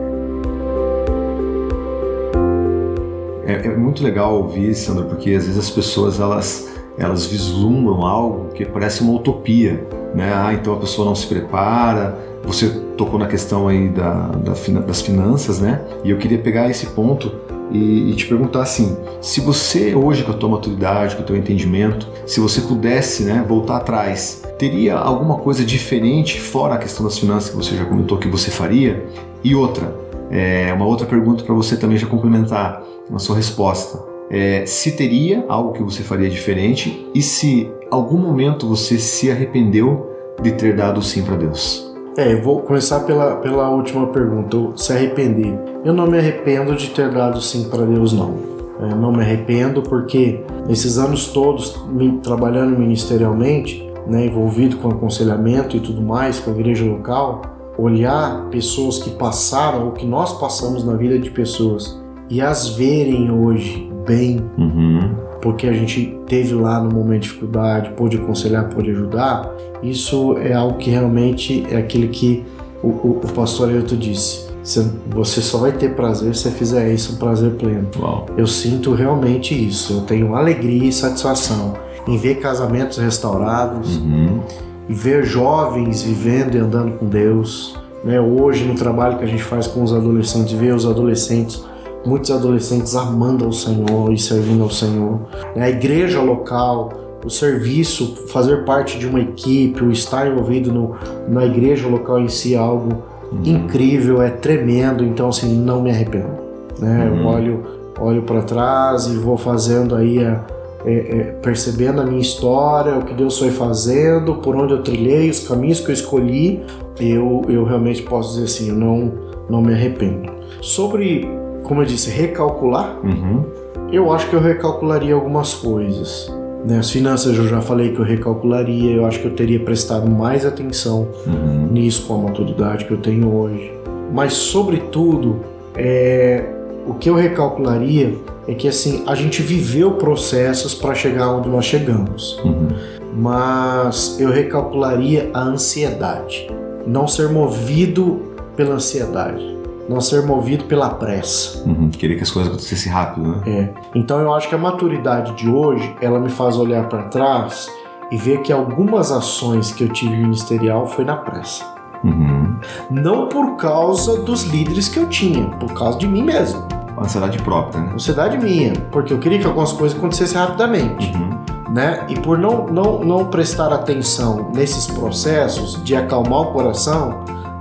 É, 3.46 3.66
é 3.68 3.76
muito 3.76 4.02
legal 4.02 4.34
ouvir, 4.34 4.74
Sandra, 4.74 5.04
porque 5.04 5.30
às 5.30 5.44
vezes 5.44 5.58
as 5.58 5.70
pessoas 5.70 6.18
elas, 6.18 6.68
elas 6.98 7.26
vislumbram 7.26 8.04
algo 8.04 8.48
que 8.52 8.64
parece 8.64 9.02
uma 9.02 9.12
utopia, 9.12 9.86
né? 10.14 10.32
Ah, 10.34 10.52
então 10.52 10.74
a 10.74 10.78
pessoa 10.78 11.06
não 11.06 11.14
se 11.14 11.26
prepara. 11.26 12.18
Você 12.44 12.68
tocou 12.96 13.18
na 13.18 13.26
questão 13.26 13.68
aí 13.68 13.88
da, 13.88 14.28
da 14.28 14.52
das 14.80 15.00
finanças, 15.00 15.60
né? 15.60 15.80
E 16.02 16.10
eu 16.10 16.18
queria 16.18 16.38
pegar 16.38 16.68
esse 16.68 16.86
ponto 16.86 17.32
e, 17.70 18.10
e 18.10 18.14
te 18.14 18.26
perguntar 18.26 18.62
assim: 18.62 18.96
se 19.20 19.40
você 19.40 19.94
hoje 19.94 20.24
com 20.24 20.32
a 20.32 20.34
tua 20.34 20.48
maturidade, 20.48 21.16
com 21.16 21.22
o 21.22 21.24
teu 21.24 21.36
entendimento, 21.36 22.08
se 22.26 22.40
você 22.40 22.60
pudesse, 22.60 23.24
né, 23.24 23.44
voltar 23.46 23.76
atrás, 23.76 24.42
teria 24.58 24.96
alguma 24.96 25.36
coisa 25.38 25.64
diferente 25.64 26.40
fora 26.40 26.74
a 26.74 26.78
questão 26.78 27.04
das 27.04 27.18
finanças 27.18 27.50
que 27.50 27.56
você 27.56 27.76
já 27.76 27.84
comentou 27.84 28.18
que 28.18 28.28
você 28.28 28.50
faria? 28.50 29.04
E 29.44 29.54
outra, 29.54 29.94
é, 30.30 30.72
uma 30.72 30.86
outra 30.86 31.06
pergunta 31.06 31.44
para 31.44 31.54
você 31.54 31.76
também 31.76 31.96
já 31.96 32.06
complementar 32.06 32.82
na 33.10 33.18
sua 33.18 33.36
resposta. 33.36 34.02
É, 34.28 34.66
se 34.66 34.92
teria 34.92 35.44
algo 35.48 35.72
que 35.72 35.82
você 35.82 36.02
faria 36.02 36.28
diferente 36.28 37.06
e 37.14 37.22
se 37.22 37.70
algum 37.90 38.18
momento 38.18 38.66
você 38.68 38.98
se 38.98 39.30
arrependeu 39.30 40.10
de 40.42 40.52
ter 40.52 40.74
dado 40.74 41.00
sim 41.00 41.22
para 41.22 41.36
Deus. 41.36 41.94
É, 42.16 42.32
eu 42.32 42.42
vou 42.42 42.60
começar 42.60 43.00
pela, 43.00 43.36
pela 43.36 43.68
última 43.68 44.06
pergunta, 44.06 44.56
se 44.76 44.92
arrepender. 44.92 45.56
Eu 45.84 45.92
não 45.92 46.06
me 46.06 46.18
arrependo 46.18 46.74
de 46.74 46.90
ter 46.90 47.10
dado 47.10 47.40
sim 47.40 47.68
para 47.68 47.84
Deus, 47.84 48.12
não. 48.12 48.34
É, 48.80 48.94
não 48.94 49.12
me 49.12 49.22
arrependo 49.22 49.82
porque 49.82 50.40
nesses 50.66 50.98
anos 50.98 51.28
todos 51.28 51.78
trabalhando 52.22 52.78
ministerialmente, 52.78 53.85
né, 54.06 54.26
envolvido 54.26 54.76
com 54.76 54.88
aconselhamento 54.88 55.76
e 55.76 55.80
tudo 55.80 56.00
mais, 56.00 56.38
com 56.38 56.50
a 56.50 56.54
igreja 56.54 56.84
local, 56.84 57.42
olhar 57.78 58.46
pessoas 58.50 58.98
que 58.98 59.10
passaram, 59.10 59.86
ou 59.86 59.92
que 59.92 60.06
nós 60.06 60.38
passamos 60.38 60.84
na 60.84 60.94
vida 60.94 61.18
de 61.18 61.30
pessoas, 61.30 62.00
e 62.30 62.40
as 62.40 62.68
verem 62.70 63.30
hoje 63.30 63.90
bem, 64.06 64.40
Uhum. 64.56 65.14
porque 65.42 65.66
a 65.66 65.72
gente 65.72 66.16
teve 66.26 66.54
lá 66.54 66.80
no 66.80 66.90
momento 66.94 67.22
de 67.22 67.28
dificuldade, 67.28 67.90
pôde 67.90 68.16
aconselhar, 68.16 68.68
pôde 68.68 68.90
ajudar, 68.90 69.52
isso 69.82 70.36
é 70.38 70.52
algo 70.54 70.78
que 70.78 70.90
realmente 70.90 71.66
é 71.70 71.76
aquele 71.76 72.08
que 72.08 72.44
o, 72.82 72.88
o, 72.88 73.20
o 73.22 73.32
pastor 73.32 73.68
Ailton 73.68 73.96
disse. 73.96 74.46
Você, 74.62 74.90
você 75.10 75.40
só 75.40 75.58
vai 75.58 75.70
ter 75.70 75.94
prazer 75.94 76.34
se 76.34 76.42
você 76.42 76.50
fizer 76.50 76.92
isso, 76.92 77.14
um 77.14 77.16
prazer 77.16 77.52
pleno. 77.52 77.86
Uau. 78.00 78.26
Eu 78.36 78.48
sinto 78.48 78.92
realmente 78.94 79.54
isso. 79.54 79.92
Eu 79.92 80.00
tenho 80.00 80.34
alegria 80.34 80.88
e 80.88 80.92
satisfação 80.92 81.74
em 82.06 82.16
ver 82.16 82.36
casamentos 82.36 82.98
restaurados, 82.98 83.96
Uhum. 83.98 84.40
e 84.88 84.94
ver 84.94 85.24
jovens 85.24 86.02
vivendo 86.02 86.54
e 86.54 86.58
andando 86.58 86.92
com 86.98 87.06
Deus. 87.06 87.76
Né? 88.04 88.20
Hoje, 88.20 88.64
no 88.64 88.74
trabalho 88.74 89.18
que 89.18 89.24
a 89.24 89.26
gente 89.26 89.42
faz 89.42 89.66
com 89.66 89.82
os 89.82 89.92
adolescentes, 89.92 90.52
ver 90.52 90.72
os 90.74 90.86
adolescentes, 90.86 91.64
muitos 92.04 92.30
adolescentes 92.30 92.94
amando 92.94 93.44
ao 93.44 93.52
Senhor 93.52 94.12
e 94.12 94.18
servindo 94.18 94.62
ao 94.62 94.70
Senhor. 94.70 95.20
Né? 95.56 95.64
A 95.64 95.68
igreja 95.70 96.20
local, 96.22 96.92
o 97.24 97.28
serviço, 97.30 98.14
fazer 98.28 98.64
parte 98.64 98.96
de 98.96 99.08
uma 99.08 99.18
equipe, 99.18 99.82
o 99.82 99.90
estar 99.90 100.28
envolvido 100.28 100.72
no, 100.72 100.94
na 101.28 101.44
igreja 101.44 101.88
local 101.88 102.20
em 102.20 102.28
si 102.28 102.54
é 102.54 102.58
algo 102.58 103.02
incrível, 103.44 104.22
é 104.22 104.30
tremendo. 104.30 105.04
Então, 105.04 105.28
assim, 105.28 105.52
não 105.56 105.82
me 105.82 105.90
arrependo. 105.90 106.30
Né? 106.78 107.08
Eu 107.10 107.14
Uhum. 107.14 107.26
olho, 107.26 107.62
olho 107.98 108.22
para 108.22 108.42
trás 108.42 109.06
e 109.08 109.16
vou 109.16 109.36
fazendo 109.36 109.96
aí 109.96 110.24
a, 110.24 110.40
é, 110.86 110.92
é, 110.94 111.18
percebendo 111.42 112.00
a 112.00 112.04
minha 112.06 112.20
história, 112.20 112.96
o 112.96 113.02
que 113.04 113.12
Deus 113.12 113.38
foi 113.38 113.50
fazendo, 113.50 114.36
por 114.36 114.54
onde 114.56 114.72
eu 114.72 114.82
trilhei, 114.82 115.28
os 115.28 115.40
caminhos 115.46 115.80
que 115.80 115.90
eu 115.90 115.94
escolhi, 115.94 116.62
eu, 117.00 117.42
eu 117.48 117.64
realmente 117.64 118.02
posso 118.02 118.34
dizer 118.34 118.44
assim, 118.44 118.68
eu 118.70 118.76
não, 118.76 119.12
não 119.50 119.60
me 119.60 119.72
arrependo. 119.74 120.30
Sobre, 120.62 121.28
como 121.64 121.82
eu 121.82 121.86
disse, 121.86 122.08
recalcular, 122.10 122.98
Uhum. 123.04 123.44
eu 123.92 124.12
acho 124.12 124.28
que 124.30 124.34
eu 124.36 124.40
recalcularia 124.40 125.14
algumas 125.14 125.54
coisas. 125.54 126.32
Né? 126.64 126.78
As 126.78 126.90
finanças 126.90 127.36
eu 127.36 127.46
já 127.46 127.60
falei 127.60 127.90
que 127.92 127.98
eu 128.00 128.04
recalcularia, 128.04 128.92
eu 128.96 129.06
acho 129.06 129.20
que 129.20 129.26
eu 129.26 129.34
teria 129.34 129.60
prestado 129.60 130.08
mais 130.10 130.46
atenção 130.46 131.08
Uhum. 131.26 131.68
nisso 131.72 132.06
com 132.06 132.14
a 132.14 132.18
maturidade 132.18 132.84
que 132.84 132.92
eu 132.92 132.98
tenho 132.98 133.32
hoje. 133.34 133.72
Mas, 134.12 134.32
sobretudo, 134.34 135.40
é, 135.76 136.44
o 136.86 136.94
que 136.94 137.10
eu 137.10 137.14
recalcularia 137.14 138.16
é 138.48 138.54
que 138.54 138.68
assim 138.68 139.02
a 139.06 139.14
gente 139.14 139.42
viveu 139.42 139.92
processos 139.92 140.74
para 140.74 140.94
chegar 140.94 141.30
onde 141.30 141.48
nós 141.48 141.64
chegamos, 141.64 142.38
Uhum. 142.44 142.68
mas 143.14 144.18
eu 144.20 144.30
recalcularia 144.30 145.30
a 145.34 145.40
ansiedade, 145.40 146.48
não 146.86 147.08
ser 147.08 147.28
movido 147.30 148.20
pela 148.54 148.74
ansiedade, 148.74 149.56
não 149.88 150.00
ser 150.00 150.22
movido 150.24 150.64
pela 150.64 150.90
pressa. 150.90 151.62
Uhum. 151.66 151.90
Queria 151.90 152.16
que 152.16 152.22
as 152.22 152.30
coisas 152.30 152.50
acontecessem 152.52 152.92
rápido, 152.92 153.28
né? 153.28 153.40
É. 153.46 153.68
Então 153.94 154.20
eu 154.20 154.32
acho 154.34 154.48
que 154.48 154.54
a 154.54 154.58
maturidade 154.58 155.32
de 155.34 155.48
hoje, 155.48 155.94
ela 156.00 156.18
me 156.20 156.28
faz 156.28 156.56
olhar 156.56 156.88
para 156.88 157.04
trás 157.04 157.68
e 158.10 158.16
ver 158.16 158.40
que 158.42 158.52
algumas 158.52 159.10
ações 159.10 159.72
que 159.72 159.84
eu 159.84 159.88
tive 159.88 160.16
ministerial 160.16 160.86
foi 160.86 161.04
na 161.04 161.16
pressa. 161.16 161.64
Uhum. 162.04 162.56
Não 162.90 163.28
por 163.28 163.56
causa 163.56 164.20
dos 164.22 164.44
líderes 164.44 164.88
que 164.88 164.98
eu 164.98 165.08
tinha, 165.08 165.46
por 165.58 165.72
causa 165.72 165.98
de 165.98 166.06
mim 166.06 166.22
mesmo. 166.22 166.62
Uma 166.96 167.04
ansiedade 167.04 167.38
própria, 167.42 167.80
né? 167.82 167.92
Ansiedade 167.94 168.38
minha, 168.38 168.72
porque 168.90 169.12
eu 169.12 169.18
queria 169.18 169.38
que 169.38 169.46
algumas 169.46 169.72
coisas 169.72 169.96
acontecessem 169.98 170.38
rapidamente, 170.38 171.12
Uhum. 171.14 171.38
né? 171.72 172.04
E 172.08 172.18
por 172.18 172.38
não, 172.38 172.66
não, 172.66 173.00
não 173.04 173.24
prestar 173.26 173.72
atenção 173.72 174.50
nesses 174.54 174.86
processos 174.86 175.82
de 175.84 175.94
acalmar 175.94 176.40
o 176.40 176.46
coração, 176.52 177.18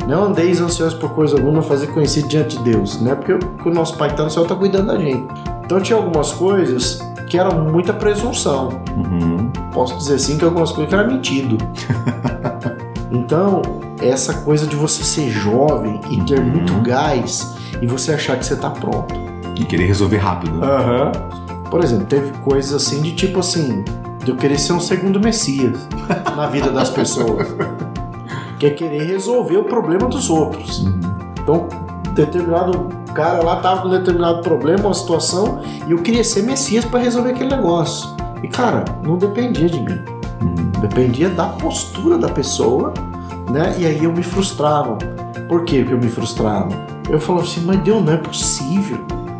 não 0.07 0.25
andeis 0.25 0.61
ansiosos 0.61 0.97
por 0.97 1.09
coisa 1.11 1.35
alguma, 1.35 1.61
fazer 1.61 1.87
conhecido 1.87 2.27
diante 2.27 2.57
de 2.57 2.63
Deus, 2.63 3.01
né? 3.01 3.15
Porque 3.15 3.33
o, 3.67 3.71
nosso 3.73 3.97
Pai 3.97 4.09
que 4.09 4.15
tá 4.17 4.23
no 4.23 4.29
céu 4.29 4.43
está 4.43 4.55
cuidando 4.55 4.87
da 4.87 4.97
gente. 4.97 5.25
Então 5.65 5.81
tinha 5.81 5.97
algumas 5.97 6.31
coisas 6.31 6.99
que 7.27 7.37
eram 7.39 7.65
muita 7.65 7.91
presunção. 7.91 8.69
Uhum. 8.95 9.49
Posso 9.73 9.97
dizer 9.97 10.15
assim 10.15 10.37
que 10.37 10.45
algumas 10.45 10.71
coisas 10.71 10.89
que 10.93 10.95
era 10.99 11.07
mentido. 11.07 11.57
Então, 13.11 13.61
essa 14.01 14.33
coisa 14.33 14.67
de 14.67 14.75
você 14.75 15.03
ser 15.03 15.29
jovem 15.29 16.01
e 16.09 16.21
ter 16.23 16.39
Uhum. 16.39 16.45
muito 16.47 16.73
gás 16.81 17.55
e 17.81 17.87
você 17.87 18.13
achar 18.13 18.37
que 18.37 18.45
você 18.45 18.55
tá 18.55 18.69
pronto. 18.69 19.15
E 19.55 19.65
querer 19.65 19.85
resolver 19.85 20.17
rápido? 20.17 20.63
Aham. 20.63 21.11
Por 21.69 21.83
exemplo, 21.83 22.05
teve 22.05 22.31
coisas 22.39 22.73
assim 22.73 23.01
de 23.01 23.13
tipo 23.13 23.39
assim, 23.39 23.83
de 24.23 24.31
eu 24.31 24.35
querer 24.35 24.59
ser 24.59 24.73
um 24.73 24.79
segundo 24.79 25.19
Messias 25.19 25.87
na 26.35 26.47
vida 26.47 26.71
das 26.71 26.89
pessoas. 26.89 27.47
Que 28.57 28.67
é 28.67 28.69
querer 28.69 29.03
resolver 29.03 29.57
o 29.57 29.65
problema 29.65 30.07
dos 30.07 30.29
outros. 30.29 30.79
Uhum. 30.79 30.99
Então, 31.41 31.67
determinado 32.13 32.87
cara 33.15 33.41
lá 33.41 33.55
tava 33.61 33.81
com 33.81 33.89
determinado 33.89 34.41
problema, 34.41 34.85
uma 34.85 34.93
situação, 34.93 35.61
e 35.87 35.91
eu 35.91 35.97
queria 35.99 36.23
ser 36.23 36.43
Messias 36.43 36.85
para 36.85 36.99
resolver 36.99 37.31
aquele 37.31 37.55
negócio. 37.55 38.15
E 38.43 38.47
cara, 38.47 38.83
não 39.01 39.17
dependia 39.17 39.67
de 39.67 39.79
mim. 39.79 39.99
Uhum. 40.41 40.81
Dependia 40.81 41.29
da 41.29 41.47
postura 41.47 42.17
da 42.17 42.29
pessoa, 42.29 42.93
né? 43.49 43.73
E 43.79 43.85
aí 43.85 44.03
eu 44.03 44.11
me 44.11 44.21
frustrava. 44.21 44.97
Por 45.47 45.63
que 45.63 45.77
eu 45.77 45.97
me 45.97 46.09
frustrava? 46.09 46.69
Eu 47.09 47.19
falava 47.19 47.45
assim, 47.45 47.61
mas 47.61 47.79
Deus, 47.79 48.03
não 48.03 48.13
é 48.13 48.17
possível, 48.17 48.99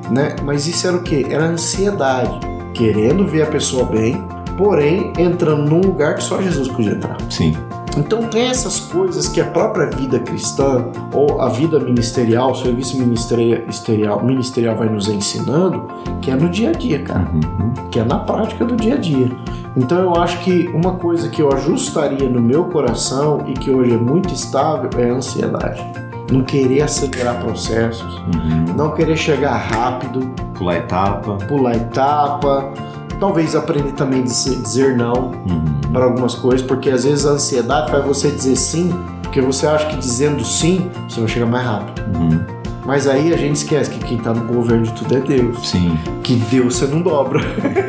né? 0.10 0.36
Mas 0.44 0.68
isso 0.68 0.88
era 0.88 0.96
o 0.98 1.04
quê? 1.04 1.26
Era 1.30 1.46
ansiedade, 1.46 2.40
querendo 2.74 3.26
ver 3.28 3.44
a 3.44 3.48
pessoa 3.48 3.86
bem, 3.86 4.26
porém 4.58 5.12
entrando 5.18 5.70
num 5.70 5.82
lugar 5.82 6.16
que 6.16 6.24
só 6.24 6.42
Jesus 6.42 6.68
podia 6.68 6.92
entrar. 6.92 7.18
Sim. 7.30 7.56
Então 7.98 8.24
tem 8.24 8.48
essas 8.48 8.80
coisas 8.80 9.28
que 9.28 9.40
a 9.40 9.46
própria 9.46 9.90
vida 9.90 10.20
cristã 10.20 10.86
ou 11.14 11.42
a 11.42 11.48
vida 11.48 11.80
ministerial, 11.80 12.52
o 12.52 12.56
serviço 12.56 12.98
ministerial, 12.98 14.24
ministerial 14.24 14.76
vai 14.76 14.90
nos 14.90 15.08
ensinando, 15.08 15.88
que 16.22 16.30
é 16.30 16.36
no 16.36 16.50
dia 16.50 16.70
a 16.70 16.74
dia, 16.74 17.00
cara 17.00 17.26
Uhum. 17.34 17.90
que 17.90 18.00
é 18.00 18.04
na 18.04 18.20
prática 18.20 18.66
do 18.66 18.76
dia 18.76 18.96
a 18.96 18.98
dia. 18.98 19.32
Então 19.78 19.98
eu 19.98 20.16
acho 20.16 20.40
que 20.40 20.68
uma 20.74 20.96
coisa 20.96 21.30
que 21.30 21.42
eu 21.42 21.52
ajustaria 21.54 22.30
no 22.30 22.42
meu 22.42 22.66
coração 22.66 23.44
e 23.48 23.54
que 23.54 23.72
hoje 23.72 23.94
é 23.94 23.98
muito 23.98 24.34
estável 24.34 24.90
é 24.98 25.10
a 25.10 25.14
ansiedade. 25.14 26.05
Não 26.32 26.42
querer 26.44 26.82
acelerar 26.82 27.40
processos, 27.40 28.16
Uhum. 28.18 28.74
não 28.76 28.92
querer 28.92 29.16
chegar 29.16 29.56
rápido, 29.56 30.22
Pular 30.56 30.78
etapa. 30.78 31.34
pular 31.48 31.76
etapa, 31.76 32.72
talvez 33.20 33.56
aprender 33.56 33.92
também 33.92 34.22
a 34.22 34.24
dizer, 34.24 34.56
dizer 34.62 34.98
não 34.98 35.32
Uhum. 35.48 35.66
para 35.92 36.06
algumas 36.06 36.34
coisas, 36.36 36.66
porque 36.66 36.90
às 36.90 37.04
vezes 37.04 37.26
a 37.26 37.32
ansiedade 37.32 37.92
faz 37.92 38.04
você 38.06 38.32
dizer 38.32 38.56
sim, 38.56 38.94
porque 39.22 39.40
você 39.42 39.68
acha 39.68 39.86
que 39.88 39.98
dizendo 39.98 40.44
sim 40.46 40.90
você 41.08 41.20
vai 41.20 41.30
chegar 41.30 41.46
mais 41.46 41.66
rápido. 41.66 42.02
Uhum. 42.18 42.40
Mas 42.86 43.08
aí 43.08 43.34
a 43.34 43.38
gente 43.38 43.56
esquece 43.56 43.90
que 43.90 43.98
quem 44.00 44.18
está 44.18 44.32
no 44.32 44.46
governo 44.46 44.84
de 44.84 44.92
tudo 44.94 45.18
é 45.18 45.20
Deus. 45.20 45.68
Sim. 45.70 45.98
que 46.24 46.36
Deus 46.36 46.76
você 46.76 46.86
não 46.88 47.02
dobra. 47.02 47.40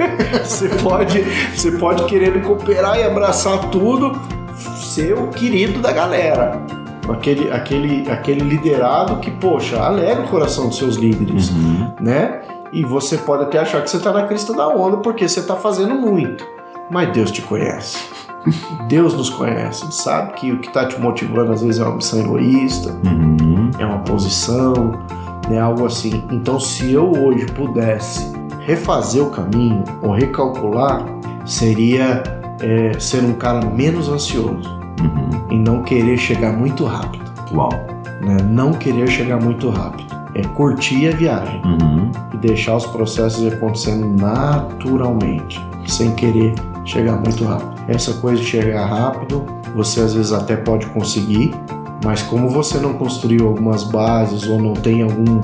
você 0.44 0.68
pode, 0.68 1.22
você 1.54 1.70
pode 1.72 2.04
querer 2.04 2.42
cooperar 2.42 2.98
e 2.98 3.02
abraçar 3.04 3.58
tudo, 3.70 4.12
ser 4.76 5.14
o 5.14 5.28
querido 5.28 5.80
da 5.80 5.92
galera. 5.92 6.60
Aquele, 7.08 7.50
aquele, 7.50 8.10
aquele 8.10 8.40
liderado 8.40 9.16
que, 9.16 9.30
poxa, 9.30 9.78
alegra 9.80 10.22
o 10.24 10.28
coração 10.28 10.68
dos 10.68 10.76
seus 10.78 10.96
líderes, 10.96 11.50
Uhum. 11.50 11.92
né? 12.00 12.40
E 12.72 12.84
você 12.84 13.16
pode 13.18 13.44
até 13.44 13.58
achar 13.58 13.80
que 13.82 13.88
você 13.88 13.96
está 13.96 14.12
na 14.12 14.24
crista 14.24 14.52
da 14.52 14.66
onda 14.68 14.96
porque 14.98 15.28
você 15.28 15.40
está 15.40 15.54
fazendo 15.56 15.94
muito. 15.94 16.44
Mas 16.90 17.10
Deus 17.12 17.30
te 17.30 17.42
conhece. 17.42 17.98
Deus 18.88 19.14
nos 19.14 19.30
conhece, 19.30 19.84
Ele 19.84 19.92
sabe 19.92 20.32
que 20.34 20.52
o 20.52 20.58
que 20.58 20.68
está 20.68 20.84
te 20.86 21.00
motivando 21.00 21.52
às 21.52 21.62
vezes 21.62 21.80
é 21.80 21.84
uma 21.84 21.96
missão 21.96 22.20
egoísta, 22.20 22.90
Uhum. 23.04 23.70
é 23.78 23.84
uma 23.86 23.98
posição, 24.00 24.92
né, 25.48 25.58
algo 25.60 25.86
assim. 25.86 26.24
Então, 26.30 26.58
se 26.60 26.92
eu 26.92 27.10
hoje 27.10 27.46
pudesse 27.46 28.32
refazer 28.60 29.22
o 29.22 29.30
caminho 29.30 29.82
ou 30.02 30.12
recalcular, 30.12 31.04
seria 31.44 32.22
é, 32.60 32.98
ser 32.98 33.22
um 33.22 33.32
cara 33.34 33.64
menos 33.64 34.08
ansioso 34.08 34.75
Uhum. 35.00 35.30
e 35.50 35.58
não 35.58 35.82
querer 35.82 36.16
chegar 36.18 36.52
muito 36.52 36.84
rápido. 36.84 37.24
Uau. 37.52 37.70
Né? 38.20 38.36
Não 38.48 38.72
querer 38.72 39.08
chegar 39.08 39.38
muito 39.40 39.68
rápido. 39.70 40.06
É 40.34 40.42
curtir 40.42 41.08
a 41.08 41.16
viagem 41.16 41.62
Uhum. 41.64 42.10
e 42.34 42.36
deixar 42.36 42.76
os 42.76 42.86
processos 42.86 43.50
acontecendo 43.52 44.06
naturalmente, 44.20 45.64
sem 45.86 46.12
querer 46.14 46.54
chegar 46.84 47.16
muito 47.16 47.44
rápido. 47.44 47.74
Essa 47.88 48.12
coisa 48.14 48.40
de 48.42 48.46
chegar 48.46 48.84
rápido, 48.86 49.44
você 49.74 50.00
às 50.00 50.14
vezes 50.14 50.32
até 50.32 50.56
pode 50.56 50.86
conseguir, 50.86 51.54
mas 52.04 52.22
como 52.22 52.48
você 52.48 52.78
não 52.78 52.94
construiu 52.94 53.48
algumas 53.48 53.84
bases 53.84 54.46
ou 54.48 54.60
não 54.60 54.74
tem 54.74 55.02
algum, 55.02 55.40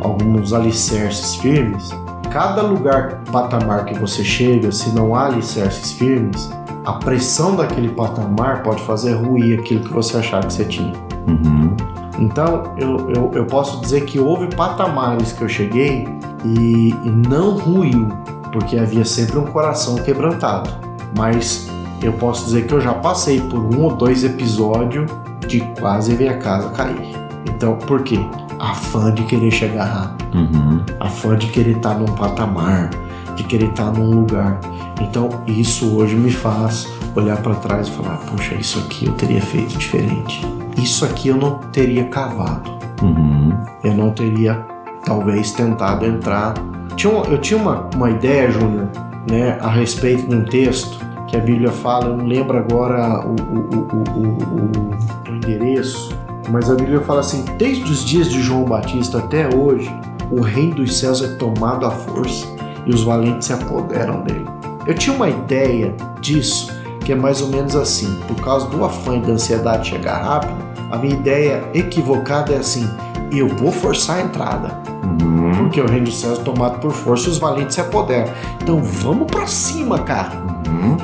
alguns 0.00 0.52
alicerces 0.52 1.36
firmes, 1.36 1.90
cada 2.30 2.62
lugar, 2.62 3.20
patamar 3.30 3.84
que 3.84 3.98
você 3.98 4.24
chega, 4.24 4.70
se 4.72 4.90
não 4.90 5.14
há 5.14 5.26
alicerces 5.26 5.92
firmes, 5.92 6.50
a 6.84 6.92
pressão 6.94 7.56
daquele 7.56 7.88
patamar 7.88 8.62
pode 8.62 8.82
fazer 8.82 9.14
ruir 9.14 9.58
aquilo 9.60 9.84
que 9.84 9.92
você 9.92 10.16
achava 10.18 10.46
que 10.46 10.52
você 10.52 10.64
tinha. 10.64 10.92
Uhum. 11.26 11.74
Então, 12.18 12.64
eu, 12.76 13.10
eu, 13.10 13.30
eu 13.34 13.46
posso 13.46 13.80
dizer 13.80 14.04
que 14.04 14.18
houve 14.20 14.46
patamares 14.54 15.32
que 15.32 15.42
eu 15.42 15.48
cheguei 15.48 16.06
e, 16.44 16.90
e 17.04 17.10
não 17.28 17.56
ruiu, 17.56 18.08
porque 18.52 18.78
havia 18.78 19.04
sempre 19.04 19.38
um 19.38 19.46
coração 19.46 19.96
quebrantado. 19.96 20.70
Mas 21.16 21.68
eu 22.02 22.12
posso 22.12 22.44
dizer 22.44 22.66
que 22.66 22.74
eu 22.74 22.80
já 22.80 22.92
passei 22.94 23.40
por 23.40 23.58
um 23.58 23.82
ou 23.84 23.94
dois 23.96 24.22
episódios 24.22 25.10
de 25.48 25.60
quase 25.80 26.14
ver 26.14 26.28
a 26.28 26.38
casa 26.38 26.68
cair. 26.70 27.14
Então, 27.48 27.76
por 27.76 28.02
quê? 28.02 28.18
A 28.60 28.74
fã 28.74 29.12
de 29.12 29.22
querer 29.24 29.50
chegar 29.50 29.84
rápido, 29.84 30.24
Uhum. 30.38 30.80
a 31.00 31.08
fã 31.08 31.36
de 31.36 31.46
querer 31.48 31.76
estar 31.76 31.94
num 31.94 32.06
patamar, 32.14 32.90
de 33.36 33.44
querer 33.44 33.70
estar 33.70 33.90
num 33.92 34.10
lugar. 34.10 34.60
Então, 35.00 35.28
isso 35.46 35.96
hoje 35.96 36.14
me 36.14 36.30
faz 36.30 36.88
olhar 37.14 37.36
para 37.38 37.54
trás 37.56 37.88
e 37.88 37.90
falar: 37.92 38.16
puxa, 38.18 38.54
isso 38.54 38.78
aqui 38.80 39.06
eu 39.06 39.12
teria 39.12 39.40
feito 39.40 39.76
diferente. 39.78 40.40
Isso 40.76 41.04
aqui 41.04 41.28
eu 41.28 41.36
não 41.36 41.58
teria 41.72 42.04
cavado. 42.04 42.70
Uhum. 43.02 43.52
Eu 43.82 43.94
não 43.94 44.10
teria, 44.10 44.64
talvez, 45.04 45.52
tentado 45.52 46.04
entrar. 46.06 46.54
Tinha 46.96 47.12
eu 47.12 47.38
tinha 47.38 47.58
uma, 47.60 47.88
uma 47.94 48.10
ideia, 48.10 48.50
Júnior, 48.50 48.88
né, 49.30 49.58
a 49.60 49.68
respeito 49.68 50.26
de 50.28 50.34
um 50.34 50.44
texto 50.44 50.98
que 51.26 51.36
a 51.36 51.40
Bíblia 51.40 51.72
fala, 51.72 52.06
eu 52.06 52.16
não 52.16 52.26
lembro 52.26 52.56
agora 52.56 53.20
o, 53.26 53.30
o, 53.30 54.18
o- 54.18 55.30
o 55.30 55.34
endereço, 55.34 56.10
mas 56.50 56.70
a 56.70 56.74
Bíblia 56.74 57.00
fala 57.00 57.20
assim: 57.20 57.44
desde 57.58 57.82
os 57.84 58.04
dias 58.04 58.28
de 58.30 58.40
João 58.42 58.64
Batista 58.64 59.18
até 59.18 59.48
hoje, 59.54 59.90
o 60.30 60.40
reino 60.40 60.76
dos 60.76 60.98
céus 60.98 61.22
é 61.22 61.28
tomado 61.36 61.84
à 61.86 61.90
força 61.90 62.46
e 62.86 62.90
os 62.90 63.02
valentes 63.02 63.46
se 63.48 63.52
apoderam 63.52 64.22
dele. 64.22 64.46
Eu 64.86 64.94
tinha 64.94 65.14
uma 65.14 65.28
ideia 65.28 65.94
disso, 66.20 66.72
que 67.04 67.12
é 67.12 67.14
mais 67.14 67.40
ou 67.40 67.48
menos 67.48 67.74
assim: 67.76 68.18
por 68.26 68.36
causa 68.36 68.66
do 68.68 68.84
afã 68.84 69.16
e 69.16 69.20
da 69.20 69.32
ansiedade 69.32 69.84
de 69.84 69.90
chegar 69.90 70.22
rápido, 70.22 70.54
a 70.90 70.96
minha 70.98 71.14
ideia 71.14 71.62
equivocada 71.74 72.52
é 72.52 72.56
assim: 72.58 72.88
eu 73.32 73.48
vou 73.48 73.72
forçar 73.72 74.18
a 74.18 74.22
entrada, 74.22 74.82
Uhum. 75.20 75.52
porque 75.58 75.80
o 75.80 75.86
reino 75.86 76.06
dos 76.06 76.18
céus 76.20 76.38
é 76.38 76.42
tomado 76.42 76.78
por 76.80 76.92
força 76.92 77.28
e 77.28 77.30
os 77.32 77.38
valentes 77.38 77.74
se 77.74 77.80
apoderam. 77.80 78.32
Então 78.62 78.82
vamos 78.82 79.26
pra 79.30 79.46
cima, 79.46 79.98
cara. 80.00 80.32
Uhum. 80.68 80.96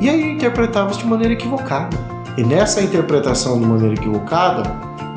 E 0.00 0.08
aí 0.08 0.20
eu 0.20 0.28
interpretava 0.32 0.92
de 0.94 1.04
maneira 1.06 1.34
equivocada. 1.34 1.96
E 2.36 2.44
nessa 2.44 2.80
interpretação 2.80 3.58
de 3.58 3.66
maneira 3.66 3.94
equivocada, 3.94 4.62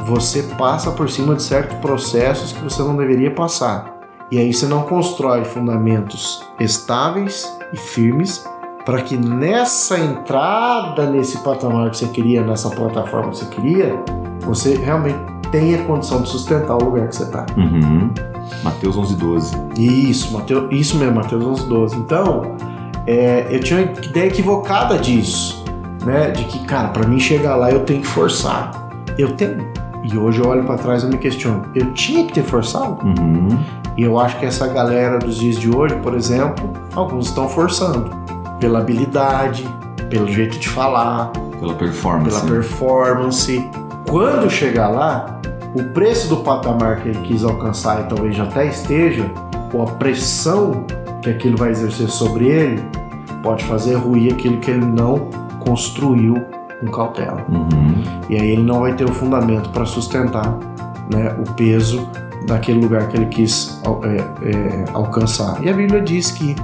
você 0.05 0.41
passa 0.57 0.89
por 0.91 1.07
cima 1.09 1.36
de 1.36 1.43
certos 1.43 1.78
processos 1.78 2.51
que 2.51 2.63
você 2.63 2.82
não 2.82 2.95
deveria 2.95 3.30
passar. 3.30 3.93
E 4.32 4.39
aí 4.39 4.51
você 4.51 4.65
não 4.65 4.82
constrói 4.84 5.45
fundamentos 5.45 6.41
estáveis 6.59 7.47
e 7.74 7.78
firmes 7.78 8.43
para 8.86 9.01
que 9.01 9.15
nessa 9.15 9.99
entrada 9.99 11.09
nesse 11.09 11.38
patamar 11.39 11.91
que 11.91 11.97
você 11.97 12.07
queria, 12.07 12.43
nessa 12.43 12.69
plataforma 12.69 13.30
que 13.30 13.38
você 13.38 13.45
queria, 13.45 13.95
você 14.41 14.76
realmente 14.76 15.19
tenha 15.51 15.84
condição 15.84 16.22
de 16.22 16.30
sustentar 16.30 16.78
o 16.78 16.86
lugar 16.86 17.07
que 17.07 17.15
você 17.15 17.24
está. 17.24 17.45
Uhum. 17.57 18.11
Mateus 18.63 18.97
11, 18.97 19.15
12. 19.15 19.57
Isso, 19.78 20.34
Mateus, 20.34 20.67
isso 20.72 20.97
mesmo, 20.97 21.15
Mateus 21.15 21.45
11, 21.45 21.67
12. 21.67 21.95
Então, 21.97 22.55
é, 23.05 23.47
eu 23.49 23.59
tinha 23.59 23.82
uma 23.82 23.91
ideia 24.05 24.28
equivocada 24.28 24.97
disso, 24.97 25.63
né? 26.05 26.32
De 26.32 26.43
que, 26.45 26.59
cara, 26.65 26.89
para 26.89 27.07
mim 27.07 27.19
chegar 27.19 27.55
lá 27.55 27.69
eu 27.69 27.82
tenho 27.82 28.01
que 28.01 28.07
forçar. 28.07 28.72
Eu 29.17 29.34
tenho. 29.34 29.69
E 30.03 30.17
hoje 30.17 30.39
eu 30.39 30.47
olho 30.47 30.63
para 30.63 30.78
trás 30.78 31.03
e 31.03 31.07
me 31.07 31.17
questiono, 31.17 31.63
eu 31.76 31.93
tinha 31.93 32.26
que 32.26 32.34
ter 32.34 32.43
forçado? 32.43 32.97
Uhum. 33.05 33.59
E 33.98 34.04
eu 34.04 34.18
acho 34.20 34.39
que 34.39 34.46
essa 34.46 34.68
galera 34.68 35.20
dos 35.20 35.38
dias 35.38 35.58
de 35.58 35.70
hoje, 35.70 35.96
por 35.98 36.16
exemplo, 36.16 36.72
alguns 36.96 37.28
estão 37.28 37.48
forçando 37.50 38.10
pela 38.60 38.80
habilidade, 38.80 39.68
pelo 40.10 40.28
jeito 40.32 40.58
de 40.60 40.68
falar, 40.70 41.32
Pela 41.60 41.74
performance. 41.74 42.39
pela 42.42 42.52
performance. 42.52 43.70
Quando 44.10 44.50
chegar 44.50 44.89
lá, 44.89 45.39
o 45.76 45.84
preço 45.94 46.28
do 46.28 46.38
patamar 46.38 47.02
que 47.02 47.10
ele 47.10 47.20
quis 47.20 47.44
alcançar 47.44 48.02
e 48.02 48.04
talvez 48.06 48.36
já 48.36 48.44
até 48.44 48.66
esteja, 48.66 49.30
ou 49.74 49.84
a 49.84 49.86
pressão 49.86 50.86
que 51.22 51.30
aquilo 51.30 51.58
vai 51.58 51.70
exercer 51.70 52.10
sobre 52.10 52.48
ele, 52.48 52.84
pode 53.44 53.64
fazer 53.66 53.96
ruir 53.96 54.34
aquilo 54.34 54.58
que 54.58 54.72
ele 54.72 54.86
não 54.86 55.30
construiu 55.60 56.36
com 56.80 56.88
cautela. 56.88 57.46
Uhum. 57.50 58.04
E 58.30 58.36
aí 58.36 58.52
ele 58.52 58.64
não 58.64 58.82
vai 58.82 58.94
ter 58.94 59.06
o 59.06 59.14
fundamento 59.14 59.70
para 59.70 59.86
sustentar 59.86 60.58
né, 61.14 61.36
o 61.39 61.54
peso 61.54 62.08
daquele 62.46 62.80
lugar 62.80 63.08
que 63.08 63.18
ele 63.18 63.28
quis 63.28 63.82
é, 64.04 64.50
é, 64.50 64.86
alcançar. 64.94 65.64
E 65.64 65.70
a 65.70 65.74
Bíblia 65.74 66.02
diz 66.02 66.32
que 66.32 66.56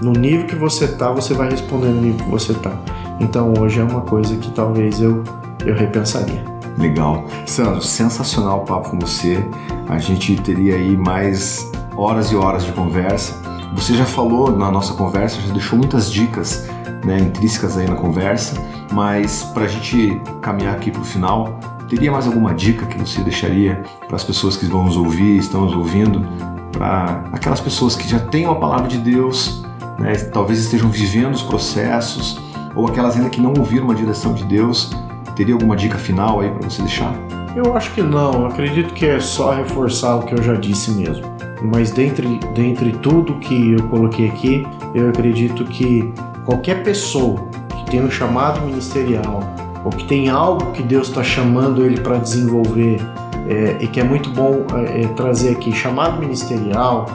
no 0.00 0.12
nível 0.12 0.46
que 0.46 0.56
você 0.56 0.86
está, 0.86 1.10
você 1.10 1.34
vai 1.34 1.50
responder 1.50 1.88
no 1.88 2.00
nível 2.00 2.24
que 2.24 2.30
você 2.30 2.52
está. 2.52 2.72
Então 3.20 3.52
hoje 3.58 3.80
é 3.80 3.84
uma 3.84 4.00
coisa 4.00 4.36
que 4.36 4.50
talvez 4.50 5.00
eu, 5.00 5.22
eu 5.64 5.74
repensaria. 5.74 6.42
Legal. 6.78 7.24
Sandro, 7.46 7.82
sensacional 7.82 8.62
o 8.62 8.64
papo 8.64 8.90
com 8.90 8.98
você. 8.98 9.44
A 9.88 9.98
gente 9.98 10.36
teria 10.36 10.76
aí 10.76 10.96
mais 10.96 11.70
horas 11.96 12.30
e 12.32 12.36
horas 12.36 12.64
de 12.64 12.72
conversa. 12.72 13.34
Você 13.74 13.94
já 13.94 14.06
falou 14.06 14.50
na 14.56 14.70
nossa 14.70 14.94
conversa, 14.94 15.40
já 15.40 15.52
deixou 15.52 15.78
muitas 15.78 16.10
dicas 16.10 16.68
né, 17.04 17.18
intrínsecas 17.18 17.76
aí 17.76 17.88
na 17.88 17.94
conversa, 17.94 18.60
mas 18.92 19.44
para 19.54 19.64
a 19.64 19.68
gente 19.68 20.20
caminhar 20.40 20.74
aqui 20.74 20.90
para 20.90 21.00
o 21.00 21.04
final, 21.04 21.58
teria 21.90 22.10
mais 22.10 22.26
alguma 22.26 22.54
dica 22.54 22.86
que 22.86 22.98
você 22.98 23.20
deixaria 23.20 23.82
para 24.06 24.16
as 24.16 24.24
pessoas 24.24 24.56
que 24.56 24.64
vão 24.64 24.84
nos 24.84 24.96
ouvir, 24.96 25.36
estão 25.36 25.66
nos 25.66 25.74
ouvindo, 25.74 26.26
para 26.72 27.24
aquelas 27.32 27.60
pessoas 27.60 27.94
que 27.94 28.08
já 28.08 28.18
têm 28.18 28.46
a 28.46 28.54
palavra 28.54 28.88
de 28.88 28.96
Deus, 28.96 29.62
né, 29.98 30.14
talvez 30.32 30.58
estejam 30.60 30.88
vivendo 30.88 31.34
os 31.34 31.42
processos, 31.42 32.40
ou 32.74 32.88
aquelas 32.88 33.16
ainda 33.16 33.28
que 33.28 33.40
não 33.40 33.52
ouviram 33.58 33.84
uma 33.84 33.94
direção 33.94 34.32
de 34.32 34.44
Deus, 34.44 34.96
Teria 35.40 35.54
alguma 35.54 35.74
dica 35.74 35.96
final 35.96 36.40
aí 36.40 36.50
para 36.50 36.68
você 36.68 36.82
deixar? 36.82 37.14
Eu 37.56 37.74
acho 37.74 37.94
que 37.94 38.02
não, 38.02 38.44
acredito 38.44 38.92
que 38.92 39.06
é 39.06 39.18
só 39.18 39.54
reforçar 39.54 40.16
o 40.16 40.22
que 40.22 40.34
eu 40.34 40.42
já 40.42 40.52
disse 40.52 40.90
mesmo. 40.90 41.24
Mas 41.62 41.90
dentre, 41.90 42.38
dentre 42.54 42.92
tudo 42.92 43.38
que 43.38 43.72
eu 43.72 43.82
coloquei 43.88 44.28
aqui, 44.28 44.66
eu 44.94 45.08
acredito 45.08 45.64
que 45.64 46.12
qualquer 46.44 46.82
pessoa 46.82 47.48
que 47.70 47.90
tem 47.90 48.04
um 48.04 48.10
chamado 48.10 48.60
ministerial 48.66 49.40
ou 49.84 49.90
que 49.90 50.04
tem 50.04 50.28
algo 50.28 50.72
que 50.72 50.82
Deus 50.82 51.08
está 51.08 51.22
chamando 51.22 51.84
ele 51.84 52.00
para 52.00 52.16
desenvolver 52.18 53.00
é, 53.48 53.76
e 53.80 53.86
que 53.86 54.00
é 54.00 54.04
muito 54.04 54.30
bom 54.30 54.64
é, 54.74 55.02
é, 55.02 55.06
trazer 55.08 55.52
aqui, 55.52 55.72
chamado 55.72 56.18
ministerial 56.20 57.06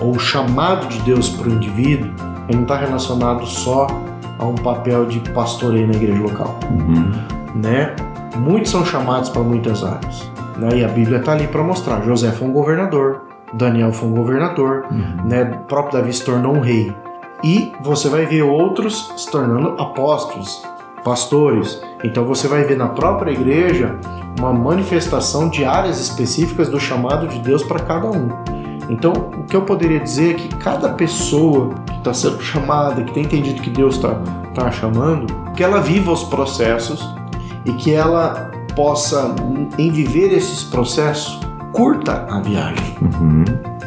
ou 0.00 0.18
chamado 0.18 0.86
de 0.88 0.98
Deus 1.02 1.28
para 1.28 1.48
o 1.48 1.52
indivíduo, 1.52 2.10
ele 2.48 2.56
não 2.56 2.62
está 2.62 2.76
relacionado 2.76 3.46
só 3.46 3.86
a 4.38 4.44
um 4.44 4.54
papel 4.54 5.06
de 5.06 5.20
pastoreio 5.30 5.86
na 5.86 5.94
igreja 5.94 6.20
local 6.20 6.58
Uhum. 6.70 7.12
né? 7.60 7.94
Muitos 8.36 8.70
são 8.70 8.84
chamados 8.84 9.28
para 9.30 9.42
muitas 9.42 9.82
áreas, 9.82 10.30
né? 10.56 10.78
E 10.78 10.84
a 10.84 10.88
Bíblia 10.88 11.18
está 11.18 11.32
ali 11.32 11.48
para 11.48 11.62
mostrar. 11.62 12.02
José 12.04 12.30
foi 12.30 12.46
um 12.46 12.52
governador, 12.52 13.22
Daniel 13.52 13.92
foi 13.92 14.08
um 14.08 14.12
governador, 14.14 14.84
Uhum. 14.90 15.26
né? 15.28 15.58
O 15.62 15.64
próprio 15.64 15.98
Davi 16.00 16.12
se 16.12 16.24
tornou 16.24 16.54
um 16.54 16.60
rei. 16.60 16.94
E 17.42 17.72
você 17.82 18.08
vai 18.08 18.26
ver 18.26 18.42
outros 18.42 19.12
se 19.16 19.28
tornando 19.30 19.70
apóstolos, 19.80 20.62
pastores. 21.04 21.80
Então 22.04 22.24
você 22.24 22.46
vai 22.48 22.64
ver 22.64 22.76
na 22.76 22.88
própria 22.88 23.30
igreja 23.30 23.96
uma 24.38 24.52
manifestação 24.52 25.48
de 25.48 25.64
áreas 25.64 26.00
específicas 26.00 26.68
do 26.68 26.78
chamado 26.78 27.26
de 27.26 27.38
Deus 27.40 27.62
para 27.62 27.80
cada 27.80 28.08
um. 28.08 28.28
Então, 28.88 29.12
o 29.12 29.44
que 29.44 29.54
eu 29.54 29.62
poderia 29.62 30.00
dizer 30.00 30.30
é 30.30 30.34
que 30.34 30.48
cada 30.56 30.88
pessoa 30.90 31.74
que 31.86 31.98
está 31.98 32.14
sendo 32.14 32.40
chamada, 32.40 33.02
que 33.02 33.12
tem 33.12 33.24
entendido 33.24 33.60
que 33.60 33.68
Deus 33.68 33.96
está 33.96 34.14
tá 34.54 34.70
chamando, 34.70 35.26
que 35.54 35.62
ela 35.62 35.78
viva 35.80 36.10
os 36.10 36.24
processos 36.24 37.06
e 37.66 37.72
que 37.72 37.92
ela 37.92 38.50
possa, 38.74 39.34
em 39.76 39.90
viver 39.90 40.32
esses 40.32 40.62
processos, 40.64 41.38
curta 41.72 42.26
a 42.30 42.40
viagem 42.40 42.96
Uhum. 43.02 43.44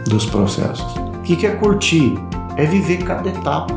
dos 0.07 0.25
processos. 0.25 0.95
O 0.97 1.21
que 1.23 1.47
é 1.47 1.51
curtir? 1.51 2.19
É 2.55 2.65
viver 2.65 2.97
cada 2.97 3.27
etapa, 3.29 3.73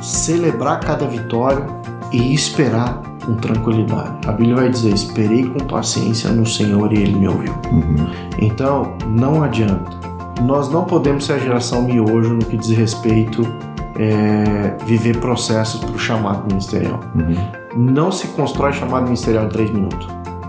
celebrar 0.00 0.78
cada 0.80 1.06
vitória, 1.06 1.64
e 2.12 2.32
esperar 2.34 3.02
com 3.24 3.34
tranquilidade. 3.34 4.26
A 4.26 4.32
Bíblia 4.32 4.56
vai 4.56 4.70
dizer: 4.70 4.92
esperei 4.92 5.44
com 5.44 5.58
paciência 5.66 6.30
no 6.30 6.46
Senhor 6.46 6.92
e 6.92 7.02
Ele 7.02 7.16
me 7.16 7.28
ouviu. 7.28 7.52
Uhum. 7.70 8.06
Então, 8.38 8.94
não 9.06 9.42
adianta. 9.42 9.98
Nós 10.42 10.70
não 10.70 10.84
podemos 10.84 11.26
ser 11.26 11.34
a 11.34 11.38
geração 11.38 11.82
miojo 11.82 12.34
no 12.34 12.44
que 12.44 12.56
diz 12.56 12.70
respeito 12.70 13.42
é, 13.98 14.76
viver 14.86 15.18
processos 15.18 15.80
para 15.80 15.90
o 15.90 15.98
chamado 15.98 16.46
ministerial. 16.46 17.00
Uhum. 17.14 17.92
Não 17.92 18.12
se 18.12 18.28
constrói 18.28 18.72
chamado 18.72 19.04
ministerial 19.04 19.44
em 19.44 19.48
três 19.48 19.70
minutos. 19.70 20.06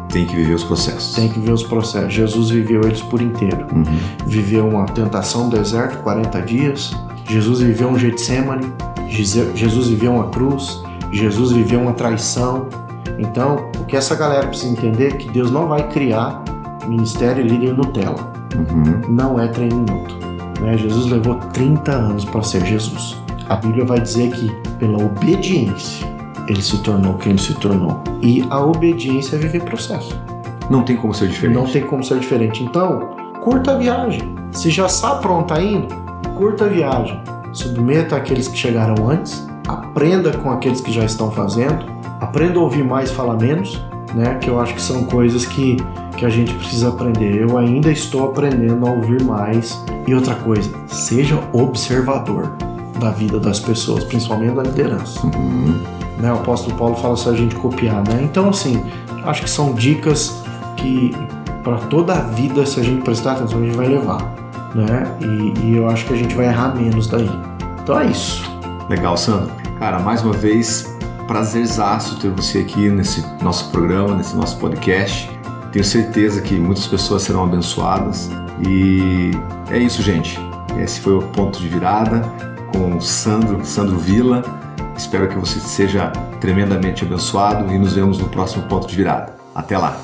Tem 0.10 0.26
que 0.26 0.36
viver 0.36 0.54
os 0.54 0.64
processos. 0.64 1.14
Tem 1.14 1.30
que 1.30 1.40
ver 1.40 1.52
os 1.52 1.64
processos. 1.64 2.14
Jesus 2.14 2.50
viveu 2.50 2.82
eles 2.82 3.02
por 3.02 3.22
inteiro. 3.22 3.68
Uhum. 3.74 3.84
Viveu 4.26 4.68
uma 4.68 4.86
tentação 4.86 5.46
no 5.46 5.50
deserto, 5.52 6.02
40 6.02 6.42
dias. 6.42 6.96
Jesus 7.28 7.60
viveu 7.60 7.90
um 7.90 7.98
Getsemane. 7.98 8.72
Jesus 9.08 9.88
viveu 9.88 10.14
uma 10.14 10.30
cruz. 10.30 10.84
Jesus 11.12 11.52
viveu 11.52 11.82
uma 11.82 11.94
traição. 11.94 12.68
Então, 13.18 13.70
o 13.80 13.86
que 13.86 13.96
essa 13.96 14.16
galera 14.16 14.48
precisa 14.48 14.72
entender 14.72 15.08
é 15.08 15.12
que 15.12 15.30
Deus 15.30 15.52
não 15.52 15.68
vai 15.68 15.88
criar 15.90 16.44
ministério 16.88 17.44
líder 17.44 17.74
Nutella. 17.74 18.32
Uhum. 18.56 19.14
Não 19.14 19.40
é 19.40 19.48
três 19.48 19.74
minutos. 19.74 20.16
Né? 20.60 20.78
Jesus 20.78 21.08
levou 21.08 21.36
30 21.36 21.92
anos 21.92 22.26
para 22.26 22.44
ser 22.44 22.66
Jesus. 22.66 23.18
A 23.48 23.56
Bíblia 23.56 23.86
vai 23.86 24.00
dizer 24.00 24.32
que 24.32 24.50
pela 24.78 24.98
obediência 24.98 26.08
ele 26.48 26.62
se 26.62 26.82
tornou 26.82 27.16
quem 27.16 27.34
ele 27.34 27.42
se 27.42 27.54
tornou. 27.56 28.02
E 28.22 28.46
a 28.50 28.60
obediência 28.60 29.36
é 29.36 29.40
viver 29.40 29.64
processo. 29.64 30.20
Não 30.70 30.84
tem 30.84 30.96
como 30.96 31.14
ser 31.14 31.28
diferente. 31.28 31.56
Não 31.56 31.66
tem 31.66 31.84
como 31.84 32.04
ser 32.04 32.20
diferente. 32.20 32.64
Então, 32.64 33.10
curta 33.42 33.72
a 33.72 33.78
viagem. 33.78 34.36
Se 34.52 34.70
já 34.70 34.88
sabe 34.88 35.22
pra 35.22 35.32
onde 35.32 35.48
tá 35.48 35.62
indo, 35.62 35.88
curta 36.36 36.66
a 36.66 36.68
viagem. 36.68 37.20
Submeta 37.54 38.16
aqueles 38.16 38.48
que 38.48 38.58
chegaram 38.58 39.10
antes, 39.10 39.48
aprenda 39.70 40.32
com 40.38 40.52
aqueles 40.52 40.82
que 40.82 40.92
já 40.92 41.04
estão 41.04 41.32
fazendo, 41.32 41.86
aprenda 42.20 42.60
a 42.60 42.62
ouvir 42.62 42.84
mais 42.84 43.12
falar 43.12 43.36
menos, 43.36 43.82
né? 44.14 44.36
Que 44.36 44.50
eu 44.50 44.60
acho 44.60 44.74
que 44.74 44.82
são 44.82 45.04
coisas 45.06 45.46
que, 45.46 45.78
que 46.18 46.26
a 46.26 46.30
gente 46.30 46.54
precisa 46.54 46.90
aprender. 46.90 47.42
Eu 47.42 47.58
ainda 47.58 47.92
estou 47.92 48.26
aprendendo 48.26 48.86
a 48.88 48.92
ouvir 48.92 49.24
mais. 49.24 49.84
E 50.08 50.14
outra 50.14 50.34
coisa, 50.36 50.72
seja 50.88 51.40
observador 51.54 52.52
da 53.00 53.12
vida 53.12 53.40
das 53.40 53.60
pessoas, 53.60 54.04
principalmente 54.04 54.56
da 54.56 54.64
liderança 54.64 55.26
Uhum. 55.26 55.80
né? 56.18 56.32
O 56.32 56.36
apóstolo 56.36 56.76
Paulo 56.76 56.96
fala 56.96 57.16
se 57.16 57.30
a 57.30 57.34
gente 57.34 57.56
copiar, 57.56 58.04
né? 58.08 58.22
Então, 58.24 58.50
assim, 58.50 58.84
acho 59.24 59.44
que 59.44 59.50
são 59.50 59.74
dicas 59.74 60.44
que 60.76 61.16
para 61.64 61.78
toda 61.78 62.14
a 62.14 62.22
vida, 62.22 62.66
se 62.66 62.80
a 62.80 62.84
gente 62.84 63.04
prestar 63.04 63.34
atenção, 63.34 63.60
a 63.60 63.64
gente 63.64 63.76
vai 63.76 63.88
levar, 63.88 64.22
né? 64.74 65.16
E, 65.22 65.66
e 65.66 65.78
eu 65.78 65.88
acho 65.88 66.06
que 66.06 66.14
a 66.14 66.18
gente 66.18 66.36
vai 66.36 66.48
errar 66.48 66.76
menos 66.76 67.08
daí. 67.08 67.30
Então 67.84 68.00
é 68.00 68.08
isso. 68.08 68.44
Legal, 68.90 69.16
Sandro. 69.16 69.59
Cara, 69.80 69.98
mais 69.98 70.22
uma 70.22 70.34
vez, 70.34 70.94
prazerzaço 71.26 72.20
ter 72.20 72.30
você 72.30 72.60
aqui 72.60 72.90
nesse 72.90 73.26
nosso 73.42 73.72
programa, 73.72 74.14
nesse 74.14 74.36
nosso 74.36 74.58
podcast. 74.58 75.32
Tenho 75.72 75.86
certeza 75.86 76.42
que 76.42 76.56
muitas 76.56 76.86
pessoas 76.86 77.24
serão 77.24 77.46
abençoadas. 77.46 78.30
E 78.68 79.32
é 79.72 79.78
isso, 79.78 80.02
gente. 80.02 80.38
Esse 80.78 81.00
foi 81.00 81.14
o 81.14 81.22
ponto 81.22 81.60
de 81.60 81.68
virada 81.70 82.22
com 82.74 82.98
o 82.98 83.02
Sandro, 83.02 83.66
Sandro 83.66 83.98
Vila. 83.98 84.44
Espero 84.98 85.30
que 85.30 85.38
você 85.38 85.62
seja 85.62 86.12
tremendamente 86.42 87.06
abençoado 87.06 87.74
e 87.74 87.80
nos 87.80 87.94
vemos 87.94 88.20
no 88.20 88.28
próximo 88.28 88.64
ponto 88.64 88.86
de 88.86 88.98
virada. 88.98 89.34
Até 89.56 89.78
lá! 89.78 89.98